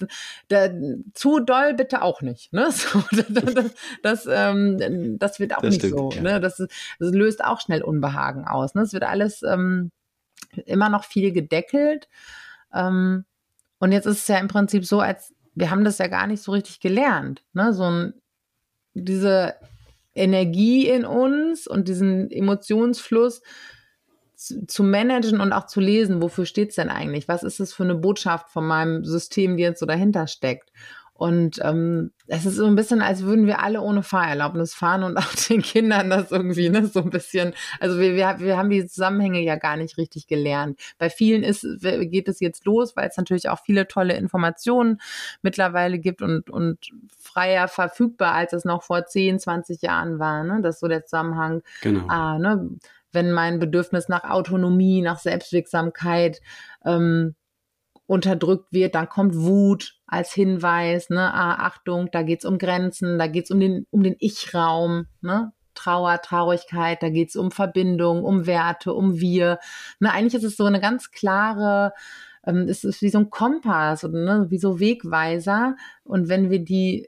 da, 0.48 0.70
zu 1.14 1.40
doll 1.40 1.74
bitte 1.76 2.02
auch 2.02 2.22
nicht, 2.22 2.54
ne? 2.54 2.70
So, 2.72 3.04
das, 3.12 3.66
das, 4.02 4.28
ähm, 4.32 5.18
das 5.20 5.40
wird 5.40 5.56
auch 5.56 5.62
das 5.62 5.72
nicht 5.72 5.82
stimmt, 5.82 5.98
so, 5.98 6.12
ja. 6.12 6.22
ne? 6.22 6.40
Das, 6.40 6.58
das 6.58 6.70
löst 7.00 7.44
auch 7.44 7.60
schnell 7.60 7.84
Unbehagen 7.84 8.48
aus. 8.48 8.74
Ne? 8.74 8.82
Es 8.82 8.94
wird 8.94 9.04
alles 9.04 9.44
ähm, 9.44 9.92
immer 10.66 10.90
noch 10.90 11.04
viel 11.04 11.32
gedeckelt. 11.32 12.08
Ähm, 12.74 13.26
und 13.80 13.92
jetzt 13.92 14.06
ist 14.06 14.20
es 14.20 14.28
ja 14.28 14.38
im 14.38 14.48
Prinzip 14.48 14.86
so, 14.86 15.00
als 15.00 15.34
wir 15.56 15.70
haben 15.72 15.84
das 15.84 15.98
ja 15.98 16.08
gar 16.08 16.28
nicht 16.28 16.42
so 16.42 16.52
richtig 16.52 16.80
gelernt. 16.80 17.44
Ne? 17.54 17.74
So 17.74 17.84
ein, 17.84 18.14
diese 18.94 19.56
Energie 20.14 20.88
in 20.88 21.06
uns 21.06 21.68
und 21.68 21.88
diesen 21.88 22.32
Emotionsfluss 22.32 23.42
zu, 24.36 24.84
managen 24.84 25.42
und 25.42 25.52
auch 25.52 25.68
zu 25.68 25.82
lesen, 25.82 26.22
wofür 26.22 26.46
steht 26.46 26.70
es 26.70 26.76
denn 26.76 26.90
eigentlich? 26.90 27.28
Was 27.28 27.44
ist 27.44 27.60
es 27.60 27.74
für 27.74 27.84
eine 27.84 27.96
Botschaft 27.96 28.50
von 28.50 28.66
meinem 28.66 29.04
System, 29.04 29.58
die 29.58 29.64
jetzt 29.64 29.80
so 29.80 29.86
dahinter 29.86 30.28
steckt? 30.28 30.72
Und 31.20 31.60
ähm, 31.64 32.12
es 32.28 32.46
ist 32.46 32.56
so 32.56 32.66
ein 32.66 32.78
bisschen, 32.78 33.02
als 33.02 33.24
würden 33.24 33.46
wir 33.46 33.62
alle 33.62 33.82
ohne 33.82 34.04
Fahrerlaubnis 34.04 34.74
fahren 34.74 35.04
und 35.04 35.18
auch 35.18 35.34
den 35.50 35.62
Kindern 35.62 36.10
das 36.10 36.32
irgendwie, 36.32 36.70
ne, 36.70 36.88
so 36.88 37.02
ein 37.02 37.10
bisschen. 37.10 37.54
Also 37.82 38.00
wir, 38.00 38.16
wir, 38.16 38.40
wir 38.40 38.58
haben 38.58 38.70
die 38.70 38.88
Zusammenhänge 38.88 39.42
ja 39.42 39.58
gar 39.58 39.76
nicht 39.76 39.98
richtig 39.98 40.28
gelernt. 40.28 40.80
Bei 40.98 41.10
vielen 41.10 41.44
ist, 41.44 41.68
geht 41.82 42.30
es 42.30 42.40
jetzt 42.40 42.64
los, 42.64 42.96
weil 42.96 43.10
es 43.10 43.18
natürlich 43.18 43.50
auch 43.50 43.60
viele 43.66 43.86
tolle 43.86 44.16
Informationen 44.16 45.02
mittlerweile 45.42 46.00
gibt 46.00 46.22
und, 46.22 46.50
und 46.50 46.90
freier 47.20 47.68
verfügbar, 47.68 48.34
als 48.34 48.54
es 48.54 48.64
noch 48.64 48.84
vor 48.84 49.06
10, 49.06 49.40
20 49.40 49.82
Jahren 49.82 50.20
war. 50.20 50.46
Ne? 50.46 50.62
Das 50.62 50.76
ist 50.76 50.80
so 50.80 50.88
der 50.88 51.04
Zusammenhang. 51.04 51.64
Genau. 51.82 52.08
Ah, 52.08 52.40
ne? 52.40 52.70
Wenn 53.12 53.34
mein 53.34 53.60
Bedürfnis 53.60 54.08
nach 54.08 54.24
Autonomie, 54.24 55.02
nach 55.02 55.20
Selbstwirksamkeit 55.20 56.40
ähm, 56.86 57.36
unterdrückt 58.10 58.74
wird, 58.74 58.96
dann 58.96 59.08
kommt 59.08 59.36
Wut 59.36 59.94
als 60.08 60.34
Hinweis, 60.34 61.12
ne, 61.12 61.32
ah, 61.32 61.68
Achtung, 61.68 62.10
da 62.12 62.24
geht's 62.24 62.44
um 62.44 62.58
Grenzen, 62.58 63.20
da 63.20 63.28
geht's 63.28 63.52
um 63.52 63.60
den, 63.60 63.86
um 63.92 64.02
den 64.02 64.16
Ich-Raum, 64.18 65.06
ne, 65.22 65.54
Trauer, 65.76 66.20
Traurigkeit, 66.20 67.04
da 67.04 67.10
geht's 67.10 67.36
um 67.36 67.52
Verbindung, 67.52 68.24
um 68.24 68.48
Werte, 68.48 68.94
um 68.94 69.20
Wir. 69.20 69.60
Ne, 70.00 70.12
eigentlich 70.12 70.34
ist 70.34 70.44
es 70.44 70.58
so 70.58 70.66
eine 70.66 70.80
ganz 70.80 71.12
klare, 71.12 71.94
ähm, 72.48 72.68
es 72.68 72.84
ist 72.84 73.04
wie 73.04 73.10
so 73.10 73.20
ein 73.20 73.30
Kompass 73.30 74.04
oder 74.04 74.18
ne, 74.18 74.46
wie 74.50 74.58
so 74.58 74.80
Wegweiser. 74.80 75.76
Und 76.04 76.30
wenn 76.30 76.50
wir 76.50 76.64
die 76.64 77.08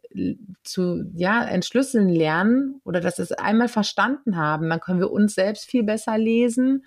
zu 0.64 1.04
ja 1.16 1.44
entschlüsseln 1.44 2.10
lernen 2.10 2.80
oder 2.84 3.00
dass 3.02 3.18
es 3.18 3.32
einmal 3.32 3.70
verstanden 3.70 4.38
haben, 4.38 4.70
dann 4.70 4.80
können 4.80 5.00
wir 5.00 5.10
uns 5.10 5.34
selbst 5.34 5.66
viel 5.66 5.82
besser 5.82 6.20
lesen 6.20 6.84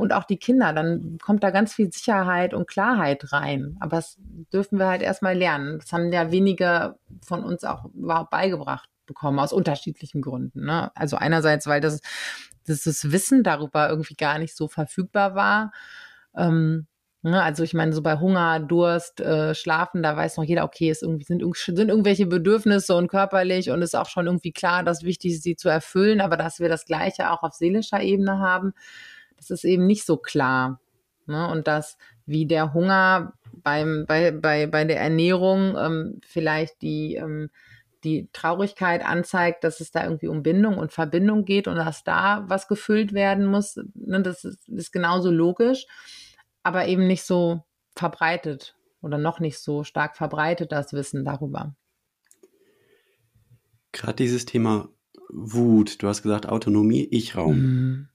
und 0.00 0.12
auch 0.12 0.24
die 0.24 0.38
Kinder. 0.38 0.72
Dann 0.72 1.18
kommt 1.22 1.44
da 1.44 1.50
ganz 1.50 1.74
viel 1.74 1.92
Sicherheit 1.92 2.54
und 2.54 2.66
Klarheit 2.66 3.32
rein. 3.32 3.76
Aber 3.80 3.96
das 3.96 4.18
dürfen 4.52 4.78
wir 4.78 4.86
halt 4.86 5.02
erstmal 5.02 5.36
lernen. 5.36 5.78
Das 5.78 5.92
haben 5.92 6.12
ja 6.12 6.32
wenige 6.32 6.96
von 7.22 7.44
uns 7.44 7.64
auch 7.64 7.84
überhaupt 7.94 8.30
beigebracht 8.30 8.88
bekommen, 9.10 9.38
aus 9.40 9.52
unterschiedlichen 9.52 10.22
Gründen. 10.22 10.64
Ne? 10.64 10.90
Also 10.94 11.16
einerseits, 11.16 11.66
weil 11.66 11.80
das, 11.80 12.00
das, 12.66 12.84
das 12.84 13.10
Wissen 13.12 13.42
darüber 13.42 13.88
irgendwie 13.90 14.14
gar 14.14 14.38
nicht 14.38 14.56
so 14.56 14.68
verfügbar 14.68 15.34
war. 15.34 15.72
Ähm, 16.36 16.86
ne? 17.22 17.42
also 17.42 17.64
ich 17.64 17.74
meine, 17.74 17.92
so 17.92 18.02
bei 18.02 18.18
Hunger, 18.18 18.60
Durst, 18.60 19.20
äh, 19.20 19.54
Schlafen, 19.54 20.02
da 20.02 20.16
weiß 20.16 20.36
noch 20.36 20.44
jeder, 20.44 20.64
okay, 20.64 20.90
es 20.90 21.02
irgendwie 21.02 21.24
sind, 21.24 21.42
sind 21.54 21.88
irgendwelche 21.88 22.26
Bedürfnisse 22.26 22.94
und 22.94 23.08
körperlich 23.08 23.70
und 23.70 23.82
ist 23.82 23.96
auch 23.96 24.08
schon 24.08 24.26
irgendwie 24.26 24.52
klar, 24.52 24.84
dass 24.84 25.02
wichtig 25.02 25.32
ist, 25.32 25.42
sie 25.42 25.56
zu 25.56 25.68
erfüllen, 25.68 26.20
aber 26.20 26.36
dass 26.36 26.60
wir 26.60 26.68
das 26.68 26.84
Gleiche 26.84 27.30
auch 27.32 27.42
auf 27.42 27.54
seelischer 27.54 28.00
Ebene 28.00 28.38
haben, 28.38 28.72
das 29.40 29.50
ist 29.50 29.64
eben 29.64 29.86
nicht 29.86 30.04
so 30.04 30.16
klar. 30.16 30.80
Ne? 31.26 31.48
Und 31.48 31.66
dass 31.66 31.96
wie 32.26 32.46
der 32.46 32.74
Hunger 32.74 33.32
beim, 33.52 34.04
bei, 34.06 34.30
bei, 34.30 34.66
bei 34.66 34.84
der 34.84 35.00
Ernährung 35.00 35.76
ähm, 35.76 36.20
vielleicht 36.24 36.82
die, 36.82 37.16
ähm, 37.16 37.50
die 38.04 38.28
Traurigkeit 38.32 39.04
anzeigt, 39.04 39.64
dass 39.64 39.80
es 39.80 39.90
da 39.90 40.04
irgendwie 40.04 40.28
um 40.28 40.42
Bindung 40.42 40.78
und 40.78 40.92
Verbindung 40.92 41.44
geht 41.44 41.68
und 41.68 41.76
dass 41.76 42.04
da 42.04 42.44
was 42.48 42.68
gefüllt 42.68 43.12
werden 43.12 43.46
muss. 43.46 43.76
Ne? 43.94 44.22
Das 44.22 44.44
ist, 44.44 44.68
ist 44.68 44.92
genauso 44.92 45.30
logisch, 45.30 45.86
aber 46.62 46.86
eben 46.86 47.06
nicht 47.06 47.24
so 47.24 47.64
verbreitet 47.96 48.76
oder 49.02 49.18
noch 49.18 49.40
nicht 49.40 49.58
so 49.58 49.84
stark 49.84 50.16
verbreitet, 50.16 50.72
das 50.72 50.92
Wissen 50.92 51.24
darüber. 51.24 51.74
Gerade 53.92 54.16
dieses 54.16 54.44
Thema 54.44 54.88
Wut, 55.32 56.02
du 56.02 56.08
hast 56.08 56.22
gesagt 56.22 56.46
Autonomie, 56.48 57.08
Ich-Raum. 57.10 57.56
Mhm. 57.56 58.09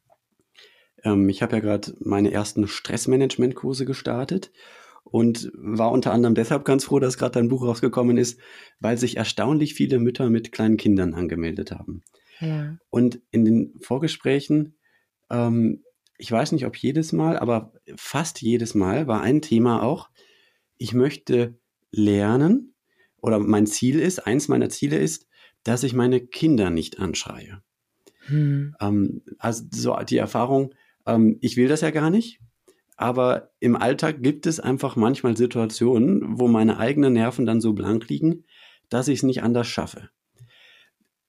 Ähm, 1.06 1.30
ich 1.30 1.42
habe 1.42 1.56
ja 1.56 1.62
gerade 1.62 1.96
meine 2.00 2.32
ersten 2.32 2.68
Stressmanagement-Kurse 2.68 3.86
gestartet 3.86 4.52
und 5.06 5.52
war 5.54 5.92
unter 5.92 6.12
anderem 6.12 6.36
deshalb 6.36 6.66
ganz 6.66 6.84
froh, 6.84 7.00
dass 7.00 7.18
gerade 7.18 7.34
dein 7.34 7.48
Buch 7.48 7.64
rausgekommen 7.64 8.18
ist, 8.18 8.40
weil 8.80 8.98
sich 8.98 9.16
erstaunlich 9.16 9.76
viele 9.76 10.00
Mütter 10.00 10.30
mit 10.30 10.52
kleinen 10.52 10.78
Kindern 10.78 11.14
angemeldet 11.14 11.72
haben. 11.72 12.04
Ja. 12.40 12.78
Und 12.90 13.22
in 13.32 13.46
den 13.46 13.74
Vorgesprächen, 13.80 14.76
ähm, 15.30 15.84
ich 16.18 16.32
weiß 16.32 16.52
nicht, 16.52 16.66
ob 16.66 16.76
jedes 16.76 17.14
Mal, 17.14 17.38
aber 17.38 17.74
fast 17.96 18.42
jedes 18.42 18.74
Mal 18.74 19.08
war 19.08 19.22
ein 19.22 19.42
Thema 19.42 19.84
auch, 19.84 20.10
ich 20.78 20.94
möchte 20.94 21.58
lernen 21.92 22.74
oder 23.22 23.40
mein 23.40 23.68
Ziel 23.68 24.00
ist, 24.00 24.26
eins 24.26 24.48
meiner 24.48 24.70
Ziele 24.70 24.98
ist, 24.98 25.28
dass 25.64 25.84
ich 25.84 25.94
meine 25.94 26.20
Kinder 26.20 26.70
nicht 26.70 27.00
anschreie. 27.00 27.62
Hm. 28.28 28.76
Ähm, 28.82 29.22
also 29.38 29.66
so 29.72 29.96
die 29.98 30.18
Erfahrung, 30.18 30.74
ähm, 31.06 31.38
ich 31.42 31.58
will 31.58 31.68
das 31.68 31.82
ja 31.82 31.92
gar 31.92 32.10
nicht, 32.10 32.40
aber 32.98 33.52
im 33.60 33.76
Alltag 33.76 34.22
gibt 34.22 34.46
es 34.48 34.60
einfach 34.60 34.96
manchmal 34.96 35.36
Situationen, 35.36 36.40
wo 36.40 36.48
meine 36.48 36.78
eigenen 36.78 37.14
Nerven 37.14 37.46
dann 37.46 37.62
so 37.62 37.74
blank 37.74 38.08
liegen, 38.10 38.46
dass 38.90 39.08
ich 39.08 39.20
es 39.20 39.24
nicht 39.24 39.44
anders 39.44 39.68
schaffe. 39.68 40.10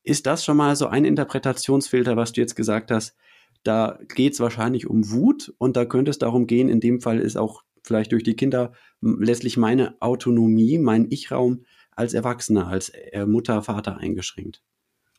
Ist 0.02 0.26
das 0.26 0.44
schon 0.44 0.56
mal 0.56 0.76
so 0.76 0.86
ein 0.86 1.04
Interpretationsfilter, 1.04 2.16
was 2.16 2.32
du 2.32 2.40
jetzt 2.40 2.54
gesagt 2.54 2.92
hast? 2.92 3.16
Da 3.64 3.98
geht 4.14 4.34
es 4.34 4.40
wahrscheinlich 4.40 4.86
um 4.86 5.10
Wut 5.10 5.52
und 5.58 5.76
da 5.76 5.84
könnte 5.84 6.10
es 6.10 6.18
darum 6.18 6.46
gehen, 6.46 6.68
in 6.68 6.78
dem 6.78 7.00
Fall 7.00 7.18
ist 7.18 7.36
auch 7.36 7.64
vielleicht 7.82 8.12
durch 8.12 8.22
die 8.22 8.36
Kinder 8.36 8.72
letztlich 9.00 9.56
meine 9.56 10.00
Autonomie, 10.00 10.78
mein 10.78 11.10
Ich-Raum 11.10 11.64
als 11.90 12.14
Erwachsener, 12.14 12.68
als 12.68 12.90
äh, 12.90 13.26
Mutter, 13.26 13.62
Vater 13.62 13.96
eingeschränkt. 13.96 14.62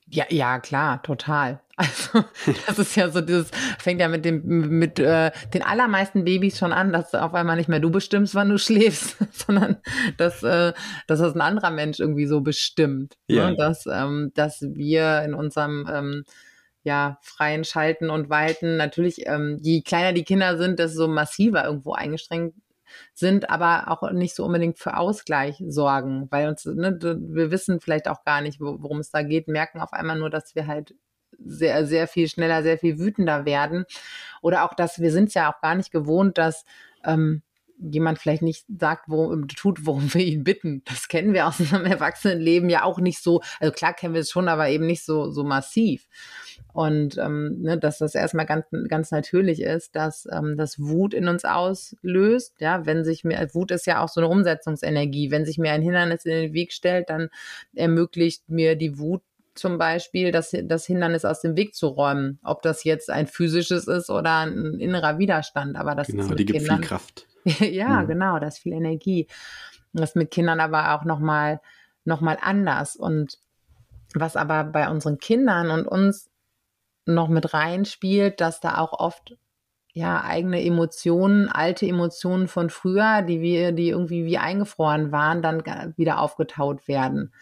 Ja, 0.09 0.25
ja, 0.29 0.59
klar, 0.59 1.01
total. 1.03 1.61
Also 1.79 2.25
das 2.65 2.79
ist 2.79 2.95
ja 2.95 3.07
so 3.09 3.21
dieses, 3.21 3.51
fängt 3.77 4.01
ja 4.01 4.07
mit 4.07 4.25
dem, 4.25 4.41
mit 4.79 4.97
äh, 4.97 5.29
den 5.53 5.61
allermeisten 5.61 6.23
Babys 6.23 6.57
schon 6.57 6.73
an, 6.73 6.91
dass 6.91 7.13
auf 7.13 7.35
einmal 7.35 7.55
nicht 7.55 7.69
mehr 7.69 7.79
du 7.79 7.91
bestimmst, 7.91 8.33
wann 8.33 8.49
du 8.49 8.57
schläfst, 8.57 9.15
sondern 9.31 9.77
dass, 10.17 10.41
äh, 10.41 10.73
dass 11.05 11.19
das 11.19 11.35
ein 11.35 11.41
anderer 11.41 11.69
Mensch 11.69 11.99
irgendwie 11.99 12.25
so 12.25 12.41
bestimmt. 12.41 13.15
Ne? 13.27 13.35
Ja. 13.35 13.49
Ne? 13.51 13.57
Dass, 13.57 13.85
ähm, 13.85 14.31
dass 14.33 14.63
wir 14.63 15.21
in 15.21 15.35
unserem 15.35 15.87
ähm, 15.93 16.23
ja, 16.81 17.19
freien 17.21 17.63
Schalten 17.63 18.09
und 18.09 18.31
Walten 18.31 18.77
natürlich, 18.77 19.27
ähm, 19.27 19.59
je 19.61 19.81
kleiner 19.81 20.13
die 20.13 20.23
Kinder 20.23 20.57
sind, 20.57 20.79
desto 20.79 21.07
massiver 21.07 21.65
irgendwo 21.65 21.93
eingeschränkt 21.93 22.55
sind, 23.13 23.49
aber 23.49 23.91
auch 23.91 24.11
nicht 24.11 24.35
so 24.35 24.45
unbedingt 24.45 24.79
für 24.79 24.97
Ausgleich 24.97 25.63
sorgen, 25.67 26.27
weil 26.31 26.47
uns, 26.47 26.65
ne, 26.65 26.97
wir 27.01 27.51
wissen 27.51 27.79
vielleicht 27.79 28.07
auch 28.07 28.23
gar 28.23 28.41
nicht, 28.41 28.59
worum 28.59 28.99
es 28.99 29.11
da 29.11 29.23
geht, 29.23 29.47
merken 29.47 29.79
auf 29.79 29.93
einmal 29.93 30.17
nur, 30.17 30.29
dass 30.29 30.55
wir 30.55 30.67
halt 30.67 30.95
sehr, 31.39 31.85
sehr 31.85 32.07
viel 32.07 32.27
schneller, 32.27 32.63
sehr 32.63 32.77
viel 32.77 32.99
wütender 32.99 33.45
werden. 33.45 33.85
Oder 34.41 34.63
auch, 34.65 34.73
dass 34.73 34.99
wir 34.99 35.11
sind 35.11 35.29
es 35.29 35.33
ja 35.33 35.51
auch 35.51 35.61
gar 35.61 35.75
nicht 35.75 35.91
gewohnt, 35.91 36.37
dass 36.37 36.65
ähm, 37.05 37.43
jemand 37.79 38.19
vielleicht 38.19 38.41
nicht 38.41 38.65
sagt, 38.67 39.05
worum 39.07 39.47
tut, 39.47 39.85
worum 39.85 40.13
wir 40.13 40.25
ihn 40.25 40.43
bitten. 40.43 40.81
Das 40.85 41.07
kennen 41.07 41.33
wir 41.33 41.47
aus 41.47 41.59
unserem 41.59 41.85
Erwachsenenleben 41.85 42.69
ja 42.69 42.83
auch 42.83 42.99
nicht 42.99 43.21
so. 43.21 43.41
Also 43.59 43.71
klar 43.71 43.93
kennen 43.93 44.13
wir 44.13 44.21
es 44.21 44.31
schon, 44.31 44.47
aber 44.47 44.69
eben 44.69 44.85
nicht 44.85 45.05
so 45.05 45.29
so 45.31 45.43
massiv. 45.43 46.07
Und 46.73 47.17
ähm, 47.17 47.61
ne, 47.61 47.77
dass 47.77 47.99
das 47.99 48.15
erstmal 48.15 48.45
ganz 48.45 48.65
ganz 48.87 49.11
natürlich 49.11 49.61
ist, 49.61 49.95
dass 49.95 50.27
ähm, 50.31 50.55
das 50.57 50.79
Wut 50.79 51.13
in 51.13 51.27
uns 51.27 51.45
auslöst. 51.45 52.55
Ja, 52.59 52.85
wenn 52.85 53.03
sich 53.03 53.23
mir 53.23 53.47
Wut 53.53 53.71
ist 53.71 53.87
ja 53.87 54.03
auch 54.03 54.09
so 54.09 54.21
eine 54.21 54.29
Umsetzungsenergie. 54.29 55.31
Wenn 55.31 55.45
sich 55.45 55.57
mir 55.57 55.71
ein 55.71 55.81
Hindernis 55.81 56.25
in 56.25 56.31
den 56.31 56.53
Weg 56.53 56.73
stellt, 56.73 57.09
dann 57.09 57.29
ermöglicht 57.75 58.49
mir 58.49 58.75
die 58.75 58.97
Wut 58.97 59.21
zum 59.57 59.77
Beispiel 59.77 60.31
das, 60.31 60.55
das 60.63 60.85
Hindernis 60.85 61.25
aus 61.25 61.41
dem 61.41 61.55
Weg 61.57 61.75
zu 61.75 61.87
räumen. 61.87 62.39
Ob 62.43 62.61
das 62.61 62.83
jetzt 62.83 63.09
ein 63.09 63.27
physisches 63.27 63.87
ist 63.87 64.09
oder 64.09 64.45
ein 64.45 64.79
innerer 64.79 65.17
Widerstand. 65.17 65.75
Aber 65.75 65.95
das 65.95 66.07
genau, 66.07 66.23
ist 66.23 66.39
die 66.39 66.45
gibt 66.45 66.59
Kindern, 66.59 66.77
viel 66.77 66.87
Kraft. 66.87 67.26
ja, 67.59 68.01
mhm. 68.01 68.07
genau, 68.07 68.39
da 68.39 68.47
ist 68.47 68.59
viel 68.59 68.73
Energie. 68.73 69.27
Das 69.93 70.11
ist 70.11 70.15
mit 70.15 70.31
Kindern 70.31 70.59
aber 70.59 70.93
auch 70.93 71.05
nochmal 71.05 71.61
noch 72.03 72.21
mal 72.21 72.37
anders. 72.41 72.95
Und 72.95 73.37
was 74.13 74.35
aber 74.35 74.63
bei 74.63 74.89
unseren 74.89 75.17
Kindern 75.17 75.71
und 75.71 75.87
uns 75.87 76.29
noch 77.05 77.27
mit 77.29 77.53
reinspielt, 77.53 78.41
dass 78.41 78.59
da 78.59 78.77
auch 78.77 78.93
oft 78.93 79.37
ja 79.93 80.23
eigene 80.23 80.63
Emotionen, 80.63 81.49
alte 81.49 81.87
Emotionen 81.87 82.47
von 82.47 82.69
früher, 82.69 83.21
die 83.21 83.41
wir, 83.41 83.71
die 83.71 83.89
irgendwie 83.89 84.25
wie 84.25 84.37
eingefroren 84.37 85.11
waren, 85.11 85.41
dann 85.41 85.63
wieder 85.97 86.19
aufgetaut 86.19 86.87
werden. 86.87 87.33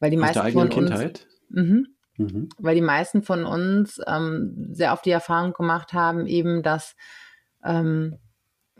Weil 0.00 0.10
die 0.10 0.16
Aus 0.16 0.22
meisten 0.22 0.34
der 0.34 0.44
eigenen 0.44 0.72
von 0.72 0.82
uns, 0.82 0.90
Kindheit? 0.90 1.26
Mh, 1.50 1.82
mhm. 2.16 2.48
Weil 2.58 2.74
die 2.74 2.80
meisten 2.80 3.22
von 3.22 3.44
uns 3.44 4.00
ähm, 4.06 4.70
sehr 4.72 4.92
oft 4.92 5.04
die 5.04 5.10
Erfahrung 5.10 5.52
gemacht 5.52 5.92
haben, 5.92 6.26
eben, 6.26 6.62
dass 6.62 6.96
ähm, 7.64 8.18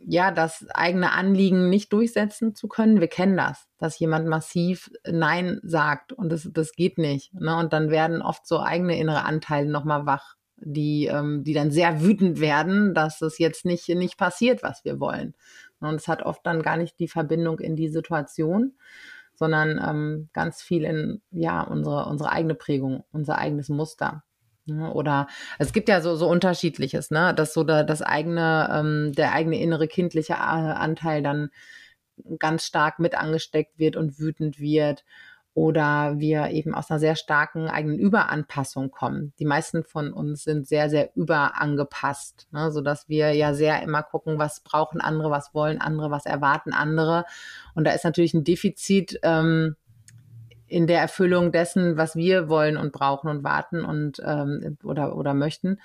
ja, 0.06 0.30
das 0.30 0.66
eigene 0.74 1.12
Anliegen 1.12 1.68
nicht 1.68 1.92
durchsetzen 1.92 2.54
zu 2.54 2.68
können. 2.68 3.00
Wir 3.00 3.08
kennen 3.08 3.36
das, 3.36 3.66
dass 3.78 3.98
jemand 3.98 4.26
massiv 4.26 4.90
Nein 5.04 5.60
sagt 5.62 6.12
und 6.12 6.30
das, 6.30 6.48
das 6.52 6.72
geht 6.72 6.98
nicht. 6.98 7.32
Ne? 7.34 7.56
Und 7.56 7.72
dann 7.72 7.90
werden 7.90 8.22
oft 8.22 8.46
so 8.46 8.60
eigene 8.60 8.98
innere 8.98 9.24
Anteile 9.24 9.70
nochmal 9.70 10.06
wach, 10.06 10.36
die, 10.56 11.06
ähm, 11.06 11.44
die 11.44 11.54
dann 11.54 11.70
sehr 11.70 12.02
wütend 12.02 12.40
werden, 12.40 12.94
dass 12.94 13.20
es 13.22 13.38
jetzt 13.38 13.64
nicht, 13.64 13.88
nicht 13.88 14.16
passiert, 14.16 14.62
was 14.62 14.84
wir 14.84 15.00
wollen. 15.00 15.34
Und 15.80 15.96
es 15.96 16.08
hat 16.08 16.22
oft 16.22 16.44
dann 16.46 16.62
gar 16.62 16.76
nicht 16.76 16.98
die 16.98 17.08
Verbindung 17.08 17.58
in 17.58 17.76
die 17.76 17.88
Situation, 17.88 18.74
sondern 19.34 19.80
ähm, 19.84 20.28
ganz 20.32 20.62
viel 20.62 20.84
in 20.84 21.20
ja, 21.30 21.62
unsere, 21.62 22.06
unsere 22.06 22.30
eigene 22.30 22.54
Prägung, 22.54 23.04
unser 23.12 23.38
eigenes 23.38 23.68
Muster. 23.68 24.22
Ne, 24.64 24.92
oder 24.92 25.26
es 25.58 25.72
gibt 25.72 25.88
ja 25.88 26.00
so, 26.00 26.14
so 26.14 26.28
unterschiedliches, 26.28 27.10
ne? 27.10 27.34
Dass 27.34 27.52
so 27.52 27.64
da, 27.64 27.82
das 27.82 28.00
eigene, 28.00 28.68
ähm, 28.72 29.12
der 29.12 29.32
eigene 29.32 29.60
innere 29.60 29.88
kindliche 29.88 30.38
Anteil 30.38 31.22
dann 31.22 31.50
ganz 32.38 32.64
stark 32.64 32.98
mit 33.00 33.16
angesteckt 33.16 33.78
wird 33.78 33.96
und 33.96 34.18
wütend 34.20 34.60
wird. 34.60 35.04
Oder 35.54 36.18
wir 36.18 36.48
eben 36.48 36.74
aus 36.74 36.90
einer 36.90 37.00
sehr 37.00 37.14
starken 37.14 37.68
eigenen 37.68 37.98
Überanpassung 37.98 38.90
kommen. 38.90 39.34
Die 39.38 39.44
meisten 39.44 39.84
von 39.84 40.10
uns 40.12 40.44
sind 40.44 40.66
sehr, 40.66 40.88
sehr 40.88 41.10
überangepasst, 41.14 42.48
ne? 42.52 42.70
sodass 42.72 43.06
wir 43.08 43.34
ja 43.34 43.52
sehr 43.52 43.82
immer 43.82 44.02
gucken, 44.02 44.38
was 44.38 44.60
brauchen 44.60 45.02
andere, 45.02 45.30
was 45.30 45.52
wollen 45.52 45.78
andere, 45.78 46.10
was 46.10 46.24
erwarten 46.24 46.72
andere. 46.72 47.24
Und 47.74 47.84
da 47.84 47.90
ist 47.92 48.04
natürlich 48.04 48.32
ein 48.32 48.44
Defizit 48.44 49.18
ähm, 49.22 49.76
in 50.72 50.86
der 50.86 51.00
Erfüllung 51.00 51.52
dessen, 51.52 51.96
was 51.96 52.16
wir 52.16 52.48
wollen 52.48 52.76
und 52.76 52.92
brauchen 52.92 53.28
und 53.28 53.44
warten 53.44 53.84
und 53.84 54.20
ähm, 54.24 54.78
oder, 54.82 55.16
oder 55.16 55.34
möchten. 55.34 55.78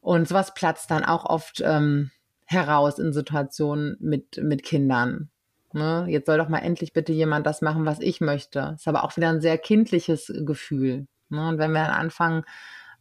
Und 0.00 0.28
sowas 0.28 0.54
platzt 0.54 0.90
dann 0.90 1.04
auch 1.04 1.24
oft 1.24 1.62
ähm, 1.64 2.10
heraus 2.44 2.98
in 2.98 3.12
Situationen 3.12 3.96
mit, 4.00 4.40
mit 4.42 4.62
Kindern. 4.62 5.30
Ne? 5.72 6.06
Jetzt 6.08 6.26
soll 6.26 6.38
doch 6.38 6.48
mal 6.48 6.58
endlich 6.58 6.92
bitte 6.92 7.12
jemand 7.12 7.46
das 7.46 7.62
machen, 7.62 7.84
was 7.84 8.00
ich 8.00 8.20
möchte. 8.20 8.74
Ist 8.76 8.88
aber 8.88 9.04
auch 9.04 9.16
wieder 9.16 9.30
ein 9.30 9.40
sehr 9.40 9.58
kindliches 9.58 10.32
Gefühl. 10.44 11.06
Ne? 11.30 11.48
Und 11.48 11.58
wenn 11.58 11.72
wir 11.72 11.84
dann 11.84 11.94
anfangen, 11.94 12.44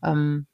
ähm, 0.03 0.47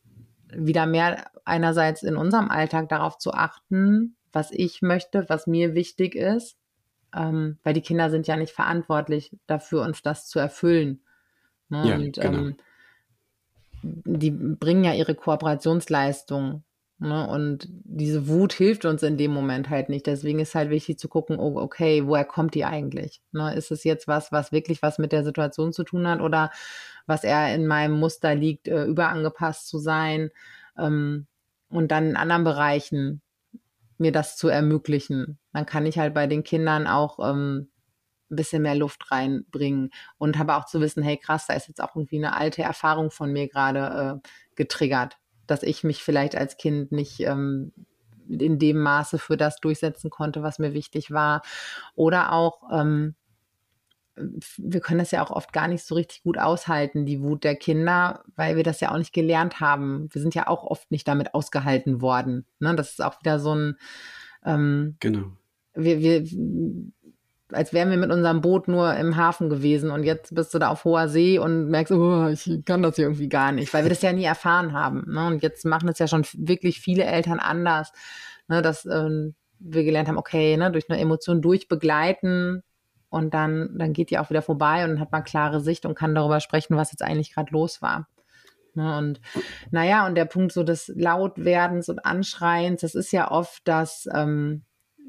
wieder 0.56 0.86
mehr 0.86 1.26
einerseits 1.46 2.04
in 2.04 2.16
unserem 2.16 2.50
Alltag 2.50 2.90
darauf 2.90 3.18
zu 3.18 3.34
achten, 3.34 4.16
was 4.32 4.52
ich 4.52 4.82
möchte, 4.82 5.28
was 5.28 5.48
mir 5.48 5.74
wichtig 5.74 6.16
ist, 6.16 6.58
ähm, 7.16 7.58
weil 7.64 7.74
die 7.74 7.82
Kinder 7.82 8.10
sind 8.10 8.28
ja 8.28 8.36
nicht 8.36 8.54
verantwortlich 8.54 9.36
dafür, 9.48 9.84
uns 9.84 10.02
das 10.02 10.28
zu 10.28 10.40
erfüllen. 10.40 11.02
Ne? 11.70 11.88
Ja, 11.88 11.96
und 11.96 12.14
genau. 12.14 12.38
ähm, 12.38 12.58
die 13.84 14.32
bringen 14.32 14.84
ja 14.84 14.94
ihre 14.94 15.16
Kooperationsleistung. 15.16 16.64
Ne? 17.00 17.28
Und 17.28 17.68
diese 17.70 18.28
Wut 18.28 18.54
hilft 18.54 18.86
uns 18.86 19.04
in 19.04 19.18
dem 19.18 19.32
Moment 19.32 19.70
halt 19.70 19.90
nicht. 19.90 20.08
Deswegen 20.08 20.40
ist 20.40 20.56
halt 20.56 20.70
wichtig 20.70 21.00
zu 21.00 21.10
gucken, 21.10 21.38
oh, 21.38 21.58
okay, 21.58 22.06
woher 22.06 22.26
kommt 22.26 22.56
die 22.56 22.66
eigentlich? 22.66 23.22
Ne? 23.32 23.54
Ist 23.56 23.72
es 23.72 23.84
jetzt 23.84 24.08
was, 24.08 24.32
was 24.32 24.52
wirklich 24.52 24.82
was 24.82 25.00
mit 25.00 25.12
der 25.12 25.24
Situation 25.24 25.74
zu 25.74 25.84
tun 25.84 26.08
hat 26.08 26.22
oder 26.22 26.52
was 27.06 27.24
eher 27.24 27.54
in 27.54 27.68
meinem 27.68 28.00
Muster 28.00 28.36
liegt, 28.36 28.68
äh, 28.68 28.86
überangepasst 28.86 29.68
zu 29.68 29.80
sein? 29.80 30.30
Ähm, 30.78 31.28
und 31.70 31.92
dann 31.92 32.12
in 32.12 32.16
anderen 32.16 32.44
Bereichen 32.44 33.22
mir 33.98 34.12
das 34.12 34.38
zu 34.38 34.48
ermöglichen. 34.48 35.40
Dann 35.54 35.66
kann 35.66 35.86
ich 35.86 35.98
halt 35.98 36.14
bei 36.14 36.28
den 36.28 36.44
Kindern 36.44 36.88
auch 36.88 37.20
ähm, 37.20 37.70
ein 38.32 38.36
bisschen 38.36 38.62
mehr 38.64 38.76
Luft 38.76 39.12
reinbringen 39.12 39.92
und 40.18 40.38
habe 40.38 40.56
auch 40.56 40.66
zu 40.66 40.82
wissen, 40.82 41.04
hey 41.04 41.18
krass, 41.18 41.48
da 41.48 41.54
ist 41.54 41.68
jetzt 41.68 41.82
auch 41.82 41.96
irgendwie 41.96 42.18
eine 42.18 42.36
alte 42.36 42.64
Erfahrung 42.64 43.12
von 43.12 43.32
mir 43.32 43.48
gerade 43.48 44.22
äh, 44.24 44.28
getriggert, 44.56 45.18
dass 45.48 45.64
ich 45.64 45.84
mich 45.84 46.04
vielleicht 46.04 46.36
als 46.36 46.58
Kind 46.58 46.92
nicht 46.92 47.20
ähm, 47.22 47.74
in 48.28 48.60
dem 48.60 48.80
Maße 48.80 49.20
für 49.20 49.38
das 49.38 49.58
durchsetzen 49.58 50.10
konnte, 50.10 50.44
was 50.44 50.60
mir 50.60 50.74
wichtig 50.74 51.12
war. 51.12 51.42
Oder 51.96 52.32
auch, 52.32 52.64
ähm, 52.72 53.16
wir 54.16 54.80
können 54.80 55.00
das 55.00 55.12
ja 55.12 55.24
auch 55.24 55.32
oft 55.32 55.54
gar 55.54 55.68
nicht 55.68 55.86
so 55.86 55.96
richtig 55.96 56.24
gut 56.24 56.38
aushalten, 56.38 57.06
die 57.06 57.22
Wut 57.22 57.44
der 57.44 57.56
Kinder, 57.56 58.24
weil 58.36 58.56
wir 58.56 58.64
das 58.64 58.80
ja 58.80 58.92
auch 58.92 58.98
nicht 58.98 59.14
gelernt 59.14 59.60
haben. 59.60 60.08
Wir 60.12 60.22
sind 60.22 60.36
ja 60.36 60.48
auch 60.48 60.64
oft 60.64 60.92
nicht 60.92 61.08
damit 61.08 61.34
ausgehalten 61.34 62.02
worden. 62.02 62.46
Ne? 62.60 62.76
Das 62.76 62.92
ist 62.92 63.04
auch 63.04 63.20
wieder 63.20 63.40
so 63.40 63.56
ein 63.56 63.78
ähm, 64.46 64.98
genau. 65.00 65.32
Wir, 65.76 66.00
wir, 66.00 66.26
als 67.52 67.74
wären 67.74 67.90
wir 67.90 67.98
mit 67.98 68.12
unserem 68.12 68.42
Boot 68.42 68.68
nur 68.68 68.94
im 68.96 69.16
Hafen 69.16 69.50
gewesen 69.50 69.90
und 69.92 70.04
jetzt 70.04 70.34
bist 70.36 70.54
du 70.54 70.60
da 70.60 70.70
auf 70.70 70.86
hoher 70.86 71.08
See 71.08 71.40
und 71.40 71.70
merkst, 71.70 71.92
oh, 71.94 72.28
ich 72.28 72.64
kann 72.66 72.84
das 72.84 72.96
hier 72.96 73.06
irgendwie 73.06 73.30
gar 73.30 73.52
nicht, 73.52 73.74
weil 73.74 73.84
wir 73.84 73.90
das 73.90 74.02
ja 74.02 74.14
nie 74.14 74.24
erfahren 74.24 74.74
haben. 74.74 75.06
Ne? 75.08 75.28
Und 75.28 75.44
jetzt 75.44 75.66
machen 75.66 75.90
es 75.90 76.00
ja 76.00 76.08
schon 76.08 76.26
wirklich 76.34 76.80
viele 76.80 77.04
Eltern 77.04 77.40
anders, 77.40 77.92
ne? 78.48 78.62
dass 78.62 78.86
ähm, 78.86 79.36
wir 79.60 79.84
gelernt 79.84 80.10
haben, 80.10 80.18
okay, 80.18 80.58
ne, 80.58 80.72
durch 80.72 80.90
eine 80.90 81.00
Emotion 81.00 81.42
durchbegleiten, 81.42 82.64
und 83.14 83.34
dann, 83.34 83.70
dann 83.78 83.94
geht 83.94 84.10
die 84.10 84.18
auch 84.18 84.32
wieder 84.32 84.42
vorbei 84.42 84.84
und 84.84 84.92
dann 84.92 85.00
hat 85.00 85.12
man 85.12 85.24
klare 85.24 85.62
Sicht 85.62 85.86
und 85.86 85.94
kann 85.94 86.16
darüber 86.16 86.40
sprechen, 86.40 86.76
was 86.76 86.92
jetzt 86.92 87.04
eigentlich 87.04 87.34
gerade 87.34 87.52
los 87.52 87.82
war. 87.82 88.08
Ne, 88.74 88.98
und 88.98 89.22
naja, 89.70 90.08
und 90.08 90.16
der 90.16 90.26
Punkt 90.26 90.52
so 90.52 90.64
des 90.64 90.92
Lautwerdens 90.96 91.90
und 91.90 92.04
Anschreiens, 92.04 92.82
das 92.82 92.96
ist 92.96 93.12
ja 93.12 93.30
oft, 93.30 93.68
dass 93.68 94.10
ähm, 94.12 94.64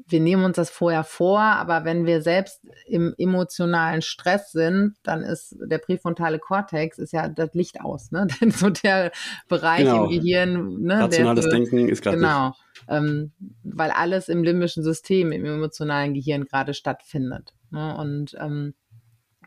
wir 0.07 0.19
nehmen 0.19 0.43
uns 0.43 0.55
das 0.57 0.69
vorher 0.69 1.03
vor, 1.03 1.39
aber 1.39 1.83
wenn 1.83 2.05
wir 2.05 2.21
selbst 2.21 2.61
im 2.85 3.15
emotionalen 3.17 4.01
Stress 4.03 4.51
sind, 4.51 4.95
dann 5.01 5.23
ist 5.23 5.55
der 5.59 5.79
präfrontale 5.79 6.37
Kortex 6.37 6.99
ist 6.99 7.11
ja 7.11 7.27
das 7.27 7.53
Licht 7.53 7.81
aus, 7.81 8.11
ne? 8.11 8.27
Denn 8.41 8.51
so 8.51 8.69
der 8.69 9.11
Bereich 9.47 9.85
genau. 9.85 10.05
im 10.05 10.09
Gehirn, 10.11 10.81
ne? 10.81 10.99
Rationales 10.99 11.45
der, 11.45 11.53
Denken 11.53 11.89
ist 11.89 12.03
gerade 12.03 12.17
genau, 12.17 12.53
ähm, 12.87 13.31
weil 13.63 13.89
alles 13.91 14.29
im 14.29 14.43
limbischen 14.43 14.83
System, 14.83 15.31
im 15.31 15.45
emotionalen 15.45 16.13
Gehirn 16.13 16.45
gerade 16.45 16.75
stattfindet. 16.75 17.53
Ne? 17.75 17.95
Und 17.97 18.35
ähm, 18.39 18.73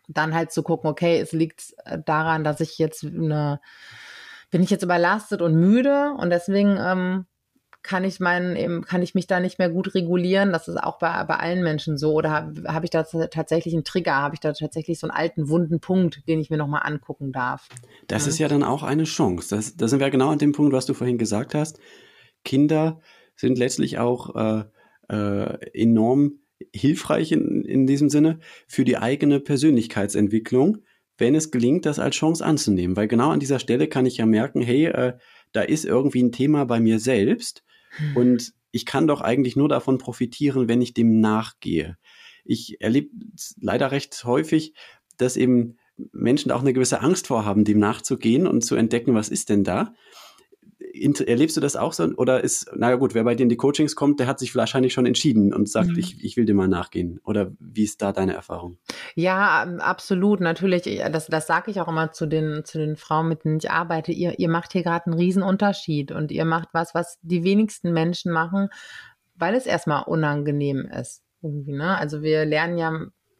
dann 0.08 0.34
halt 0.34 0.52
zu 0.52 0.62
gucken, 0.62 0.88
okay, 0.88 1.20
es 1.20 1.32
liegt 1.32 1.74
äh, 1.84 1.98
daran, 2.04 2.44
dass 2.44 2.60
ich 2.60 2.78
jetzt 2.78 3.04
eine, 3.04 3.60
bin 4.50 4.62
ich 4.62 4.70
jetzt 4.70 4.82
überlastet 4.82 5.42
und 5.42 5.54
müde 5.54 6.12
und 6.18 6.30
deswegen 6.30 6.78
ähm, 6.80 7.26
kann 7.82 8.04
ich 8.04 8.20
meinen, 8.20 8.84
kann 8.84 9.02
ich 9.02 9.14
mich 9.14 9.26
da 9.26 9.40
nicht 9.40 9.58
mehr 9.58 9.70
gut 9.70 9.94
regulieren. 9.94 10.52
Das 10.52 10.68
ist 10.68 10.76
auch 10.76 10.98
bei, 10.98 11.24
bei 11.24 11.36
allen 11.36 11.62
Menschen 11.62 11.96
so. 11.96 12.12
Oder 12.12 12.30
habe 12.30 12.62
hab 12.66 12.84
ich 12.84 12.90
da 12.90 13.02
tatsächlich 13.02 13.72
einen 13.72 13.84
Trigger? 13.84 14.16
Habe 14.16 14.34
ich 14.34 14.40
da 14.40 14.52
tatsächlich 14.52 14.98
so 14.98 15.06
einen 15.06 15.16
alten, 15.16 15.48
wunden 15.48 15.80
Punkt, 15.80 16.26
den 16.28 16.40
ich 16.40 16.50
mir 16.50 16.58
nochmal 16.58 16.82
angucken 16.84 17.32
darf? 17.32 17.68
Das 18.06 18.24
ja. 18.24 18.30
ist 18.30 18.38
ja 18.40 18.48
dann 18.48 18.62
auch 18.62 18.82
eine 18.82 19.04
Chance. 19.04 19.54
Das, 19.54 19.76
da 19.76 19.88
sind 19.88 20.00
wir 20.00 20.10
genau 20.10 20.30
an 20.30 20.38
dem 20.38 20.52
Punkt, 20.52 20.72
was 20.72 20.86
du 20.86 20.92
vorhin 20.92 21.18
gesagt 21.18 21.54
hast. 21.54 21.78
Kinder 22.44 23.00
sind 23.36 23.56
letztlich 23.56 23.98
auch 23.98 24.34
äh, 24.34 24.64
äh, 25.08 25.70
enorm 25.72 26.40
hilfreich 26.72 27.32
in, 27.32 27.64
in 27.64 27.86
diesem 27.86 28.08
Sinne 28.08 28.38
für 28.66 28.84
die 28.84 28.98
eigene 28.98 29.40
Persönlichkeitsentwicklung, 29.40 30.78
wenn 31.16 31.34
es 31.34 31.50
gelingt, 31.50 31.86
das 31.86 31.98
als 31.98 32.16
Chance 32.16 32.44
anzunehmen. 32.44 32.96
Weil 32.96 33.08
genau 33.08 33.30
an 33.30 33.40
dieser 33.40 33.58
Stelle 33.58 33.88
kann 33.88 34.06
ich 34.06 34.18
ja 34.18 34.26
merken, 34.26 34.60
hey, 34.60 34.86
äh, 34.86 35.12
da 35.52 35.62
ist 35.62 35.84
irgendwie 35.84 36.22
ein 36.22 36.32
Thema 36.32 36.64
bei 36.64 36.80
mir 36.80 36.98
selbst 36.98 37.64
hm. 37.96 38.16
und 38.16 38.52
ich 38.70 38.86
kann 38.86 39.06
doch 39.06 39.20
eigentlich 39.20 39.56
nur 39.56 39.68
davon 39.68 39.98
profitieren, 39.98 40.68
wenn 40.68 40.82
ich 40.82 40.94
dem 40.94 41.20
nachgehe. 41.20 41.96
Ich 42.44 42.80
erlebe 42.80 43.10
leider 43.60 43.90
recht 43.90 44.24
häufig, 44.24 44.74
dass 45.16 45.36
eben 45.36 45.78
Menschen 46.12 46.52
auch 46.52 46.60
eine 46.60 46.72
gewisse 46.72 47.00
Angst 47.00 47.26
vorhaben, 47.26 47.64
dem 47.64 47.78
nachzugehen 47.78 48.46
und 48.46 48.64
zu 48.64 48.76
entdecken, 48.76 49.14
was 49.14 49.30
ist 49.30 49.48
denn 49.48 49.64
da 49.64 49.94
erlebst 51.00 51.56
du 51.56 51.60
das 51.60 51.76
auch 51.76 51.92
so? 51.92 52.04
Oder 52.16 52.42
ist, 52.42 52.70
naja 52.74 52.96
gut, 52.96 53.14
wer 53.14 53.24
bei 53.24 53.34
dir 53.34 53.42
in 53.42 53.48
die 53.48 53.56
Coachings 53.56 53.96
kommt, 53.96 54.20
der 54.20 54.26
hat 54.26 54.38
sich 54.38 54.54
wahrscheinlich 54.54 54.92
schon 54.92 55.06
entschieden 55.06 55.52
und 55.52 55.68
sagt, 55.68 55.90
mhm. 55.90 55.98
ich, 55.98 56.22
ich 56.24 56.36
will 56.36 56.44
dem 56.44 56.56
mal 56.56 56.68
nachgehen. 56.68 57.20
Oder 57.24 57.52
wie 57.58 57.84
ist 57.84 58.02
da 58.02 58.12
deine 58.12 58.34
Erfahrung? 58.34 58.78
Ja, 59.14 59.64
ähm, 59.64 59.80
absolut. 59.80 60.40
Natürlich, 60.40 60.82
das, 61.12 61.26
das 61.26 61.46
sage 61.46 61.70
ich 61.70 61.80
auch 61.80 61.88
immer 61.88 62.12
zu 62.12 62.26
den, 62.26 62.64
zu 62.64 62.78
den 62.78 62.96
Frauen, 62.96 63.28
mit 63.28 63.44
denen 63.44 63.58
ich 63.58 63.70
arbeite. 63.70 64.12
Ihr, 64.12 64.38
ihr 64.38 64.48
macht 64.48 64.72
hier 64.72 64.82
gerade 64.82 65.06
einen 65.06 65.18
Riesenunterschied 65.18 66.12
und 66.12 66.30
ihr 66.30 66.44
macht 66.44 66.68
was, 66.72 66.94
was 66.94 67.18
die 67.22 67.44
wenigsten 67.44 67.92
Menschen 67.92 68.32
machen, 68.32 68.68
weil 69.36 69.54
es 69.54 69.66
erstmal 69.66 70.04
unangenehm 70.04 70.86
ist. 70.86 71.22
Irgendwie, 71.42 71.72
ne? 71.72 71.96
Also 71.96 72.22
wir 72.22 72.44
lernen 72.44 72.78
ja 72.78 72.92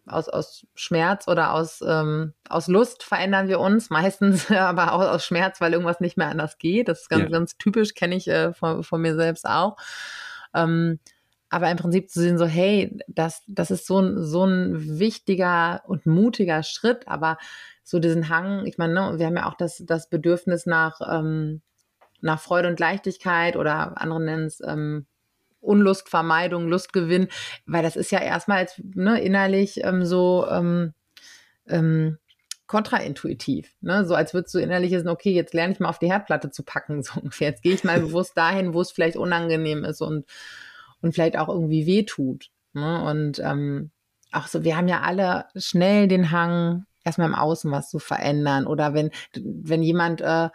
aus, 0.09 0.28
aus 0.28 0.66
Schmerz 0.74 1.28
oder 1.28 1.54
aus, 1.54 1.82
ähm, 1.86 2.34
aus 2.48 2.68
Lust 2.68 3.02
verändern 3.02 3.48
wir 3.48 3.61
uns, 3.61 3.90
meistens 3.90 4.50
aber 4.50 4.92
auch 4.92 5.00
aus 5.00 5.24
Schmerz, 5.24 5.61
weil 5.61 5.72
irgendwas 5.72 6.00
nicht 6.00 6.16
mehr 6.16 6.28
anders 6.28 6.59
geht. 6.59 6.88
Das 6.88 7.02
ist 7.02 7.09
ganz, 7.09 7.24
ja. 7.24 7.28
ganz 7.28 7.56
typisch, 7.56 7.94
kenne 7.94 8.16
ich 8.16 8.28
äh, 8.28 8.52
von, 8.52 8.82
von 8.82 9.00
mir 9.00 9.14
selbst 9.14 9.46
auch. 9.46 9.76
Ähm, 10.54 10.98
aber 11.50 11.70
im 11.70 11.78
Prinzip 11.78 12.11
zu 12.11 12.20
sehen, 12.20 12.38
so, 12.38 12.46
hey, 12.46 12.98
das, 13.09 13.42
das 13.46 13.70
ist 13.70 13.86
so 13.86 14.00
ein, 14.00 14.22
so 14.22 14.44
ein 14.44 14.98
wichtiger 14.98 15.82
und 15.86 16.04
mutiger 16.04 16.62
Schritt, 16.62 17.09
aber 17.09 17.38
so 17.84 17.98
diesen 17.98 18.28
Hang, 18.28 18.66
ich 18.66 18.76
meine, 18.76 18.92
ne, 18.92 19.18
wir 19.18 19.26
haben 19.26 19.36
ja 19.36 19.48
auch 19.48 19.54
das, 19.54 19.82
das 19.86 20.11
Bedürfnis 20.11 20.66
nach, 20.66 21.00
ähm, 21.00 21.62
nach 22.20 22.40
Freude 22.40 22.68
und 22.68 22.78
Leichtigkeit 22.78 23.56
oder 23.56 23.98
andere 24.00 24.20
nennen 24.20 24.44
es 24.44 24.61
ähm, 24.61 25.06
Unlustvermeidung, 25.68 26.68
Lustgewinn, 26.68 27.28
weil 27.66 27.82
das 27.82 27.96
ist 27.96 28.10
ja 28.10 28.20
erstmal 28.20 28.58
als, 28.58 28.80
ne, 28.94 29.20
innerlich 29.20 29.84
ähm, 29.84 30.04
so 30.04 30.46
ähm, 30.50 30.94
ähm, 31.66 32.18
kontraintuitiv. 32.66 33.74
Ne? 33.80 34.04
So 34.04 34.14
als 34.14 34.34
würdest 34.34 34.54
du 34.54 34.58
innerlich 34.58 34.92
wissen, 34.92 35.08
okay, 35.08 35.32
jetzt 35.32 35.54
lerne 35.54 35.72
ich 35.72 35.80
mal 35.80 35.88
auf 35.88 35.98
die 35.98 36.10
Herdplatte 36.10 36.50
zu 36.50 36.62
packen, 36.62 37.02
so. 37.04 37.20
Jetzt 37.38 37.62
gehe 37.62 37.74
ich 37.74 37.84
mal 37.84 38.00
bewusst 38.00 38.36
dahin, 38.36 38.74
wo 38.74 38.80
es 38.80 38.92
vielleicht 38.92 39.16
unangenehm 39.16 39.84
ist 39.84 40.00
und, 40.00 40.26
und 41.00 41.14
vielleicht 41.14 41.36
auch 41.38 41.48
irgendwie 41.48 41.86
wehtut. 41.86 42.50
Ne? 42.74 43.02
Und 43.02 43.38
ähm, 43.40 43.90
auch 44.32 44.46
so, 44.46 44.64
wir 44.64 44.76
haben 44.76 44.88
ja 44.88 45.00
alle 45.00 45.46
schnell 45.56 46.08
den 46.08 46.30
Hang, 46.30 46.84
erstmal 47.04 47.28
im 47.28 47.34
Außen 47.34 47.70
was 47.72 47.90
zu 47.90 47.98
verändern. 47.98 48.66
Oder 48.66 48.92
wenn, 48.92 49.10
wenn 49.34 49.82
jemand 49.82 50.20
äh, 50.20 50.50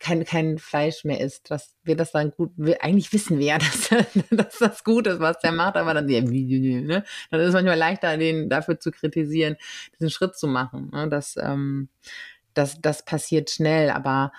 kein, 0.00 0.24
kein 0.24 0.58
Fleisch 0.58 1.04
mehr 1.04 1.20
isst, 1.20 1.50
dass 1.50 1.74
wir 1.82 1.96
das 1.96 2.12
dann 2.12 2.30
gut, 2.30 2.52
eigentlich 2.80 3.12
wissen 3.12 3.38
wir 3.38 3.46
ja, 3.46 3.58
dass, 3.58 3.88
dass 4.30 4.58
das 4.58 4.84
gut 4.84 5.06
ist, 5.06 5.20
was 5.20 5.38
der 5.38 5.52
macht, 5.52 5.76
aber 5.76 5.94
dann, 5.94 6.08
ja, 6.08 6.20
ne? 6.20 7.04
dann 7.30 7.40
ist 7.40 7.48
es 7.48 7.54
manchmal 7.54 7.78
leichter, 7.78 8.16
den 8.16 8.48
dafür 8.48 8.78
zu 8.78 8.90
kritisieren, 8.90 9.56
diesen 9.94 10.10
Schritt 10.10 10.36
zu 10.36 10.46
machen. 10.46 10.90
Ne? 10.92 11.08
Das, 11.08 11.36
ähm, 11.36 11.88
das, 12.54 12.80
das 12.80 13.04
passiert 13.04 13.50
schnell, 13.50 13.90
aber 13.90 14.32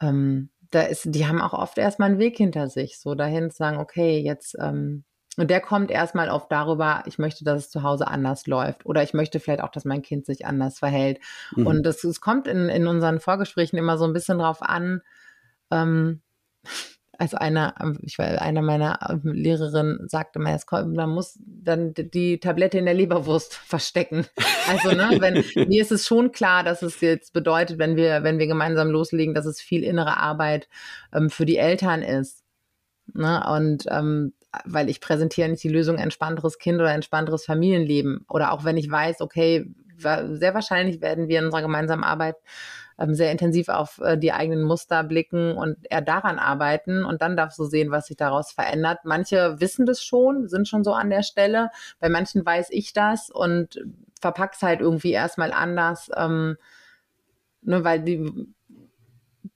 ähm, 0.00 0.50
da 0.70 0.82
ist, 0.82 1.04
die 1.06 1.26
haben 1.26 1.40
auch 1.40 1.52
oft 1.52 1.78
erstmal 1.78 2.10
einen 2.10 2.18
Weg 2.18 2.36
hinter 2.36 2.68
sich, 2.68 2.98
so 2.98 3.14
dahin 3.14 3.50
zu 3.50 3.56
sagen, 3.56 3.78
okay, 3.78 4.18
jetzt 4.20 4.56
ähm, 4.60 5.04
und 5.36 5.50
der 5.50 5.60
kommt 5.60 5.90
erstmal 5.90 6.30
auf 6.30 6.48
darüber, 6.48 7.02
ich 7.06 7.18
möchte, 7.18 7.44
dass 7.44 7.64
es 7.64 7.70
zu 7.70 7.82
Hause 7.82 8.08
anders 8.08 8.46
läuft. 8.46 8.86
Oder 8.86 9.02
ich 9.02 9.14
möchte 9.14 9.38
vielleicht 9.38 9.62
auch, 9.62 9.70
dass 9.70 9.84
mein 9.84 10.02
Kind 10.02 10.24
sich 10.24 10.46
anders 10.46 10.78
verhält. 10.78 11.20
Mhm. 11.54 11.66
Und 11.66 11.82
das, 11.84 12.02
es 12.04 12.20
kommt 12.20 12.46
in, 12.46 12.68
in 12.68 12.86
unseren 12.86 13.20
Vorgesprächen 13.20 13.78
immer 13.78 13.98
so 13.98 14.04
ein 14.04 14.12
bisschen 14.12 14.38
drauf 14.38 14.62
an, 14.62 15.02
ähm, 15.70 16.22
also 17.18 17.38
einer, 17.38 17.74
ich 18.02 18.18
war 18.18 18.26
einer 18.42 18.62
meiner 18.62 18.98
ähm, 19.08 19.32
Lehrerinnen 19.32 20.08
sagte 20.08 20.38
mal, 20.38 20.58
man 20.86 21.10
muss 21.10 21.38
dann 21.46 21.94
die 21.94 22.40
Tablette 22.40 22.78
in 22.78 22.84
der 22.84 22.94
Leberwurst 22.94 23.54
verstecken. 23.66 24.26
Also, 24.68 24.94
ne, 24.94 25.16
wenn, 25.20 25.44
mir 25.68 25.82
ist 25.82 25.92
es 25.92 26.06
schon 26.06 26.32
klar, 26.32 26.62
dass 26.62 26.82
es 26.82 27.00
jetzt 27.00 27.32
bedeutet, 27.32 27.78
wenn 27.78 27.96
wir, 27.96 28.22
wenn 28.22 28.38
wir 28.38 28.46
gemeinsam 28.46 28.90
loslegen, 28.90 29.34
dass 29.34 29.46
es 29.46 29.60
viel 29.60 29.82
innere 29.82 30.18
Arbeit 30.18 30.68
ähm, 31.12 31.30
für 31.30 31.46
die 31.46 31.56
Eltern 31.56 32.02
ist. 32.02 32.44
Ne? 33.14 33.44
Und 33.48 33.86
ähm, 33.90 34.34
weil 34.64 34.88
ich 34.88 35.00
präsentiere 35.00 35.48
nicht 35.48 35.62
die 35.62 35.68
Lösung 35.68 35.98
entspannteres 35.98 36.58
Kind 36.58 36.80
oder 36.80 36.92
entspannteres 36.92 37.44
Familienleben. 37.44 38.24
Oder 38.28 38.52
auch 38.52 38.64
wenn 38.64 38.76
ich 38.76 38.90
weiß, 38.90 39.20
okay, 39.20 39.66
sehr 39.98 40.54
wahrscheinlich 40.54 41.00
werden 41.00 41.28
wir 41.28 41.38
in 41.38 41.46
unserer 41.46 41.62
gemeinsamen 41.62 42.04
Arbeit 42.04 42.36
ähm, 42.98 43.14
sehr 43.14 43.32
intensiv 43.32 43.68
auf 43.68 43.98
äh, 43.98 44.16
die 44.16 44.32
eigenen 44.32 44.62
Muster 44.62 45.04
blicken 45.04 45.52
und 45.52 45.78
eher 45.90 46.00
daran 46.00 46.38
arbeiten 46.38 47.04
und 47.04 47.22
dann 47.22 47.36
darfst 47.36 47.58
du 47.58 47.64
sehen, 47.64 47.90
was 47.90 48.06
sich 48.06 48.16
daraus 48.16 48.52
verändert. 48.52 49.00
Manche 49.04 49.60
wissen 49.60 49.86
das 49.86 50.02
schon, 50.02 50.48
sind 50.48 50.68
schon 50.68 50.84
so 50.84 50.92
an 50.92 51.10
der 51.10 51.22
Stelle. 51.22 51.70
Bei 51.98 52.08
manchen 52.08 52.44
weiß 52.44 52.68
ich 52.70 52.92
das 52.92 53.30
und 53.30 53.80
verpack's 54.20 54.62
halt 54.62 54.80
irgendwie 54.80 55.12
erstmal 55.12 55.52
anders, 55.52 56.10
ähm, 56.16 56.56
ne, 57.62 57.84
weil 57.84 58.02
die 58.02 58.46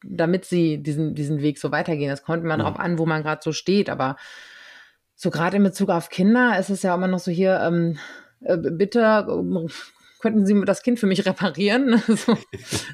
damit 0.02 0.44
sie 0.44 0.82
diesen, 0.82 1.14
diesen 1.14 1.42
Weg 1.42 1.58
so 1.58 1.72
weitergehen. 1.72 2.10
Das 2.10 2.22
kommt 2.22 2.44
man 2.44 2.58
ja. 2.58 2.64
darauf 2.64 2.78
an, 2.78 2.98
wo 2.98 3.06
man 3.06 3.22
gerade 3.22 3.42
so 3.42 3.52
steht, 3.52 3.90
aber 3.90 4.16
so 5.22 5.28
gerade 5.28 5.58
in 5.58 5.62
Bezug 5.62 5.90
auf 5.90 6.08
Kinder 6.08 6.58
ist 6.58 6.70
es 6.70 6.82
ja 6.82 6.94
immer 6.94 7.06
noch 7.06 7.18
so 7.18 7.30
hier, 7.30 7.60
ähm, 7.60 7.98
äh, 8.40 8.56
bitte 8.56 9.00
äh, 9.28 9.68
könnten 10.18 10.46
Sie 10.46 10.64
das 10.64 10.82
Kind 10.82 10.98
für 10.98 11.06
mich 11.06 11.26
reparieren? 11.26 12.02
so, 12.08 12.38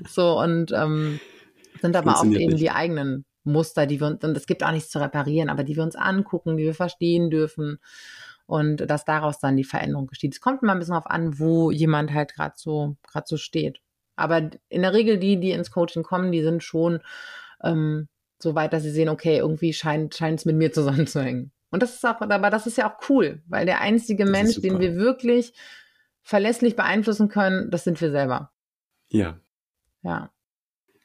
so, 0.08 0.40
und 0.40 0.72
ähm, 0.72 1.20
sind 1.80 1.94
aber 1.94 2.18
auch 2.18 2.24
eben 2.24 2.32
nicht. 2.32 2.58
die 2.58 2.72
eigenen 2.72 3.24
Muster, 3.44 3.86
die 3.86 4.00
wir 4.00 4.08
uns, 4.08 4.24
und 4.24 4.36
es 4.36 4.46
gibt 4.46 4.64
auch 4.64 4.72
nichts 4.72 4.90
zu 4.90 4.98
reparieren, 4.98 5.48
aber 5.48 5.62
die 5.62 5.76
wir 5.76 5.84
uns 5.84 5.94
angucken, 5.94 6.56
die 6.56 6.64
wir 6.64 6.74
verstehen 6.74 7.30
dürfen 7.30 7.78
und 8.46 8.78
dass 8.78 9.04
daraus 9.04 9.38
dann 9.38 9.56
die 9.56 9.62
Veränderung 9.62 10.08
geschieht. 10.08 10.34
Es 10.34 10.40
kommt 10.40 10.64
immer 10.64 10.72
ein 10.72 10.80
bisschen 10.80 10.94
darauf 10.94 11.08
an, 11.08 11.38
wo 11.38 11.70
jemand 11.70 12.12
halt 12.12 12.34
gerade 12.34 12.54
so, 12.56 12.96
gerade 13.06 13.26
so 13.28 13.36
steht. 13.36 13.78
Aber 14.16 14.50
in 14.68 14.82
der 14.82 14.94
Regel 14.94 15.18
die, 15.18 15.38
die 15.38 15.52
ins 15.52 15.70
Coaching 15.70 16.02
kommen, 16.02 16.32
die 16.32 16.42
sind 16.42 16.64
schon 16.64 16.98
ähm, 17.62 18.08
so 18.42 18.56
weit, 18.56 18.72
dass 18.72 18.82
sie 18.82 18.90
sehen, 18.90 19.10
okay, 19.10 19.36
irgendwie 19.38 19.72
scheint 19.72 20.20
es 20.20 20.44
mit 20.44 20.56
mir 20.56 20.72
zusammenzuhängen. 20.72 21.52
Und 21.70 21.82
das 21.82 21.94
ist 21.94 22.04
auch, 22.04 22.20
aber 22.20 22.50
das 22.50 22.66
ist 22.66 22.78
ja 22.78 22.90
auch 22.90 23.08
cool, 23.08 23.42
weil 23.46 23.66
der 23.66 23.80
einzige 23.80 24.24
das 24.24 24.30
Mensch, 24.30 24.60
den 24.60 24.78
wir 24.78 24.96
wirklich 24.96 25.52
verlässlich 26.22 26.76
beeinflussen 26.76 27.28
können, 27.28 27.70
das 27.70 27.84
sind 27.84 28.00
wir 28.00 28.10
selber. 28.10 28.52
Ja. 29.08 29.40
Ja. 30.02 30.30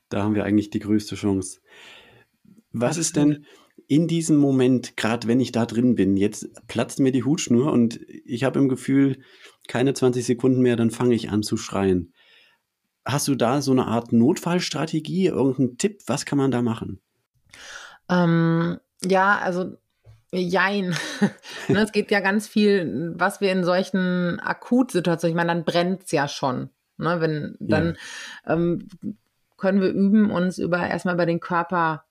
Da 0.09 0.24
haben 0.24 0.36
wir 0.36 0.43
eigentlich 0.43 0.70
die 0.70 0.80
größte 0.80 1.16
Chance. 1.16 1.62
Was 2.72 2.97
ist 2.97 3.16
denn 3.16 3.45
in 3.88 4.07
diesem 4.07 4.38
Moment, 4.38 4.95
gerade 4.95 5.28
wenn 5.28 5.39
ich 5.39 5.51
da 5.51 5.66
drin 5.66 5.95
bin, 5.95 6.16
jetzt 6.16 6.49
platzt 6.68 6.99
mir 6.99 7.12
die 7.12 7.24
Hutschnur 7.24 7.72
und 7.72 7.99
ich 8.26 8.43
habe 8.43 8.59
im 8.59 8.70
Gefühl, 8.70 9.22
keine 9.68 9.93
20 9.93 10.26
Sekunden 10.26 10.62
mehr, 10.62 10.76
dann 10.76 10.91
fange 10.91 11.16
ich 11.16 11.30
an 11.30 11.43
zu 11.43 11.57
schreien. 11.57 12.14
Hast 13.03 13.28
du 13.28 13.36
da 13.36 13.62
so 13.62 13.72
eine 13.72 13.88
Art 13.88 14.14
Notfallstrategie, 14.14 15.26
irgendeinen 15.26 15.78
Tipp? 15.78 16.03
Was 16.07 16.26
kann 16.26 16.38
man 16.38 16.51
da 16.51 16.62
machen? 16.62 17.01
Ähm, 18.09 18.80
ja, 19.03 19.38
also 19.39 19.76
Jein. 20.34 20.96
ne, 21.68 21.82
es 21.82 21.92
geht 21.92 22.10
ja 22.12 22.22
ganz 22.22 22.48
viel, 22.48 23.14
was 23.16 23.42
wir 23.42 23.52
in 23.52 23.64
solchen 23.64 24.40
Akutsituationen, 24.40 25.32
ich 25.32 25.36
meine, 25.36 25.54
dann 25.54 25.66
brennt 25.66 26.04
es 26.04 26.12
ja 26.12 26.28
schon. 26.28 26.70
Ne, 26.98 27.20
wenn, 27.20 27.56
dann 27.60 27.98
ja. 28.46 28.54
ähm, 28.54 28.88
können 29.58 29.82
wir 29.82 29.90
üben, 29.90 30.32
uns 30.32 30.58
über 30.58 30.88
erstmal 30.88 31.16
über 31.16 31.26
den 31.26 31.40
Körper 31.40 32.06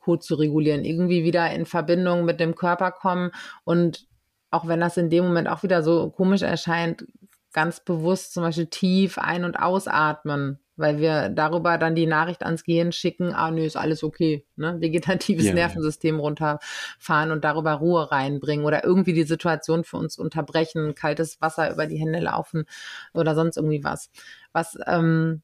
gut 0.00 0.22
zu 0.22 0.36
regulieren, 0.36 0.84
irgendwie 0.84 1.24
wieder 1.24 1.50
in 1.50 1.66
Verbindung 1.66 2.24
mit 2.24 2.40
dem 2.40 2.54
Körper 2.54 2.92
kommen 2.92 3.32
und 3.64 4.06
auch 4.50 4.68
wenn 4.68 4.80
das 4.80 4.96
in 4.96 5.10
dem 5.10 5.24
Moment 5.24 5.48
auch 5.48 5.64
wieder 5.64 5.82
so 5.82 6.10
komisch 6.10 6.42
erscheint, 6.42 7.04
ganz 7.52 7.80
bewusst 7.80 8.32
zum 8.32 8.44
Beispiel 8.44 8.66
tief 8.66 9.18
ein- 9.18 9.44
und 9.44 9.56
ausatmen 9.56 10.60
weil 10.76 10.98
wir 10.98 11.28
darüber 11.28 11.78
dann 11.78 11.94
die 11.94 12.06
Nachricht 12.06 12.42
ans 12.42 12.64
Gehirn 12.64 12.92
schicken, 12.92 13.32
ah 13.32 13.50
nö, 13.50 13.64
ist 13.64 13.76
alles 13.76 14.02
okay, 14.02 14.44
ne? 14.56 14.76
Vegetatives 14.80 15.46
ja, 15.46 15.54
Nervensystem 15.54 16.16
ja. 16.16 16.20
runterfahren 16.20 17.30
und 17.30 17.44
darüber 17.44 17.72
Ruhe 17.72 18.10
reinbringen 18.10 18.64
oder 18.66 18.84
irgendwie 18.84 19.12
die 19.12 19.24
Situation 19.24 19.84
für 19.84 19.96
uns 19.96 20.18
unterbrechen, 20.18 20.94
kaltes 20.94 21.40
Wasser 21.40 21.72
über 21.72 21.86
die 21.86 21.98
Hände 21.98 22.20
laufen 22.20 22.64
oder 23.14 23.34
sonst 23.34 23.56
irgendwie 23.56 23.84
was. 23.84 24.10
Was 24.52 24.78
ähm, 24.86 25.42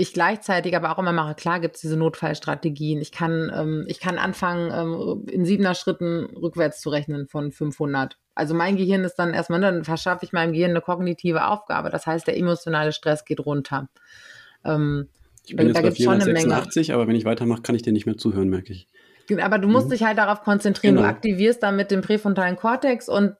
ich 0.00 0.14
gleichzeitig 0.14 0.74
aber 0.74 0.90
auch 0.90 0.98
immer 0.98 1.12
mache, 1.12 1.34
klar 1.34 1.60
gibt 1.60 1.74
es 1.74 1.82
diese 1.82 1.98
Notfallstrategien. 1.98 3.00
Ich 3.00 3.12
kann, 3.12 3.52
ähm, 3.54 3.84
ich 3.86 4.00
kann 4.00 4.16
anfangen, 4.16 4.72
ähm, 4.74 5.26
in 5.30 5.44
siebener 5.44 5.74
Schritten 5.74 6.24
rückwärts 6.34 6.80
zu 6.80 6.88
rechnen 6.88 7.28
von 7.28 7.52
500. 7.52 8.16
Also 8.34 8.54
mein 8.54 8.76
Gehirn 8.76 9.04
ist 9.04 9.16
dann 9.16 9.34
erstmal, 9.34 9.60
dann 9.60 9.84
verschaffe 9.84 10.24
ich 10.24 10.32
meinem 10.32 10.52
Gehirn 10.52 10.70
eine 10.70 10.80
kognitive 10.80 11.46
Aufgabe. 11.46 11.90
Das 11.90 12.06
heißt, 12.06 12.26
der 12.26 12.38
emotionale 12.38 12.92
Stress 12.92 13.26
geht 13.26 13.40
runter. 13.40 13.90
Ähm, 14.64 15.08
ich 15.44 15.56
bin 15.56 15.72
da, 15.72 15.80
jetzt 15.80 15.84
da 15.84 15.88
bei 15.88 15.94
486, 15.94 16.94
aber 16.94 17.06
wenn 17.06 17.16
ich 17.16 17.26
weitermache, 17.26 17.60
kann 17.60 17.74
ich 17.74 17.82
dir 17.82 17.92
nicht 17.92 18.06
mehr 18.06 18.16
zuhören, 18.16 18.48
merke 18.48 18.72
ich. 18.72 18.88
Aber 19.42 19.58
du 19.58 19.68
musst 19.68 19.86
mhm. 19.86 19.90
dich 19.90 20.02
halt 20.02 20.18
darauf 20.18 20.42
konzentrieren. 20.42 20.96
Genau. 20.96 21.06
Du 21.06 21.12
aktivierst 21.14 21.62
damit 21.62 21.90
den 21.90 22.00
präfrontalen 22.00 22.56
Kortex 22.56 23.08
und 23.08 23.36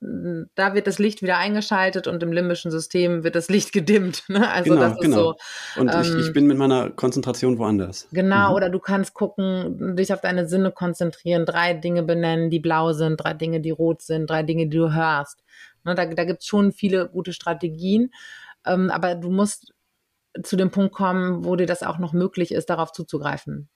da 0.55 0.75
wird 0.75 0.87
das 0.87 0.99
Licht 0.99 1.23
wieder 1.23 1.39
eingeschaltet 1.39 2.07
und 2.07 2.23
im 2.23 2.33
limbischen 2.33 2.71
System 2.71 3.25
wird 3.25 3.35
das 3.35 3.49
Licht 3.49 3.73
gedimmt. 3.73 4.25
Ne? 4.29 4.51
Also 4.51 4.71
genau, 4.71 4.83
das 4.83 4.93
ist 4.95 5.01
genau. 5.01 5.17
so. 5.17 5.35
Und 5.81 5.95
ähm, 5.95 6.01
ich, 6.01 6.15
ich, 6.15 6.27
ähm, 6.29 6.33
bin 6.33 6.47
mit 6.47 6.57
meiner 6.57 6.91
Konzentration 6.91 7.59
woanders. 7.59 8.09
Genau, 8.13 8.51
mhm. 8.51 8.57
oder 8.57 8.71
du 8.71 8.79
kannst 8.79 9.15
gucken, 9.15 9.97
dich 9.97 10.13
auf 10.13 10.21
deine 10.21 10.49
Sinne 10.49 10.71
konzentrieren, 10.71 11.45
drei 11.45 11.75
Dinge 11.75 12.03
benennen, 12.03 12.51
die 12.51 12.61
blau 12.61 12.93
sind, 12.93 13.19
drei 13.19 13.35
Dinge, 13.35 13.61
die 13.61 13.71
rot 13.71 14.03
sind, 14.03 14.31
drei 14.31 14.43
Dinge, 14.43 14.69
die 14.69 14.77
du 14.77 14.93
hörst. 14.93 15.43
Ne, 15.85 15.95
da 15.95 16.07
da 16.07 16.25
gibt 16.25 16.41
es 16.41 16.47
schon 16.47 16.73
viele 16.73 17.09
gute 17.09 17.33
Strategien. 17.33 18.11
Ähm, 18.65 18.91
aber 18.91 19.15
du 19.15 19.31
musst 19.31 19.73
zu 20.43 20.57
dem 20.57 20.71
Punkt 20.71 20.95
kommen, 20.95 21.45
wo 21.45 21.57
dir 21.57 21.67
das 21.67 21.83
auch 21.83 21.99
noch 21.99 22.13
möglich 22.13 22.53
ist, 22.53 22.71
darauf 22.71 22.93
zuzugreifen. 22.93 23.69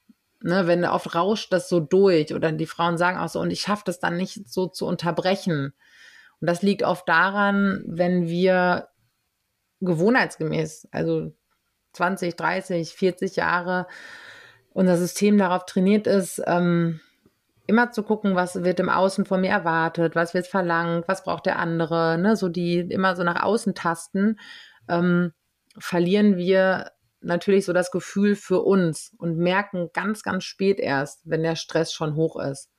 Ne, 0.46 0.68
wenn 0.68 0.84
oft 0.84 1.12
rauscht 1.16 1.52
das 1.52 1.68
so 1.68 1.80
durch 1.80 2.32
oder 2.32 2.52
die 2.52 2.66
Frauen 2.66 2.98
sagen 2.98 3.18
auch 3.18 3.28
so, 3.28 3.40
und 3.40 3.50
ich 3.50 3.62
schaffe 3.62 3.82
das 3.84 3.98
dann 3.98 4.16
nicht 4.16 4.48
so 4.48 4.68
zu 4.68 4.86
unterbrechen. 4.86 5.72
Und 6.40 6.46
das 6.48 6.62
liegt 6.62 6.84
oft 6.84 7.08
daran, 7.08 7.82
wenn 7.84 8.28
wir 8.28 8.86
gewohnheitsgemäß, 9.80 10.86
also 10.92 11.32
20, 11.94 12.36
30, 12.36 12.94
40 12.94 13.34
Jahre, 13.34 13.88
unser 14.70 14.96
System 14.96 15.36
darauf 15.36 15.66
trainiert 15.66 16.06
ist, 16.06 16.40
ähm, 16.46 17.00
immer 17.66 17.90
zu 17.90 18.04
gucken, 18.04 18.36
was 18.36 18.62
wird 18.62 18.78
im 18.78 18.88
Außen 18.88 19.24
von 19.24 19.40
mir 19.40 19.50
erwartet, 19.50 20.14
was 20.14 20.32
wird 20.32 20.46
verlangt, 20.46 21.08
was 21.08 21.24
braucht 21.24 21.46
der 21.46 21.58
andere, 21.58 22.18
ne, 22.18 22.36
so 22.36 22.48
die 22.48 22.78
immer 22.78 23.16
so 23.16 23.24
nach 23.24 23.42
außen 23.42 23.74
tasten, 23.74 24.38
ähm, 24.88 25.32
verlieren 25.76 26.36
wir 26.36 26.92
natürlich 27.26 27.64
so 27.64 27.72
das 27.72 27.90
Gefühl 27.90 28.36
für 28.36 28.62
uns 28.62 29.12
und 29.18 29.36
merken 29.36 29.90
ganz, 29.92 30.22
ganz 30.22 30.44
spät 30.44 30.78
erst, 30.78 31.20
wenn 31.24 31.42
der 31.42 31.56
Stress 31.56 31.92
schon 31.92 32.14
hoch 32.14 32.40
ist. 32.40 32.70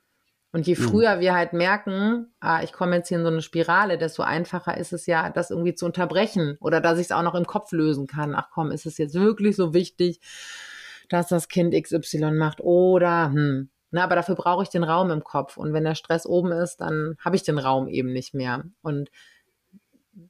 Und 0.52 0.66
je 0.66 0.76
mhm. 0.76 0.82
früher 0.82 1.18
mhm. 1.18 1.20
wir 1.20 1.36
halt 1.36 1.54
merken, 1.54 2.34
ah, 2.40 2.64
ich 2.64 2.72
komme 2.72 2.96
jetzt 2.96 3.10
hier 3.10 3.18
in 3.18 3.24
so 3.24 3.30
eine 3.30 3.42
Spirale, 3.42 3.98
desto 3.98 4.24
einfacher 4.24 4.78
ist 4.78 4.94
es 4.94 5.06
ja, 5.06 5.30
das 5.30 5.52
irgendwie 5.52 5.76
zu 5.76 5.86
unterbrechen 5.86 6.58
oder 6.62 6.82
dass 6.82 6.98
ich 6.98 7.06
es 7.06 7.12
auch 7.12 7.22
noch 7.22 7.36
im 7.36 7.46
Kopf 7.46 7.72
lösen 7.74 8.08
kann. 8.08 8.34
Ach 8.34 8.50
komm, 8.52 8.72
ist 8.72 8.86
es 8.86 8.98
jetzt 8.98 9.14
wirklich 9.14 9.56
so 9.56 9.74
wichtig, 9.74 10.22
dass 11.10 11.28
das 11.28 11.50
Kind 11.50 11.74
XY 11.74 12.32
macht 12.32 12.62
oder 12.62 13.32
hm. 13.32 13.70
Na, 13.90 14.04
aber 14.04 14.16
dafür 14.16 14.36
brauche 14.36 14.64
ich 14.64 14.70
den 14.70 14.84
Raum 14.84 15.12
im 15.12 15.24
Kopf. 15.24 15.56
Und 15.56 15.72
wenn 15.72 15.86
der 15.86 15.96
Stress 15.96 16.26
oben 16.26 16.52
ist, 16.52 16.82
dann 16.82 17.16
habe 17.24 17.38
ich 17.38 17.44
den 17.44 17.58
Raum 17.58 17.88
eben 17.88 18.12
nicht 18.12 18.34
mehr. 18.34 18.66
Und 18.82 19.10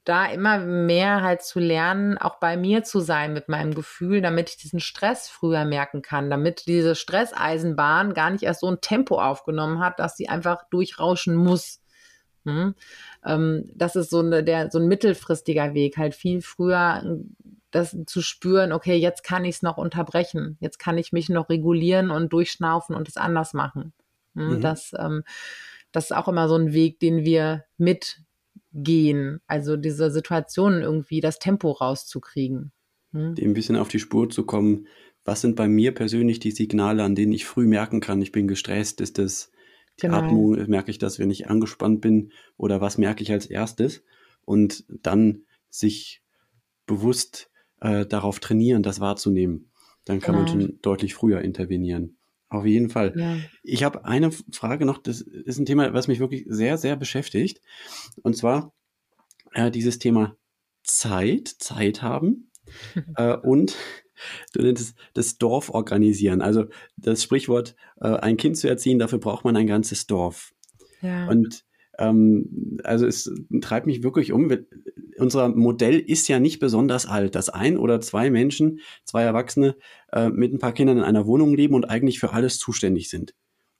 da 0.04 0.26
immer 0.26 0.58
mehr 0.58 1.22
halt 1.22 1.42
zu 1.42 1.60
lernen, 1.60 2.18
auch 2.18 2.38
bei 2.40 2.56
mir 2.56 2.84
zu 2.84 3.00
sein 3.00 3.32
mit 3.32 3.48
meinem 3.48 3.74
Gefühl, 3.74 4.20
damit 4.20 4.50
ich 4.50 4.56
diesen 4.58 4.80
Stress 4.80 5.28
früher 5.28 5.64
merken 5.64 6.02
kann, 6.02 6.28
damit 6.28 6.66
diese 6.66 6.94
Stresseisenbahn 6.94 8.12
gar 8.12 8.30
nicht 8.30 8.42
erst 8.42 8.60
so 8.60 8.70
ein 8.70 8.82
Tempo 8.82 9.20
aufgenommen 9.20 9.80
hat, 9.80 9.98
dass 9.98 10.16
sie 10.16 10.28
einfach 10.28 10.64
durchrauschen 10.70 11.34
muss. 11.34 11.80
Hm? 12.44 12.74
Ähm, 13.24 13.70
das 13.74 13.96
ist 13.96 14.10
so, 14.10 14.20
eine, 14.20 14.44
der, 14.44 14.70
so 14.70 14.78
ein 14.78 14.88
mittelfristiger 14.88 15.72
Weg, 15.72 15.96
halt 15.96 16.14
viel 16.14 16.42
früher 16.42 17.02
das 17.70 17.96
zu 18.06 18.22
spüren, 18.22 18.72
okay, 18.72 18.96
jetzt 18.96 19.24
kann 19.24 19.44
ich 19.44 19.56
es 19.56 19.62
noch 19.62 19.76
unterbrechen, 19.76 20.56
jetzt 20.60 20.78
kann 20.78 20.96
ich 20.96 21.12
mich 21.12 21.28
noch 21.28 21.50
regulieren 21.50 22.10
und 22.10 22.32
durchschnaufen 22.32 22.94
und 22.94 23.08
es 23.08 23.16
anders 23.16 23.54
machen. 23.54 23.92
Hm? 24.34 24.56
Mhm. 24.56 24.60
Das, 24.60 24.92
ähm, 24.98 25.24
das 25.92 26.06
ist 26.06 26.16
auch 26.16 26.28
immer 26.28 26.48
so 26.48 26.56
ein 26.56 26.72
Weg, 26.72 27.00
den 27.00 27.24
wir 27.24 27.64
mit 27.78 28.22
gehen. 28.82 29.40
Also 29.46 29.76
diese 29.76 30.10
Situationen 30.10 30.82
irgendwie 30.82 31.20
das 31.20 31.38
Tempo 31.38 31.72
rauszukriegen. 31.72 32.72
Hm? 33.12 33.34
Dem 33.34 33.50
ein 33.50 33.54
bisschen 33.54 33.76
auf 33.76 33.88
die 33.88 33.98
Spur 33.98 34.28
zu 34.30 34.44
kommen. 34.44 34.86
Was 35.24 35.40
sind 35.40 35.56
bei 35.56 35.68
mir 35.68 35.92
persönlich 35.92 36.40
die 36.40 36.50
Signale, 36.50 37.02
an 37.02 37.14
denen 37.14 37.32
ich 37.32 37.44
früh 37.44 37.66
merken 37.66 38.00
kann, 38.00 38.22
ich 38.22 38.32
bin 38.32 38.48
gestresst? 38.48 39.00
Ist 39.00 39.18
das 39.18 39.50
die 39.98 40.06
genau. 40.06 40.18
Atmung? 40.18 40.52
Merke 40.68 40.90
ich 40.90 40.98
das, 40.98 41.18
wenn 41.18 41.30
ich 41.30 41.48
angespannt 41.48 42.00
bin? 42.00 42.32
Oder 42.56 42.80
was 42.80 42.98
merke 42.98 43.22
ich 43.22 43.32
als 43.32 43.46
erstes? 43.46 44.04
Und 44.44 44.84
dann 44.88 45.42
sich 45.70 46.22
bewusst 46.86 47.50
äh, 47.80 48.06
darauf 48.06 48.40
trainieren, 48.40 48.82
das 48.82 49.00
wahrzunehmen. 49.00 49.70
Dann 50.04 50.20
kann 50.20 50.34
genau. 50.34 50.46
man 50.46 50.60
schon 50.60 50.78
deutlich 50.80 51.14
früher 51.14 51.42
intervenieren. 51.42 52.17
Auf 52.50 52.64
jeden 52.64 52.88
Fall. 52.88 53.12
Ja. 53.16 53.36
Ich 53.62 53.84
habe 53.84 54.04
eine 54.04 54.30
Frage 54.52 54.86
noch, 54.86 54.98
das 54.98 55.20
ist 55.20 55.58
ein 55.58 55.66
Thema, 55.66 55.92
was 55.92 56.08
mich 56.08 56.18
wirklich 56.18 56.44
sehr, 56.48 56.78
sehr 56.78 56.96
beschäftigt. 56.96 57.60
Und 58.22 58.36
zwar 58.36 58.72
äh, 59.52 59.70
dieses 59.70 59.98
Thema 59.98 60.36
Zeit, 60.82 61.48
Zeit 61.48 62.02
haben 62.02 62.50
äh, 63.16 63.36
und 63.36 63.76
du 64.54 64.62
nennst 64.62 64.82
es 64.82 64.94
das 65.12 65.38
Dorf 65.38 65.68
organisieren. 65.70 66.40
Also 66.40 66.66
das 66.96 67.22
Sprichwort, 67.22 67.76
äh, 68.00 68.08
ein 68.08 68.38
Kind 68.38 68.56
zu 68.56 68.68
erziehen, 68.68 68.98
dafür 68.98 69.18
braucht 69.18 69.44
man 69.44 69.56
ein 69.56 69.66
ganzes 69.66 70.06
Dorf. 70.06 70.54
Ja. 71.02 71.28
Und 71.28 71.64
ähm, 71.98 72.78
also 72.84 73.06
es 73.06 73.30
treibt 73.60 73.86
mich 73.86 74.02
wirklich 74.02 74.32
um. 74.32 74.50
Unser 75.18 75.48
Modell 75.48 75.98
ist 75.98 76.28
ja 76.28 76.38
nicht 76.38 76.60
besonders 76.60 77.06
alt, 77.06 77.34
dass 77.34 77.48
ein 77.48 77.76
oder 77.76 78.00
zwei 78.00 78.30
Menschen, 78.30 78.80
zwei 79.04 79.24
Erwachsene 79.24 79.76
äh, 80.12 80.28
mit 80.28 80.52
ein 80.52 80.58
paar 80.58 80.72
Kindern 80.72 80.98
in 80.98 81.04
einer 81.04 81.26
Wohnung 81.26 81.54
leben 81.54 81.74
und 81.74 81.90
eigentlich 81.90 82.20
für 82.20 82.32
alles 82.32 82.58
zuständig 82.58 83.10
sind. 83.10 83.34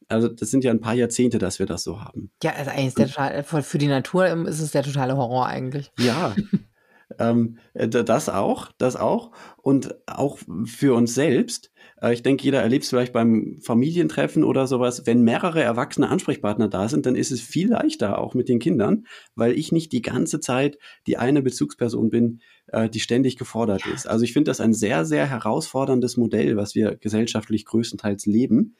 Also 0.08 0.28
das 0.28 0.50
sind 0.50 0.64
ja 0.64 0.70
ein 0.70 0.80
paar 0.80 0.94
Jahrzehnte, 0.94 1.38
dass 1.38 1.58
wir 1.58 1.66
das 1.66 1.82
so 1.82 2.00
haben. 2.00 2.30
Ja, 2.42 2.52
also 2.52 2.70
eigentlich 2.70 2.86
ist 2.86 2.98
der 2.98 3.08
total, 3.08 3.42
für 3.44 3.78
die 3.78 3.88
Natur 3.88 4.26
ist 4.48 4.60
es 4.60 4.72
der 4.72 4.82
totale 4.82 5.16
Horror 5.16 5.46
eigentlich. 5.46 5.92
Ja, 5.98 6.34
ähm, 7.18 7.58
das 7.74 8.28
auch, 8.28 8.72
das 8.78 8.96
auch. 8.96 9.32
Und 9.58 9.94
auch 10.06 10.38
für 10.64 10.94
uns 10.94 11.14
selbst. 11.14 11.70
Äh, 12.00 12.14
ich 12.14 12.22
denke, 12.22 12.44
jeder 12.44 12.62
erlebt 12.62 12.84
es 12.84 12.90
vielleicht 12.90 13.12
beim 13.12 13.58
Familientreffen 13.60 14.44
oder 14.44 14.66
sowas. 14.66 15.06
Wenn 15.06 15.22
mehrere 15.22 15.62
erwachsene 15.62 16.08
Ansprechpartner 16.08 16.68
da 16.68 16.88
sind, 16.88 17.06
dann 17.06 17.16
ist 17.16 17.30
es 17.30 17.40
viel 17.40 17.68
leichter 17.68 18.18
auch 18.18 18.34
mit 18.34 18.48
den 18.48 18.58
Kindern, 18.58 19.06
weil 19.34 19.52
ich 19.52 19.72
nicht 19.72 19.92
die 19.92 20.02
ganze 20.02 20.40
Zeit 20.40 20.78
die 21.06 21.16
eine 21.16 21.42
Bezugsperson 21.42 22.10
bin, 22.10 22.40
äh, 22.68 22.88
die 22.88 23.00
ständig 23.00 23.36
gefordert 23.36 23.84
ja. 23.86 23.92
ist. 23.92 24.08
Also 24.08 24.24
ich 24.24 24.32
finde 24.32 24.50
das 24.50 24.60
ein 24.60 24.74
sehr, 24.74 25.04
sehr 25.04 25.26
herausforderndes 25.26 26.16
Modell, 26.16 26.56
was 26.56 26.74
wir 26.74 26.96
gesellschaftlich 26.96 27.64
größtenteils 27.64 28.26
leben. 28.26 28.76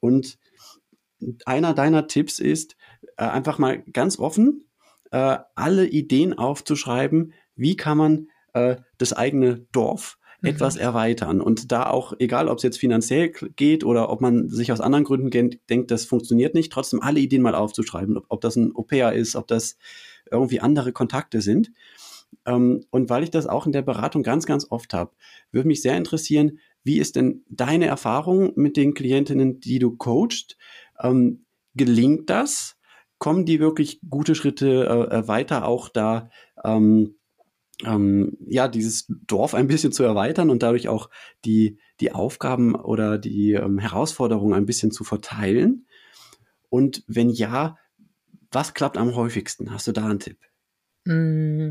Und 0.00 0.38
einer 1.46 1.72
deiner 1.72 2.06
Tipps 2.06 2.38
ist, 2.38 2.76
äh, 3.16 3.24
einfach 3.24 3.58
mal 3.58 3.82
ganz 3.92 4.18
offen 4.18 4.62
alle 5.08 5.86
Ideen 5.86 6.36
aufzuschreiben, 6.36 7.32
wie 7.54 7.76
kann 7.76 7.96
man 7.96 8.26
das 8.52 9.12
eigene 9.12 9.64
Dorf 9.70 10.18
Mhm. 10.40 10.48
etwas 10.48 10.76
erweitern. 10.76 11.40
Und 11.40 11.72
da 11.72 11.88
auch, 11.88 12.12
egal 12.18 12.48
ob 12.48 12.58
es 12.58 12.64
jetzt 12.64 12.78
finanziell 12.78 13.30
geht 13.56 13.84
oder 13.84 14.10
ob 14.10 14.20
man 14.20 14.48
sich 14.48 14.72
aus 14.72 14.80
anderen 14.80 15.04
Gründen 15.04 15.58
denkt, 15.68 15.90
das 15.90 16.04
funktioniert 16.04 16.54
nicht, 16.54 16.72
trotzdem 16.72 17.02
alle 17.02 17.20
Ideen 17.20 17.42
mal 17.42 17.54
aufzuschreiben, 17.54 18.16
ob, 18.16 18.26
ob 18.28 18.40
das 18.40 18.56
ein 18.56 18.74
Au-pair 18.74 19.12
ist, 19.12 19.36
ob 19.36 19.46
das 19.46 19.76
irgendwie 20.30 20.60
andere 20.60 20.92
Kontakte 20.92 21.40
sind. 21.40 21.70
Ähm, 22.44 22.84
und 22.90 23.10
weil 23.10 23.22
ich 23.22 23.30
das 23.30 23.46
auch 23.46 23.66
in 23.66 23.72
der 23.72 23.82
Beratung 23.82 24.22
ganz, 24.22 24.46
ganz 24.46 24.66
oft 24.70 24.94
habe, 24.94 25.12
würde 25.52 25.68
mich 25.68 25.82
sehr 25.82 25.96
interessieren, 25.96 26.58
wie 26.84 26.98
ist 26.98 27.16
denn 27.16 27.44
deine 27.48 27.86
Erfahrung 27.86 28.52
mit 28.54 28.76
den 28.76 28.94
Klientinnen, 28.94 29.60
die 29.60 29.78
du 29.78 29.96
coachst? 29.96 30.56
Ähm, 31.00 31.44
gelingt 31.74 32.30
das? 32.30 32.76
Kommen 33.18 33.44
die 33.44 33.60
wirklich 33.60 34.00
gute 34.08 34.34
Schritte 34.34 35.08
äh, 35.10 35.26
weiter 35.26 35.66
auch 35.66 35.88
da? 35.88 36.30
Ähm, 36.62 37.16
ähm, 37.84 38.36
ja, 38.46 38.68
dieses 38.68 39.06
Dorf 39.26 39.54
ein 39.54 39.66
bisschen 39.66 39.92
zu 39.92 40.02
erweitern 40.04 40.50
und 40.50 40.62
dadurch 40.62 40.88
auch 40.88 41.10
die, 41.44 41.78
die 42.00 42.12
Aufgaben 42.12 42.74
oder 42.74 43.18
die 43.18 43.52
ähm, 43.52 43.78
Herausforderungen 43.78 44.54
ein 44.54 44.66
bisschen 44.66 44.90
zu 44.90 45.04
verteilen? 45.04 45.86
Und 46.68 47.04
wenn 47.06 47.30
ja, 47.30 47.76
was 48.50 48.74
klappt 48.74 48.96
am 48.96 49.14
häufigsten? 49.14 49.72
Hast 49.72 49.86
du 49.86 49.92
da 49.92 50.06
einen 50.06 50.20
Tipp? 50.20 50.38
Mm, 51.04 51.70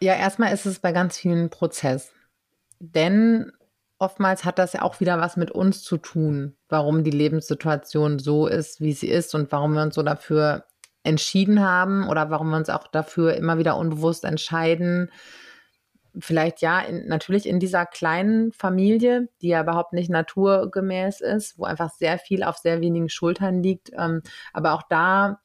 ja, 0.00 0.14
erstmal 0.14 0.52
ist 0.52 0.66
es 0.66 0.80
bei 0.80 0.92
ganz 0.92 1.16
vielen 1.16 1.50
Prozess. 1.50 2.12
Denn 2.78 3.52
oftmals 3.98 4.44
hat 4.44 4.58
das 4.58 4.74
ja 4.74 4.82
auch 4.82 5.00
wieder 5.00 5.18
was 5.18 5.36
mit 5.36 5.50
uns 5.50 5.82
zu 5.82 5.96
tun, 5.96 6.56
warum 6.68 7.04
die 7.04 7.10
Lebenssituation 7.10 8.18
so 8.18 8.46
ist, 8.46 8.80
wie 8.80 8.92
sie 8.92 9.08
ist 9.08 9.34
und 9.34 9.50
warum 9.52 9.74
wir 9.74 9.82
uns 9.82 9.94
so 9.94 10.02
dafür 10.02 10.66
entschieden 11.04 11.60
haben 11.60 12.08
oder 12.08 12.30
warum 12.30 12.50
wir 12.50 12.56
uns 12.56 12.70
auch 12.70 12.88
dafür 12.88 13.34
immer 13.34 13.58
wieder 13.58 13.76
unbewusst 13.76 14.24
entscheiden. 14.24 15.10
Vielleicht 16.18 16.62
ja, 16.62 16.80
in, 16.80 17.06
natürlich 17.06 17.46
in 17.46 17.60
dieser 17.60 17.86
kleinen 17.86 18.52
Familie, 18.52 19.28
die 19.42 19.48
ja 19.48 19.62
überhaupt 19.62 19.92
nicht 19.92 20.10
naturgemäß 20.10 21.20
ist, 21.20 21.58
wo 21.58 21.64
einfach 21.64 21.92
sehr 21.92 22.18
viel 22.18 22.42
auf 22.42 22.56
sehr 22.56 22.80
wenigen 22.80 23.08
Schultern 23.08 23.62
liegt. 23.62 23.90
Ähm, 23.96 24.22
aber 24.52 24.72
auch 24.72 24.82
da 24.88 25.40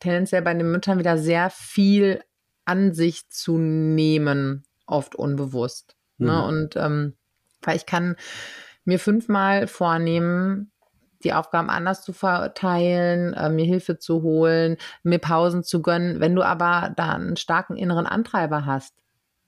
tendenziell 0.00 0.42
bei 0.42 0.54
den 0.54 0.70
Müttern 0.70 0.98
wieder 0.98 1.16
sehr 1.16 1.50
viel 1.50 2.22
an 2.64 2.92
sich 2.92 3.28
zu 3.30 3.58
nehmen, 3.58 4.64
oft 4.86 5.14
unbewusst. 5.14 5.96
Ne? 6.18 6.32
Mhm. 6.32 6.38
Ne? 6.38 6.46
Und 6.46 6.76
ähm, 6.76 7.16
weil 7.62 7.76
ich 7.76 7.86
kann 7.86 8.16
mir 8.84 8.98
fünfmal 8.98 9.66
vornehmen, 9.66 10.72
die 11.24 11.32
Aufgaben 11.32 11.70
anders 11.70 12.02
zu 12.02 12.12
verteilen, 12.12 13.34
äh, 13.34 13.50
mir 13.50 13.64
Hilfe 13.64 13.98
zu 13.98 14.22
holen, 14.22 14.76
mir 15.02 15.18
Pausen 15.18 15.64
zu 15.64 15.82
gönnen. 15.82 16.20
Wenn 16.20 16.34
du 16.34 16.42
aber 16.42 16.92
da 16.96 17.14
einen 17.14 17.36
starken 17.36 17.76
inneren 17.76 18.06
Antreiber 18.06 18.66
hast, 18.66 18.94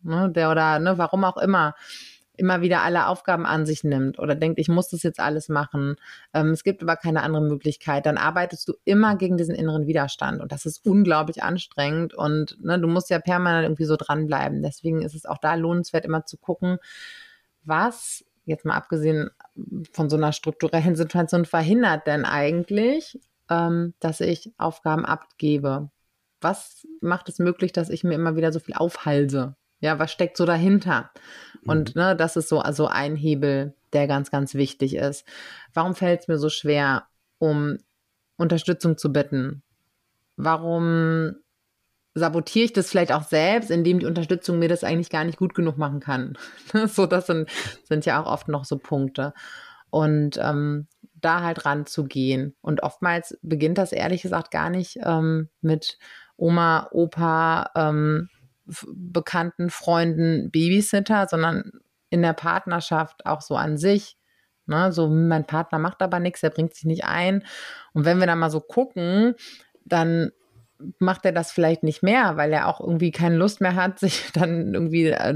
ne, 0.02 0.30
der 0.30 0.50
oder 0.50 0.78
ne, 0.78 0.98
warum 0.98 1.24
auch 1.24 1.36
immer, 1.36 1.74
immer 2.36 2.62
wieder 2.62 2.82
alle 2.82 3.06
Aufgaben 3.06 3.46
an 3.46 3.66
sich 3.66 3.84
nimmt 3.84 4.18
oder 4.18 4.34
denkt, 4.34 4.58
ich 4.58 4.68
muss 4.68 4.88
das 4.88 5.02
jetzt 5.02 5.20
alles 5.20 5.48
machen, 5.48 5.96
ähm, 6.32 6.50
es 6.50 6.64
gibt 6.64 6.82
aber 6.82 6.96
keine 6.96 7.22
andere 7.22 7.42
Möglichkeit, 7.42 8.06
dann 8.06 8.16
arbeitest 8.16 8.66
du 8.66 8.72
immer 8.84 9.16
gegen 9.16 9.36
diesen 9.36 9.54
inneren 9.54 9.86
Widerstand 9.86 10.40
und 10.40 10.50
das 10.50 10.66
ist 10.66 10.84
unglaublich 10.86 11.42
anstrengend 11.42 12.14
und 12.14 12.56
ne, 12.64 12.80
du 12.80 12.88
musst 12.88 13.10
ja 13.10 13.20
permanent 13.20 13.64
irgendwie 13.66 13.84
so 13.84 13.96
dranbleiben. 13.96 14.62
Deswegen 14.62 15.02
ist 15.02 15.14
es 15.14 15.26
auch 15.26 15.38
da 15.38 15.54
lohnenswert, 15.54 16.04
immer 16.04 16.24
zu 16.24 16.38
gucken, 16.38 16.78
was 17.62 18.24
jetzt 18.44 18.64
mal 18.64 18.74
abgesehen 18.74 19.30
von 19.92 20.10
so 20.10 20.16
einer 20.16 20.32
strukturellen 20.32 20.96
Situation, 20.96 21.44
verhindert 21.44 22.06
denn 22.06 22.24
eigentlich, 22.24 23.18
ähm, 23.48 23.94
dass 24.00 24.20
ich 24.20 24.52
Aufgaben 24.58 25.04
abgebe? 25.04 25.90
Was 26.40 26.86
macht 27.00 27.28
es 27.28 27.38
möglich, 27.38 27.72
dass 27.72 27.90
ich 27.90 28.04
mir 28.04 28.14
immer 28.14 28.36
wieder 28.36 28.52
so 28.52 28.60
viel 28.60 28.74
aufhalse? 28.74 29.56
Ja, 29.80 29.98
was 29.98 30.12
steckt 30.12 30.36
so 30.36 30.46
dahinter? 30.46 31.10
Und 31.66 31.94
mhm. 31.94 32.02
ne, 32.02 32.16
das 32.16 32.36
ist 32.36 32.48
so 32.48 32.60
also 32.60 32.86
ein 32.86 33.16
Hebel, 33.16 33.74
der 33.92 34.06
ganz, 34.06 34.30
ganz 34.30 34.54
wichtig 34.54 34.94
ist. 34.94 35.26
Warum 35.74 35.94
fällt 35.94 36.20
es 36.20 36.28
mir 36.28 36.38
so 36.38 36.48
schwer, 36.48 37.06
um 37.38 37.78
Unterstützung 38.36 38.96
zu 38.96 39.12
bitten? 39.12 39.62
Warum 40.36 41.36
sabotiere 42.14 42.64
ich 42.66 42.72
das 42.72 42.90
vielleicht 42.90 43.12
auch 43.12 43.22
selbst, 43.22 43.70
indem 43.70 44.00
die 44.00 44.06
Unterstützung 44.06 44.58
mir 44.58 44.68
das 44.68 44.84
eigentlich 44.84 45.10
gar 45.10 45.24
nicht 45.24 45.38
gut 45.38 45.54
genug 45.54 45.78
machen 45.78 46.00
kann? 46.00 46.36
so, 46.86 47.06
das 47.06 47.26
sind, 47.26 47.48
sind 47.84 48.06
ja 48.06 48.22
auch 48.22 48.26
oft 48.26 48.48
noch 48.48 48.64
so 48.64 48.78
Punkte. 48.78 49.32
Und 49.90 50.38
ähm, 50.40 50.86
da 51.20 51.42
halt 51.42 51.64
ranzugehen. 51.66 52.54
Und 52.60 52.82
oftmals 52.82 53.38
beginnt 53.42 53.78
das 53.78 53.92
ehrlich 53.92 54.22
gesagt 54.22 54.50
gar 54.50 54.70
nicht 54.70 54.98
ähm, 55.04 55.48
mit 55.60 55.98
Oma, 56.36 56.88
Opa, 56.92 57.70
ähm, 57.74 58.28
Bekannten, 58.64 59.70
Freunden, 59.70 60.50
Babysitter, 60.50 61.26
sondern 61.28 61.72
in 62.08 62.22
der 62.22 62.32
Partnerschaft 62.32 63.26
auch 63.26 63.40
so 63.40 63.56
an 63.56 63.76
sich. 63.78 64.16
Ne? 64.66 64.92
So, 64.92 65.08
mein 65.08 65.46
Partner 65.46 65.78
macht 65.78 66.02
aber 66.02 66.20
nichts, 66.20 66.42
er 66.42 66.50
bringt 66.50 66.74
sich 66.74 66.84
nicht 66.84 67.04
ein. 67.04 67.44
Und 67.92 68.04
wenn 68.04 68.18
wir 68.18 68.26
dann 68.26 68.38
mal 68.38 68.50
so 68.50 68.60
gucken, 68.60 69.34
dann 69.84 70.30
macht 70.98 71.24
er 71.24 71.32
das 71.32 71.52
vielleicht 71.52 71.82
nicht 71.82 72.02
mehr, 72.02 72.36
weil 72.36 72.52
er 72.52 72.68
auch 72.68 72.80
irgendwie 72.80 73.10
keine 73.10 73.36
Lust 73.36 73.60
mehr 73.60 73.74
hat, 73.74 73.98
sich 74.00 74.30
dann 74.32 74.74
irgendwie 74.74 75.06
äh, 75.06 75.34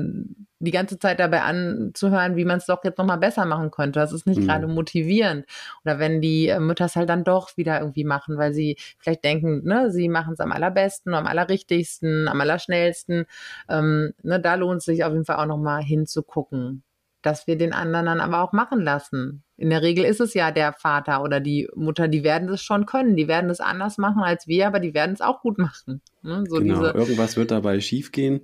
die 0.58 0.70
ganze 0.70 0.98
Zeit 0.98 1.20
dabei 1.20 1.42
anzuhören, 1.42 2.36
wie 2.36 2.44
man 2.44 2.58
es 2.58 2.66
doch 2.66 2.82
jetzt 2.84 2.98
nochmal 2.98 3.18
besser 3.18 3.44
machen 3.44 3.70
könnte. 3.70 4.00
Das 4.00 4.12
ist 4.12 4.26
nicht 4.26 4.40
mhm. 4.40 4.46
gerade 4.46 4.66
motivierend. 4.66 5.46
Oder 5.84 5.98
wenn 5.98 6.20
die 6.20 6.48
äh, 6.48 6.60
Mütter 6.60 6.86
es 6.86 6.96
halt 6.96 7.08
dann 7.08 7.24
doch 7.24 7.56
wieder 7.56 7.80
irgendwie 7.80 8.04
machen, 8.04 8.38
weil 8.38 8.52
sie 8.52 8.76
vielleicht 8.98 9.24
denken, 9.24 9.62
ne, 9.64 9.90
sie 9.90 10.08
machen 10.08 10.34
es 10.34 10.40
am 10.40 10.52
allerbesten, 10.52 11.14
am 11.14 11.26
allerrichtigsten, 11.26 12.28
am 12.28 12.40
allerschnellsten. 12.40 13.26
Ähm, 13.68 14.14
ne, 14.22 14.40
da 14.40 14.54
lohnt 14.54 14.78
es 14.78 14.84
sich 14.84 15.04
auf 15.04 15.12
jeden 15.12 15.24
Fall 15.24 15.36
auch 15.36 15.46
nochmal 15.46 15.82
hinzugucken 15.82 16.82
dass 17.24 17.46
wir 17.46 17.56
den 17.56 17.72
anderen 17.72 18.06
dann 18.06 18.20
aber 18.20 18.42
auch 18.42 18.52
machen 18.52 18.80
lassen. 18.80 19.42
In 19.56 19.70
der 19.70 19.82
Regel 19.82 20.04
ist 20.04 20.20
es 20.20 20.34
ja 20.34 20.50
der 20.50 20.74
Vater 20.74 21.22
oder 21.22 21.40
die 21.40 21.68
Mutter, 21.74 22.06
die 22.06 22.22
werden 22.22 22.48
das 22.48 22.62
schon 22.62 22.86
können, 22.86 23.16
die 23.16 23.28
werden 23.28 23.48
es 23.48 23.60
anders 23.60 23.98
machen 23.98 24.22
als 24.22 24.46
wir, 24.46 24.66
aber 24.66 24.78
die 24.78 24.92
werden 24.92 25.12
es 25.12 25.20
auch 25.20 25.40
gut 25.40 25.58
machen. 25.58 26.02
Ne? 26.22 26.44
So 26.48 26.58
genau, 26.58 26.82
irgendwas 26.82 27.36
wird 27.36 27.50
dabei 27.50 27.80
schiefgehen 27.80 28.42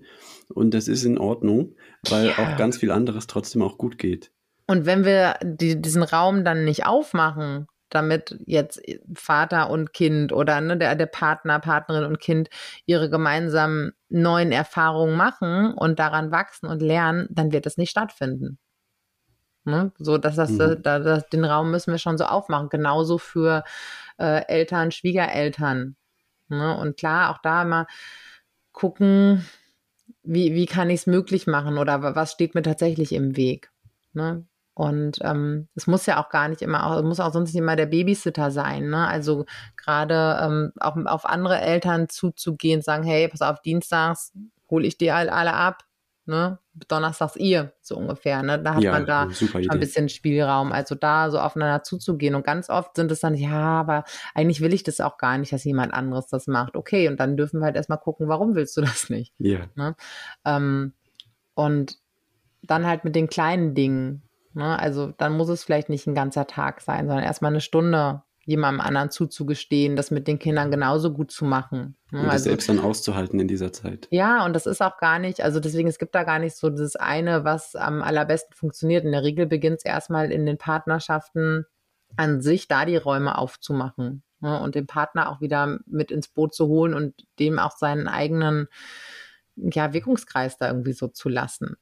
und 0.48 0.72
das 0.72 0.88
ist 0.88 1.04
in 1.04 1.18
Ordnung, 1.18 1.74
weil 2.08 2.28
ja. 2.28 2.38
auch 2.38 2.56
ganz 2.56 2.78
viel 2.78 2.90
anderes 2.90 3.26
trotzdem 3.26 3.62
auch 3.62 3.76
gut 3.76 3.98
geht. 3.98 4.32
Und 4.66 4.86
wenn 4.86 5.04
wir 5.04 5.34
die, 5.42 5.82
diesen 5.82 6.02
Raum 6.02 6.44
dann 6.44 6.64
nicht 6.64 6.86
aufmachen, 6.86 7.66
damit 7.90 8.38
jetzt 8.46 8.80
Vater 9.14 9.68
und 9.68 9.92
Kind 9.92 10.32
oder 10.32 10.60
ne, 10.60 10.78
der, 10.78 10.94
der 10.94 11.06
Partner, 11.06 11.58
Partnerin 11.58 12.04
und 12.04 12.20
Kind 12.20 12.48
ihre 12.86 13.10
gemeinsamen 13.10 13.92
neuen 14.08 14.52
Erfahrungen 14.52 15.16
machen 15.16 15.74
und 15.74 15.98
daran 15.98 16.30
wachsen 16.30 16.66
und 16.66 16.80
lernen, 16.80 17.26
dann 17.30 17.52
wird 17.52 17.66
es 17.66 17.76
nicht 17.76 17.90
stattfinden. 17.90 18.58
Ne? 19.64 19.92
So, 19.98 20.18
dass 20.18 20.36
das, 20.36 20.50
mhm. 20.50 20.82
da, 20.82 20.98
das, 20.98 21.28
den 21.28 21.44
Raum 21.44 21.70
müssen 21.70 21.92
wir 21.92 21.98
schon 21.98 22.18
so 22.18 22.24
aufmachen. 22.24 22.68
Genauso 22.68 23.18
für 23.18 23.64
äh, 24.18 24.46
Eltern, 24.46 24.90
Schwiegereltern. 24.90 25.96
Ne? 26.48 26.76
Und 26.76 26.96
klar, 26.96 27.30
auch 27.30 27.38
da 27.42 27.64
mal 27.64 27.86
gucken, 28.72 29.46
wie, 30.22 30.54
wie 30.54 30.66
kann 30.66 30.90
ich 30.90 31.00
es 31.00 31.06
möglich 31.06 31.46
machen 31.46 31.78
oder 31.78 32.14
was 32.14 32.32
steht 32.32 32.54
mir 32.54 32.62
tatsächlich 32.62 33.12
im 33.12 33.36
Weg. 33.36 33.70
Ne? 34.12 34.44
Und 34.74 35.18
ähm, 35.22 35.68
es 35.74 35.86
muss 35.86 36.06
ja 36.06 36.22
auch 36.22 36.30
gar 36.30 36.48
nicht 36.48 36.62
immer, 36.62 36.96
es 36.96 37.02
muss 37.02 37.20
auch 37.20 37.32
sonst 37.32 37.52
nicht 37.52 37.60
immer 37.60 37.76
der 37.76 37.86
Babysitter 37.86 38.50
sein. 38.50 38.88
Ne? 38.88 39.06
Also 39.06 39.44
gerade 39.76 40.38
ähm, 40.42 40.72
auch 40.80 40.96
auf 41.04 41.26
andere 41.26 41.60
Eltern 41.60 42.08
zuzugehen, 42.08 42.80
sagen, 42.80 43.04
hey, 43.04 43.28
pass 43.28 43.42
auf, 43.42 43.60
dienstags 43.60 44.32
hole 44.70 44.86
ich 44.86 44.96
die 44.96 45.10
alle 45.10 45.52
ab, 45.52 45.84
ne? 46.30 46.58
Donnerstags 46.88 47.36
ihr, 47.36 47.72
so 47.82 47.96
ungefähr. 47.96 48.42
Ne? 48.42 48.58
Da 48.62 48.76
hat 48.76 48.82
ja, 48.82 48.92
man 48.92 49.04
da 49.04 49.28
ein 49.68 49.80
bisschen 49.80 50.08
Spielraum. 50.08 50.72
Also 50.72 50.94
da 50.94 51.30
so 51.30 51.38
aufeinander 51.38 51.82
zuzugehen. 51.82 52.34
Und 52.34 52.46
ganz 52.46 52.70
oft 52.70 52.96
sind 52.96 53.12
es 53.12 53.20
dann, 53.20 53.34
ja, 53.34 53.80
aber 53.80 54.04
eigentlich 54.34 54.62
will 54.62 54.72
ich 54.72 54.82
das 54.82 55.00
auch 55.00 55.18
gar 55.18 55.36
nicht, 55.36 55.52
dass 55.52 55.64
jemand 55.64 55.92
anderes 55.92 56.28
das 56.28 56.46
macht. 56.46 56.76
Okay, 56.76 57.08
und 57.08 57.20
dann 57.20 57.36
dürfen 57.36 57.60
wir 57.60 57.66
halt 57.66 57.76
erstmal 57.76 57.98
gucken, 57.98 58.28
warum 58.28 58.54
willst 58.54 58.76
du 58.76 58.80
das 58.80 59.10
nicht? 59.10 59.34
Ja. 59.38 59.66
Ne? 59.74 59.94
Ähm, 60.46 60.94
und 61.54 61.98
dann 62.62 62.86
halt 62.86 63.04
mit 63.04 63.14
den 63.16 63.28
kleinen 63.28 63.74
Dingen. 63.74 64.22
Ne? 64.54 64.78
Also 64.78 65.12
dann 65.18 65.36
muss 65.36 65.48
es 65.48 65.64
vielleicht 65.64 65.88
nicht 65.88 66.06
ein 66.06 66.14
ganzer 66.14 66.46
Tag 66.46 66.80
sein, 66.80 67.06
sondern 67.06 67.24
erstmal 67.24 67.50
eine 67.50 67.60
Stunde 67.60 68.22
jemandem 68.44 68.80
anderen 68.80 69.10
zuzugestehen, 69.10 69.96
das 69.96 70.10
mit 70.10 70.26
den 70.26 70.38
Kindern 70.38 70.70
genauso 70.70 71.12
gut 71.12 71.30
zu 71.30 71.44
machen. 71.44 71.96
Ne? 72.10 72.20
Und 72.20 72.26
das 72.26 72.32
also, 72.34 72.44
selbst 72.44 72.68
dann 72.68 72.78
auszuhalten 72.78 73.38
in 73.38 73.48
dieser 73.48 73.72
Zeit. 73.72 74.08
Ja, 74.10 74.44
und 74.44 74.54
das 74.54 74.66
ist 74.66 74.80
auch 74.80 74.98
gar 74.98 75.18
nicht, 75.18 75.42
also 75.42 75.60
deswegen, 75.60 75.88
es 75.88 75.98
gibt 75.98 76.14
da 76.14 76.24
gar 76.24 76.38
nicht 76.38 76.56
so 76.56 76.70
das 76.70 76.96
eine, 76.96 77.44
was 77.44 77.76
am 77.76 78.02
allerbesten 78.02 78.54
funktioniert. 78.54 79.04
In 79.04 79.12
der 79.12 79.22
Regel 79.22 79.46
beginnt 79.46 79.78
es 79.78 79.84
erstmal 79.84 80.32
in 80.32 80.46
den 80.46 80.58
Partnerschaften 80.58 81.66
an 82.16 82.40
sich, 82.40 82.66
da 82.66 82.84
die 82.84 82.96
Räume 82.96 83.36
aufzumachen 83.38 84.22
ne? 84.40 84.60
und 84.60 84.74
den 84.74 84.86
Partner 84.86 85.30
auch 85.30 85.40
wieder 85.40 85.78
mit 85.86 86.10
ins 86.10 86.28
Boot 86.28 86.54
zu 86.54 86.66
holen 86.66 86.94
und 86.94 87.14
dem 87.38 87.58
auch 87.58 87.76
seinen 87.76 88.08
eigenen 88.08 88.68
ja, 89.56 89.92
Wirkungskreis 89.92 90.56
da 90.56 90.68
irgendwie 90.68 90.92
so 90.92 91.08
zu 91.08 91.28
lassen. 91.28 91.76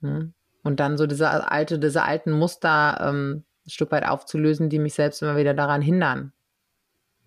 Ne? 0.00 0.32
Und 0.62 0.78
dann 0.78 0.96
so 0.96 1.06
diese 1.06 1.50
alte, 1.50 1.78
diese 1.78 2.02
alten 2.04 2.30
Muster 2.30 2.98
ähm, 3.00 3.44
ein 3.66 3.70
Stück 3.70 3.92
weit 3.92 4.06
aufzulösen, 4.06 4.68
die 4.68 4.78
mich 4.78 4.94
selbst 4.94 5.22
immer 5.22 5.36
wieder 5.36 5.54
daran 5.54 5.82
hindern, 5.82 6.32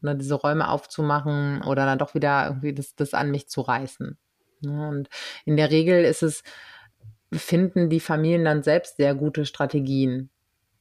ne, 0.01 0.15
diese 0.15 0.35
Räume 0.35 0.69
aufzumachen 0.69 1.61
oder 1.63 1.85
dann 1.85 1.99
doch 1.99 2.15
wieder 2.15 2.47
irgendwie 2.47 2.73
das, 2.73 2.95
das 2.95 3.13
an 3.13 3.31
mich 3.31 3.47
zu 3.49 3.61
reißen. 3.61 4.17
Ne, 4.61 4.87
und 4.87 5.09
in 5.45 5.57
der 5.57 5.71
Regel 5.71 6.03
ist 6.03 6.23
es, 6.23 6.43
finden 7.33 7.89
die 7.89 7.99
Familien 7.99 8.45
dann 8.45 8.63
selbst 8.63 8.97
sehr 8.97 9.15
gute 9.15 9.45
Strategien. 9.45 10.29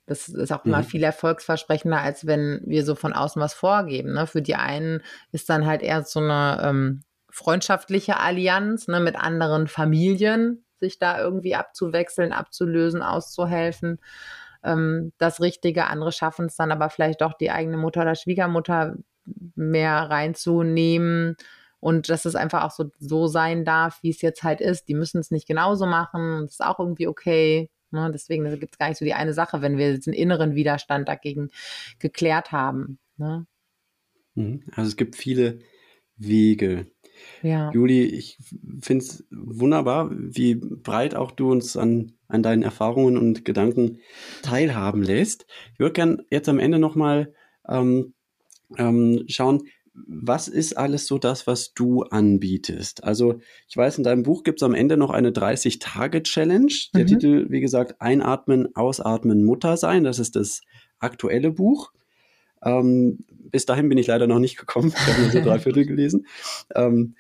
Das 0.06 0.28
ist 0.28 0.52
auch 0.52 0.64
immer 0.64 0.78
mhm. 0.78 0.84
viel 0.84 1.02
erfolgsversprechender, 1.02 1.98
als 1.98 2.26
wenn 2.26 2.60
wir 2.66 2.84
so 2.84 2.94
von 2.94 3.14
außen 3.14 3.40
was 3.40 3.54
vorgeben. 3.54 4.12
Ne? 4.12 4.26
Für 4.26 4.42
die 4.42 4.54
einen 4.54 5.02
ist 5.32 5.48
dann 5.48 5.64
halt 5.64 5.82
eher 5.82 6.04
so 6.04 6.20
eine 6.20 6.60
ähm, 6.62 7.02
freundschaftliche 7.30 8.18
Allianz 8.18 8.86
ne, 8.86 9.00
mit 9.00 9.16
anderen 9.16 9.66
Familien, 9.66 10.64
sich 10.78 10.98
da 10.98 11.18
irgendwie 11.18 11.54
abzuwechseln, 11.54 12.32
abzulösen, 12.32 13.02
auszuhelfen 13.02 13.98
ähm, 14.64 15.12
das 15.18 15.40
Richtige. 15.40 15.86
Andere 15.86 16.12
schaffen 16.12 16.46
es 16.46 16.56
dann 16.56 16.72
aber 16.72 16.90
vielleicht 16.90 17.20
doch, 17.20 17.34
die 17.34 17.50
eigene 17.50 17.76
Mutter 17.76 18.02
oder 18.02 18.14
Schwiegermutter 18.14 18.96
mehr 19.54 20.10
reinzunehmen 20.10 21.36
und 21.80 22.08
dass 22.08 22.24
es 22.24 22.34
einfach 22.34 22.64
auch 22.64 22.70
so, 22.70 22.90
so 22.98 23.26
sein 23.26 23.64
darf, 23.64 24.02
wie 24.02 24.10
es 24.10 24.22
jetzt 24.22 24.42
halt 24.42 24.60
ist. 24.60 24.88
Die 24.88 24.94
müssen 24.94 25.18
es 25.20 25.30
nicht 25.30 25.46
genauso 25.46 25.86
machen. 25.86 26.42
Das 26.42 26.52
ist 26.52 26.64
auch 26.64 26.78
irgendwie 26.78 27.06
okay. 27.06 27.70
Ne? 27.90 28.10
Deswegen 28.12 28.44
gibt 28.58 28.74
es 28.74 28.78
gar 28.78 28.88
nicht 28.88 28.98
so 28.98 29.04
die 29.04 29.14
eine 29.14 29.34
Sache, 29.34 29.62
wenn 29.62 29.78
wir 29.78 29.94
diesen 29.94 30.12
inneren 30.12 30.54
Widerstand 30.54 31.08
dagegen 31.08 31.50
geklärt 31.98 32.52
haben. 32.52 32.98
Ne? 33.16 33.46
Mhm. 34.34 34.64
Also 34.74 34.88
es 34.88 34.96
gibt 34.96 35.16
viele 35.16 35.60
Wege. 36.16 36.86
Ja. 37.42 37.70
Juli, 37.72 38.04
ich 38.04 38.38
finde 38.80 39.04
es 39.04 39.24
wunderbar, 39.30 40.10
wie 40.12 40.54
breit 40.54 41.14
auch 41.14 41.30
du 41.30 41.50
uns 41.50 41.76
an 41.76 42.12
an 42.34 42.42
deinen 42.42 42.62
Erfahrungen 42.62 43.16
und 43.16 43.44
Gedanken 43.44 44.00
teilhaben 44.42 45.02
lässt. 45.02 45.46
Ich 45.72 45.78
würde 45.78 45.92
gerne 45.92 46.24
jetzt 46.30 46.48
am 46.48 46.58
Ende 46.58 46.78
nochmal 46.78 47.32
ähm, 47.68 48.12
ähm, 48.76 49.24
schauen, 49.28 49.62
was 49.94 50.48
ist 50.48 50.76
alles 50.76 51.06
so 51.06 51.18
das, 51.18 51.46
was 51.46 51.72
du 51.72 52.02
anbietest? 52.02 53.04
Also 53.04 53.38
ich 53.68 53.76
weiß, 53.76 53.98
in 53.98 54.04
deinem 54.04 54.24
Buch 54.24 54.42
gibt 54.42 54.60
es 54.60 54.64
am 54.64 54.74
Ende 54.74 54.96
noch 54.96 55.10
eine 55.10 55.30
30-Tage-Challenge. 55.30 56.74
Der 56.94 57.02
mhm. 57.02 57.06
Titel, 57.06 57.46
wie 57.50 57.60
gesagt, 57.60 58.00
Einatmen, 58.00 58.74
Ausatmen, 58.74 59.44
Mutter 59.44 59.76
sein. 59.76 60.02
Das 60.02 60.18
ist 60.18 60.34
das 60.34 60.62
aktuelle 60.98 61.52
Buch. 61.52 61.92
Ähm, 62.64 63.24
bis 63.50 63.66
dahin 63.66 63.88
bin 63.88 63.98
ich 63.98 64.08
leider 64.08 64.26
noch 64.26 64.38
nicht 64.40 64.56
gekommen. 64.56 64.92
Ich 64.96 65.06
habe 65.06 65.22
nur 65.22 65.30
so 65.30 65.40
drei 65.40 65.58
Viertel 65.58 65.86
gelesen. 65.86 66.26
Ähm, 66.74 67.14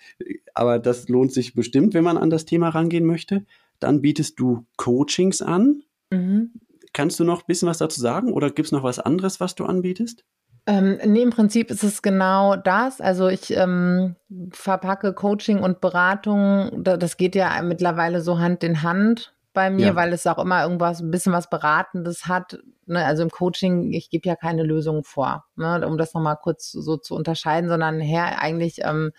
aber 0.52 0.78
das 0.78 1.08
lohnt 1.08 1.32
sich 1.32 1.54
bestimmt, 1.54 1.94
wenn 1.94 2.04
man 2.04 2.18
an 2.18 2.30
das 2.30 2.44
Thema 2.44 2.70
rangehen 2.70 3.04
möchte. 3.04 3.44
Dann 3.78 4.00
bietest 4.00 4.40
du 4.40 4.66
Coachings 4.76 5.42
an. 5.42 5.82
Mhm. 6.10 6.52
Kannst 6.92 7.20
du 7.20 7.24
noch 7.24 7.42
ein 7.42 7.46
bisschen 7.46 7.68
was 7.68 7.78
dazu 7.78 8.00
sagen 8.00 8.32
oder 8.32 8.50
gibt 8.50 8.66
es 8.66 8.72
noch 8.72 8.82
was 8.82 8.98
anderes, 8.98 9.40
was 9.40 9.54
du 9.54 9.64
anbietest? 9.64 10.24
Ähm, 10.66 10.98
nee, 11.04 11.22
im 11.22 11.30
Prinzip 11.30 11.70
ist 11.70 11.84
es 11.84 12.00
genau 12.00 12.56
das. 12.56 13.00
Also 13.00 13.28
ich 13.28 13.54
ähm, 13.56 14.16
verpacke 14.50 15.12
Coaching 15.12 15.58
und 15.60 15.80
Beratung, 15.80 16.82
das 16.82 17.16
geht 17.16 17.34
ja 17.34 17.60
mittlerweile 17.62 18.22
so 18.22 18.38
Hand 18.38 18.64
in 18.64 18.82
Hand 18.82 19.34
bei 19.54 19.70
mir, 19.70 19.86
ja. 19.86 19.94
weil 19.94 20.12
es 20.12 20.26
auch 20.26 20.38
immer 20.38 20.62
irgendwas, 20.62 21.00
ein 21.00 21.10
bisschen 21.10 21.32
was 21.32 21.48
Beratendes 21.48 22.26
hat. 22.26 22.58
Ne? 22.86 23.04
Also 23.04 23.22
im 23.22 23.30
Coaching, 23.30 23.92
ich 23.92 24.10
gebe 24.10 24.28
ja 24.28 24.36
keine 24.36 24.62
Lösung 24.62 25.04
vor, 25.04 25.46
ne? 25.56 25.86
um 25.86 25.96
das 25.96 26.12
nochmal 26.12 26.36
kurz 26.36 26.70
so 26.70 26.98
zu 26.98 27.14
unterscheiden, 27.14 27.70
sondern 27.70 28.00
her 28.00 28.40
eigentlich 28.40 28.80
ähm, 28.82 29.12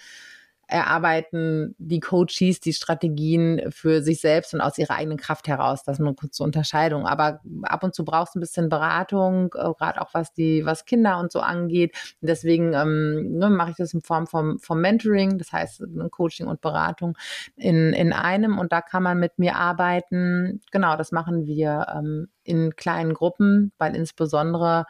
erarbeiten 0.67 1.75
die 1.77 1.99
Coaches 1.99 2.59
die 2.59 2.73
Strategien 2.73 3.71
für 3.71 4.01
sich 4.01 4.21
selbst 4.21 4.53
und 4.53 4.61
aus 4.61 4.77
ihrer 4.77 4.95
eigenen 4.95 5.17
Kraft 5.17 5.47
heraus. 5.47 5.83
Das 5.83 5.99
ist 5.99 6.05
eine 6.05 6.15
kurze 6.15 6.43
Unterscheidung. 6.43 7.05
Aber 7.05 7.41
ab 7.63 7.83
und 7.83 7.93
zu 7.93 8.03
brauchst 8.03 8.35
du 8.35 8.39
ein 8.39 8.41
bisschen 8.41 8.69
Beratung, 8.69 9.53
äh, 9.55 9.73
gerade 9.77 10.01
auch 10.01 10.13
was 10.13 10.33
die, 10.33 10.65
was 10.65 10.85
Kinder 10.85 11.19
und 11.19 11.31
so 11.31 11.39
angeht. 11.39 11.95
Deswegen 12.21 12.73
ähm, 12.73 13.37
ne, 13.37 13.49
mache 13.49 13.71
ich 13.71 13.77
das 13.77 13.93
in 13.93 14.01
Form 14.01 14.27
vom, 14.27 14.59
vom 14.59 14.81
Mentoring, 14.81 15.37
das 15.37 15.51
heißt 15.51 15.83
Coaching 16.11 16.47
und 16.47 16.61
Beratung 16.61 17.17
in, 17.55 17.93
in 17.93 18.13
einem. 18.13 18.57
Und 18.57 18.71
da 18.71 18.81
kann 18.81 19.03
man 19.03 19.19
mit 19.19 19.37
mir 19.37 19.55
arbeiten. 19.55 20.61
Genau, 20.71 20.97
das 20.97 21.11
machen 21.11 21.45
wir 21.45 21.87
ähm, 21.95 22.27
in 22.43 22.75
kleinen 22.75 23.13
Gruppen, 23.13 23.71
weil 23.77 23.95
insbesondere 23.95 24.85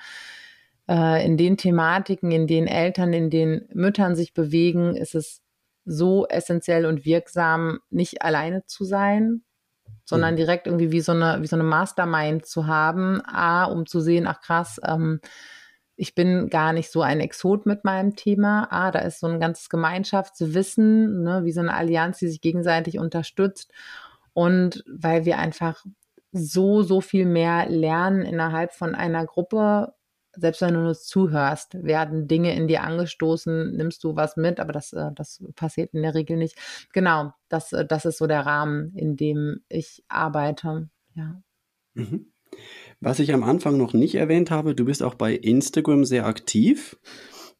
äh, 0.88 1.26
in 1.26 1.38
den 1.38 1.58
Thematiken, 1.58 2.32
in 2.32 2.48
denen 2.48 2.68
Eltern, 2.68 3.14
in 3.14 3.30
denen 3.30 3.68
Müttern 3.74 4.16
sich 4.16 4.34
bewegen, 4.34 4.96
ist 4.96 5.16
es 5.16 5.42
so 5.86 6.28
essentiell 6.28 6.86
und 6.86 7.06
wirksam, 7.06 7.80
nicht 7.90 8.22
alleine 8.22 8.66
zu 8.66 8.84
sein, 8.84 9.44
sondern 10.04 10.36
direkt 10.36 10.68
irgendwie 10.68 10.92
wie 10.92 11.02
so 11.02 11.12
eine, 11.12 11.42
wie 11.42 11.48
so 11.48 11.56
eine 11.56 11.64
Mastermind 11.64 12.46
zu 12.46 12.68
haben. 12.68 13.22
A, 13.26 13.66
um 13.66 13.86
zu 13.86 14.00
sehen, 14.00 14.28
ach 14.28 14.42
krass, 14.42 14.80
ähm, 14.84 15.20
ich 15.96 16.14
bin 16.14 16.50
gar 16.50 16.74
nicht 16.74 16.92
so 16.92 17.02
ein 17.02 17.20
Exot 17.20 17.66
mit 17.66 17.86
meinem 17.86 18.16
Thema. 18.16 18.68
Ah, 18.70 18.92
da 18.92 19.00
ist 19.00 19.20
so 19.20 19.28
ein 19.28 19.40
ganzes 19.40 19.70
Gemeinschaftswissen, 19.70 21.24
ne, 21.24 21.46
wie 21.46 21.52
so 21.52 21.62
eine 21.62 21.74
Allianz, 21.74 22.20
die 22.20 22.28
sich 22.28 22.42
gegenseitig 22.42 23.00
unterstützt. 23.00 23.72
Und 24.34 24.84
weil 24.88 25.26
wir 25.26 25.38
einfach 25.38 25.86
so, 26.34 26.82
so 26.84 27.00
viel 27.00 27.26
mehr 27.26 27.70
lernen 27.70 28.24
innerhalb 28.24 28.74
von 28.74 28.94
einer 28.94 29.26
Gruppe, 29.26 29.94
selbst 30.38 30.62
wenn 30.62 30.74
du 30.74 30.82
nur 30.82 30.96
zuhörst, 30.96 31.84
werden 31.84 32.28
Dinge 32.28 32.56
in 32.56 32.68
dir 32.68 32.84
angestoßen, 32.84 33.76
nimmst 33.76 34.04
du 34.04 34.16
was 34.16 34.38
mit, 34.38 34.60
aber 34.60 34.74
das, 34.74 34.94
äh, 34.94 35.12
das 35.16 35.44
passiert 35.56 35.94
in 35.94 36.02
der 36.02 36.16
Regel 36.16 36.38
nicht. 36.38 36.56
Genau, 36.94 37.32
das, 37.50 37.74
äh, 37.74 37.86
das 37.86 38.06
ist 38.06 38.18
so 38.18 38.28
der 38.28 38.46
Rahmen, 38.46 38.94
in 38.96 39.16
dem 39.16 39.62
ich 39.70 40.04
arbeite. 40.08 40.90
Ja. 41.16 41.42
Mhm. 41.94 42.32
Was 43.00 43.20
ich 43.20 43.34
am 43.34 43.44
Anfang 43.44 43.78
noch 43.78 43.94
nicht 43.94 44.16
erwähnt 44.16 44.52
habe, 44.52 44.76
du 44.76 44.86
bist 44.86 45.04
auch 45.04 45.16
bei 45.16 45.34
Instagram 45.34 46.06
sehr 46.06 46.26
aktiv. 46.26 46.98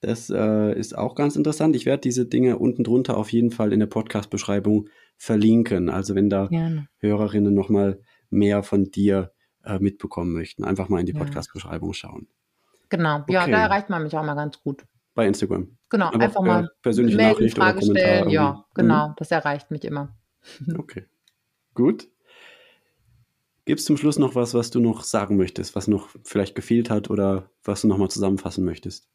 Das 0.02 0.30
äh, 0.30 0.78
ist 0.78 0.98
auch 0.98 1.16
ganz 1.16 1.36
interessant. 1.36 1.76
Ich 1.76 1.86
werde 1.86 2.02
diese 2.02 2.26
Dinge 2.26 2.58
unten 2.60 2.84
drunter 2.84 3.18
auf 3.18 3.32
jeden 3.32 3.52
Fall 3.52 3.74
in 3.74 3.80
der 3.80 3.88
Podcast-Beschreibung 3.88 4.90
verlinken. 5.18 5.90
Also 5.90 6.16
wenn 6.16 6.30
da 6.30 6.48
Gerne. 6.48 6.88
Hörerinnen 7.00 7.54
nochmal 7.54 8.00
mehr 8.30 8.64
von 8.64 8.86
dir 8.92 9.32
äh, 9.64 9.80
mitbekommen 9.80 10.34
möchten, 10.34 10.64
einfach 10.64 10.90
mal 10.90 11.00
in 11.00 11.06
die 11.06 11.14
ja. 11.14 11.20
Podcast-Beschreibung 11.20 11.94
schauen. 11.94 12.28
Genau, 12.98 13.20
okay. 13.20 13.34
ja, 13.34 13.48
da 13.48 13.64
erreicht 13.64 13.90
man 13.90 14.04
mich 14.04 14.16
auch 14.16 14.24
mal 14.24 14.36
ganz 14.36 14.62
gut. 14.62 14.84
Bei 15.14 15.28
Instagram. 15.28 15.78
Genau, 15.90 16.08
Aber 16.08 16.20
einfach 16.20 16.42
mal 16.42 16.70
persönliche 16.82 17.18
melden, 17.18 17.34
Nachricht 17.34 17.58
Frage 17.58 17.78
oder 17.78 17.88
Kommentar. 17.88 18.12
Stellen. 18.16 18.30
Ja, 18.30 18.66
genau, 18.74 19.10
mhm. 19.10 19.14
das 19.18 19.32
erreicht 19.32 19.72
mich 19.72 19.86
immer. 19.86 20.16
Okay, 20.78 21.06
gut. 21.74 22.08
Gibt 23.66 23.80
es 23.80 23.86
zum 23.86 23.98
Schluss 23.98 24.20
noch 24.20 24.36
was, 24.36 24.54
was 24.54 24.70
du 24.70 24.80
noch 24.80 25.04
sagen 25.04 25.38
möchtest, 25.38 25.76
was 25.76 25.88
noch 25.88 26.10
vielleicht 26.24 26.54
gefehlt 26.54 26.92
hat 26.92 27.10
oder 27.10 27.50
was 27.64 27.82
du 27.82 27.88
nochmal 27.88 28.10
zusammenfassen 28.10 28.64
möchtest? 28.64 29.08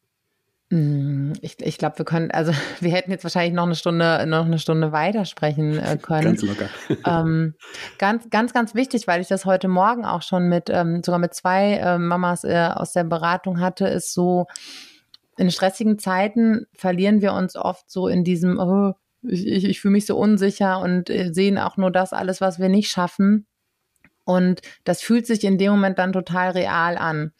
Mm, 0.71 1.33
ich, 1.41 1.59
ich 1.59 1.77
glaube, 1.77 1.97
wir 1.99 2.05
können, 2.05 2.31
also 2.31 2.53
wir 2.79 2.91
hätten 2.91 3.11
jetzt 3.11 3.23
wahrscheinlich 3.23 3.53
noch 3.53 3.65
eine 3.65 3.75
Stunde, 3.75 4.25
noch 4.25 4.45
eine 4.45 4.57
Stunde 4.57 4.91
weitersprechen 4.91 5.77
äh, 5.77 5.97
können. 6.01 6.23
ganz 6.23 6.41
locker. 6.41 6.69
ähm, 7.05 7.55
ganz, 7.99 8.29
ganz, 8.29 8.53
ganz 8.53 8.73
wichtig, 8.73 9.05
weil 9.05 9.21
ich 9.21 9.27
das 9.27 9.45
heute 9.45 9.67
Morgen 9.67 10.05
auch 10.05 10.21
schon 10.21 10.47
mit, 10.47 10.69
ähm, 10.69 11.03
sogar 11.03 11.19
mit 11.19 11.33
zwei 11.33 11.73
äh, 11.73 11.97
Mamas 11.97 12.45
äh, 12.45 12.69
aus 12.73 12.93
der 12.93 13.03
Beratung 13.03 13.59
hatte, 13.59 13.85
ist 13.87 14.13
so, 14.13 14.47
in 15.37 15.51
stressigen 15.51 15.99
Zeiten 15.99 16.65
verlieren 16.73 17.21
wir 17.21 17.33
uns 17.33 17.55
oft 17.55 17.89
so 17.91 18.07
in 18.07 18.23
diesem, 18.23 18.57
oh, 18.57 18.93
ich, 19.23 19.45
ich, 19.45 19.65
ich 19.65 19.81
fühle 19.81 19.93
mich 19.93 20.05
so 20.05 20.17
unsicher 20.17 20.79
und 20.79 21.09
äh, 21.09 21.33
sehen 21.33 21.57
auch 21.57 21.75
nur 21.75 21.91
das 21.91 22.13
alles, 22.13 22.39
was 22.39 22.59
wir 22.59 22.69
nicht 22.69 22.89
schaffen. 22.89 23.45
Und 24.23 24.61
das 24.83 25.01
fühlt 25.01 25.27
sich 25.27 25.43
in 25.43 25.57
dem 25.57 25.71
Moment 25.71 25.99
dann 25.99 26.13
total 26.13 26.51
real 26.51 26.97
an. 26.97 27.33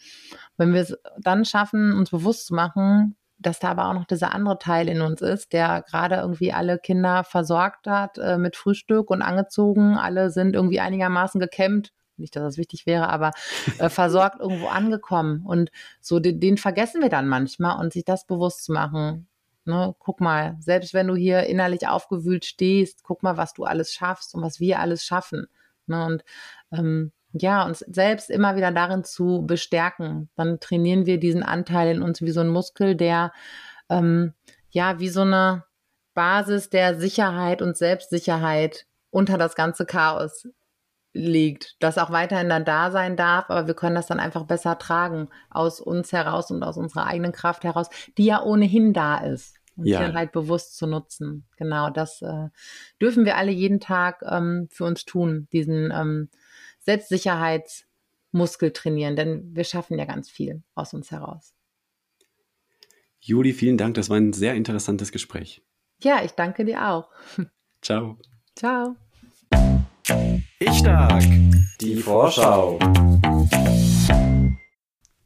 Wenn 0.58 0.74
wir 0.74 0.82
es 0.82 0.98
dann 1.20 1.46
schaffen, 1.46 1.94
uns 1.94 2.10
bewusst 2.10 2.48
zu 2.48 2.56
machen, 2.56 3.16
dass 3.42 3.60
da 3.60 3.70
aber 3.72 3.89
auch 3.89 3.94
noch 3.94 4.06
dieser 4.06 4.34
andere 4.34 4.60
Teil 4.60 4.88
in 4.88 5.02
uns 5.02 5.22
ist, 5.22 5.54
der 5.54 5.82
gerade 5.82 6.16
irgendwie 6.16 6.54
alle 6.54 6.78
Kinder 6.78 7.24
versorgt 7.24 7.88
hat 7.88 8.18
äh, 8.18 8.38
mit 8.38 8.56
Frühstück 8.56 9.10
und 9.10 9.22
angezogen. 9.22 9.98
Alle 9.98 10.30
sind 10.30 10.56
irgendwie 10.56 10.80
einigermaßen 10.80 11.39
gekämmt. 11.39 11.92
Nicht, 12.18 12.36
dass 12.36 12.44
das 12.44 12.58
wichtig 12.58 12.86
wäre, 12.86 13.10
aber 13.10 13.32
äh, 13.80 13.89
versorgt 13.89 14.39
irgendwo 14.39 14.68
angekommen. 14.68 15.44
Und 15.46 15.72
so 16.00 16.20
den, 16.20 16.39
den, 16.39 16.58
vergessen 16.58 17.02
wir 17.02 17.10
dann 17.10 17.28
manchmal 17.28 17.80
und 17.80 17.94
sich 17.94 18.06
das 18.06 18.26
bewusst 18.26 18.64
zu 18.64 18.74
machen. 18.74 19.28
Ne, 19.66 19.96
guck 20.00 20.22
mal, 20.22 20.58
selbst 20.60 20.94
wenn 20.94 21.08
du 21.08 21.16
hier 21.16 21.44
innerlich 21.44 21.88
aufgewühlt 21.88 22.46
stehst, 22.46 23.04
guck 23.04 23.22
mal, 23.22 23.38
was 23.38 23.54
du 23.54 23.64
alles 23.64 23.94
schaffst 23.94 24.34
und 24.34 24.42
was 24.42 24.60
wir 24.60 24.80
alles 24.80 25.04
schaffen. 25.04 25.48
Ne, 25.88 26.06
und 26.06 26.24
ähm, 26.72 27.12
ja, 27.34 27.66
uns 27.66 27.80
selbst 27.80 28.30
immer 28.30 28.56
wieder 28.56 28.72
darin 28.72 29.04
zu 29.04 29.44
bestärken. 29.46 30.30
Dann 30.36 30.60
trainieren 30.60 31.06
wir 31.06 31.20
diesen 31.20 31.44
Anteil 31.44 31.96
in 31.96 32.02
uns 32.02 32.22
wie 32.22 32.32
so 32.32 32.42
ein 32.42 32.50
Muskel, 32.50 32.96
der 32.96 33.32
ähm, 33.90 34.34
ja 34.70 35.00
wie 35.00 35.10
so 35.10 35.22
eine 35.22 35.64
Basis 36.14 36.70
der 36.70 37.00
Sicherheit 37.00 37.62
und 37.62 37.78
Selbstsicherheit 37.78 38.86
unter 39.12 39.38
das 39.38 39.56
ganze 39.56 39.86
Chaos 39.86 40.48
liegt, 41.14 41.76
das 41.80 41.98
auch 41.98 42.12
weiterhin 42.12 42.50
dann 42.50 42.64
da 42.64 42.90
sein 42.90 43.18
darf, 43.18 43.50
aber 43.50 43.68
wir 43.68 43.74
können 43.74 43.96
das 43.96 44.08
dann 44.08 44.20
einfach 44.20 44.46
besser 44.46 44.78
tragen 44.78 45.28
aus 45.50 45.82
uns 45.82 46.14
heraus 46.14 46.52
und 46.52 46.64
aus 46.64 46.78
unserer 46.78 47.06
eigenen 47.06 47.34
Kraft 47.34 47.64
heraus, 47.64 47.88
die 48.18 48.26
ja 48.26 48.42
ohnehin 48.42 48.94
da 48.94 49.18
ist. 49.18 49.58
Und 49.78 49.86
ja. 49.86 50.00
die 50.00 50.06
dann 50.06 50.16
halt 50.16 50.34
bewusst 50.34 50.78
zu 50.78 50.86
nutzen. 50.86 51.48
Genau, 51.56 51.90
das 51.90 52.22
äh, 52.22 52.50
dürfen 53.02 53.24
wir 53.24 53.38
alle 53.38 53.52
jeden 53.52 53.80
Tag 53.80 54.22
ähm, 54.30 54.68
für 54.70 54.84
uns 54.84 55.06
tun, 55.06 55.48
diesen 55.54 55.92
ähm, 55.92 56.30
Selbstsicherheitsmuskel 56.82 58.72
trainieren, 58.72 59.16
denn 59.16 59.56
wir 59.56 59.64
schaffen 59.64 59.98
ja 59.98 60.06
ganz 60.06 60.30
viel 60.30 60.64
aus 60.76 60.94
uns 60.94 61.12
heraus. 61.12 61.54
Juli, 63.20 63.54
vielen 63.54 63.78
Dank. 63.78 63.96
Das 63.96 64.10
war 64.10 64.18
ein 64.18 64.34
sehr 64.34 64.56
interessantes 64.56 65.12
Gespräch. 65.12 65.62
Ja, 66.02 66.24
ich 66.24 66.32
danke 66.32 66.66
dir 66.66 66.90
auch. 66.90 67.10
Ciao. 67.82 68.18
Ciao. 68.56 68.96
Ich 70.60 70.74
stark. 70.74 71.24
Die 71.80 71.98
Vorschau. 71.98 72.80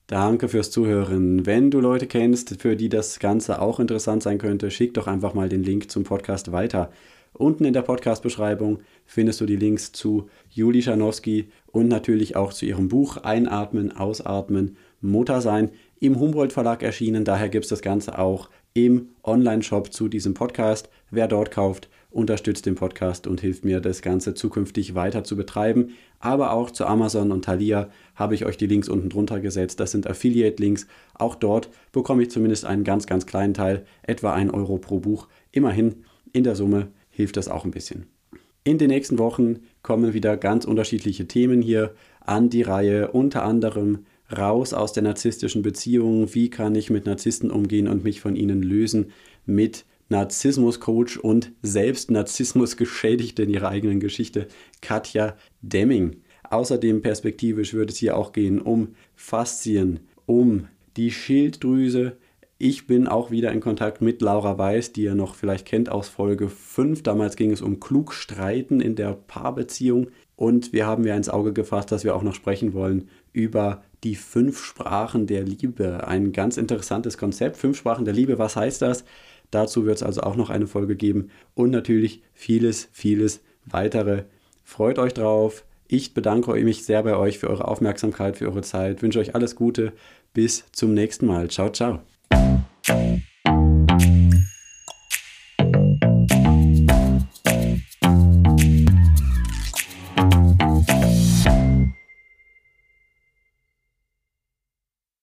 Danke 0.08 0.49
fürs 0.49 0.72
Zuhören. 0.72 1.45
Wenn 1.45 1.72
du 1.72 1.80
Leute 1.80 2.06
kennst, 2.06 2.62
für 2.62 2.76
die 2.76 2.89
das 2.89 3.20
Ganze 3.20 3.62
auch 3.62 3.80
interessant 3.80 4.24
sein 4.24 4.38
könnte, 4.38 4.70
schick 4.70 4.93
doch 4.93 5.08
einfach 5.08 5.34
mal 5.34 5.49
den 5.49 5.64
Link 5.64 5.89
zum 5.89 6.03
Podcast 6.03 6.51
weiter. 6.51 6.91
Unten 7.38 7.65
in 7.65 7.73
der 7.73 7.81
Podcast-Beschreibung 7.81 8.79
findest 9.05 9.41
du 9.41 9.45
die 9.45 9.57
Links 9.57 9.91
zu 9.91 10.29
Juli 10.49 10.81
Schanowski 10.81 11.49
und 11.67 11.89
natürlich 11.89 12.38
auch 12.38 12.53
zu 12.53 12.65
ihrem 12.65 12.88
Buch 12.88 13.17
Einatmen, 13.17 13.91
Ausatmen, 13.91 14.77
Mutter 15.01 15.41
sein 15.41 15.71
im 15.99 16.17
Humboldt 16.17 16.53
Verlag 16.53 16.81
erschienen. 16.81 17.25
Daher 17.25 17.49
gibt 17.49 17.65
es 17.65 17.69
das 17.69 17.81
Ganze 17.81 18.17
auch 18.19 18.49
im 18.73 19.09
Online-Shop 19.21 19.91
zu 19.91 20.07
diesem 20.07 20.33
Podcast. 20.33 20.89
Wer 21.11 21.27
dort 21.27 21.51
kauft, 21.51 21.89
unterstützt 22.09 22.65
den 22.65 22.75
Podcast 22.75 23.27
und 23.27 23.41
hilft 23.41 23.65
mir, 23.65 23.81
das 23.81 24.01
Ganze 24.01 24.33
zukünftig 24.33 24.95
weiter 24.95 25.25
zu 25.25 25.36
betreiben. 25.36 25.89
Aber 26.19 26.53
auch 26.53 26.71
zu 26.71 26.86
Amazon 26.86 27.33
und 27.33 27.43
Thalia 27.43 27.89
habe 28.15 28.36
ich 28.36 28.45
euch 28.45 28.55
die 28.55 28.67
Links 28.67 28.88
unten 28.88 29.09
drunter 29.09 29.41
gesetzt. 29.41 29.81
Das 29.81 29.91
sind 29.91 30.07
Affiliate-Links. 30.07 30.88
Auch 31.13 31.36
dort 31.36 31.69
bekomme 31.91 32.23
ich 32.23 32.31
zumindest 32.31 32.63
einen 32.63 32.86
ganz, 32.86 33.07
ganz 33.07 33.25
kleinen 33.25 33.53
Teil, 33.53 33.86
etwa 34.03 34.31
1 34.33 34.53
Euro 34.53 34.77
pro 34.77 35.01
Buch. 35.01 35.27
Immerhin 35.51 36.05
in 36.31 36.45
der 36.45 36.55
Summe 36.55 36.88
hilft 37.16 37.38
das 37.38 37.47
auch 37.47 37.66
ein 37.66 37.72
bisschen. 37.72 38.07
In 38.63 38.78
den 38.78 38.89
nächsten 38.89 39.20
Wochen 39.20 39.59
kommen 39.84 40.13
wieder 40.13 40.38
ganz 40.38 40.66
unterschiedliche 40.66 41.28
Themen 41.28 41.61
hier 41.61 41.93
an 42.20 42.49
die 42.49 42.63
Reihe, 42.63 43.11
unter 43.11 43.43
anderem 43.43 44.05
raus 44.36 44.74
aus 44.74 44.91
der 44.91 45.03
narzisstischen 45.03 45.61
Beziehung, 45.61 46.34
wie 46.34 46.49
kann 46.49 46.76
ich 46.76 46.89
mit 46.89 47.05
Narzissten 47.05 47.51
umgehen 47.51 47.88
und 47.88 48.03
mich 48.03 48.22
von 48.22 48.36
ihnen 48.36 48.63
lösen, 48.63 49.11
mit 49.45 49.86
Narzissmus-Coach 50.09 51.18
und 51.18 51.51
selbst 51.61 52.11
Narzissmus-Geschädigte 52.11 53.43
in 53.43 53.49
ihrer 53.49 53.70
eigenen 53.70 53.99
Geschichte, 53.99 54.47
Katja 54.82 55.38
Demming. 55.61 56.18
Außerdem 56.49 57.01
perspektivisch 57.01 57.74
wird 57.74 57.91
es 57.91 57.97
hier 57.97 58.18
auch 58.18 58.34
gehen 58.34 58.61
um 58.61 58.95
Faszien, 59.16 60.01
um 60.26 60.68
die 60.97 61.11
Schilddrüse, 61.11 62.18
ich 62.58 62.88
bin 62.88 63.08
auch 63.08 63.32
wieder 63.32 63.51
in 63.51 63.60
Kontakt 63.60 64.01
mit 64.01 64.22
Laura 64.22 64.58
Weiß, 64.58 64.93
die 64.93 65.03
ihr 65.03 65.16
noch 65.16 65.36
vielleicht 65.36 65.66
kennt 65.66 65.89
aus 65.89 66.08
Folge 66.08 66.47
5. 66.47 67.03
Damals 67.03 67.36
ging 67.36 67.51
es 67.51 67.62
um 67.62 67.82
Klugstreiten 67.82 68.80
in 68.80 68.95
der 68.95 69.14
Paarbeziehung. 69.14 70.08
Und 70.38 70.72
wir 70.72 70.86
haben 70.86 71.06
ja 71.06 71.16
ins 71.16 71.30
Auge 71.30 71.51
gefasst, 71.51 71.91
dass 71.91 72.06
wir 72.06 72.16
auch 72.16 72.24
noch 72.24 72.34
sprechen 72.34 72.74
wollen 72.74 73.10
über 73.34 73.84
die 74.06 74.16
fünf 74.16 74.64
Sprachen 74.64 75.28
der 75.28 75.43
Liebe. 75.43 76.08
Ein 76.08 76.32
ganz 76.32 76.56
interessantes 76.56 77.18
Konzept. 77.18 77.58
Fünf 77.58 77.78
Sprachen 77.78 78.06
der 78.06 78.14
Liebe, 78.14 78.39
was 78.39 78.56
heißt 78.56 78.82
das? 78.82 79.03
Dazu 79.51 79.86
wird 79.86 79.97
es 79.97 80.03
also 80.03 80.22
auch 80.22 80.38
noch 80.38 80.49
eine 80.49 80.68
Folge 80.68 80.95
geben. 80.95 81.30
Und 81.56 81.72
natürlich 81.72 82.22
vieles, 82.34 82.88
vieles 82.93 83.41
weitere. 83.66 84.24
Freut 84.64 84.97
euch 84.97 85.14
drauf. 85.14 85.66
Ich 85.88 86.14
bedanke 86.14 86.53
mich 86.64 86.86
sehr 86.86 87.03
bei 87.03 87.18
euch 87.18 87.38
für 87.38 87.49
eure 87.49 87.68
Aufmerksamkeit, 87.68 88.38
für 88.38 88.47
eure 88.47 88.62
Zeit. 88.62 89.01
wünsche 89.01 89.20
euch 89.20 89.36
alles 89.36 89.56
Gute. 89.56 89.91
Bis 90.34 90.66
zum 90.72 90.93
nächsten 90.93 91.26
Mal. 91.26 91.49
Ciao, 91.49 91.70
ciao. 91.70 91.99
Thank 92.86 93.19
you. 93.19 93.24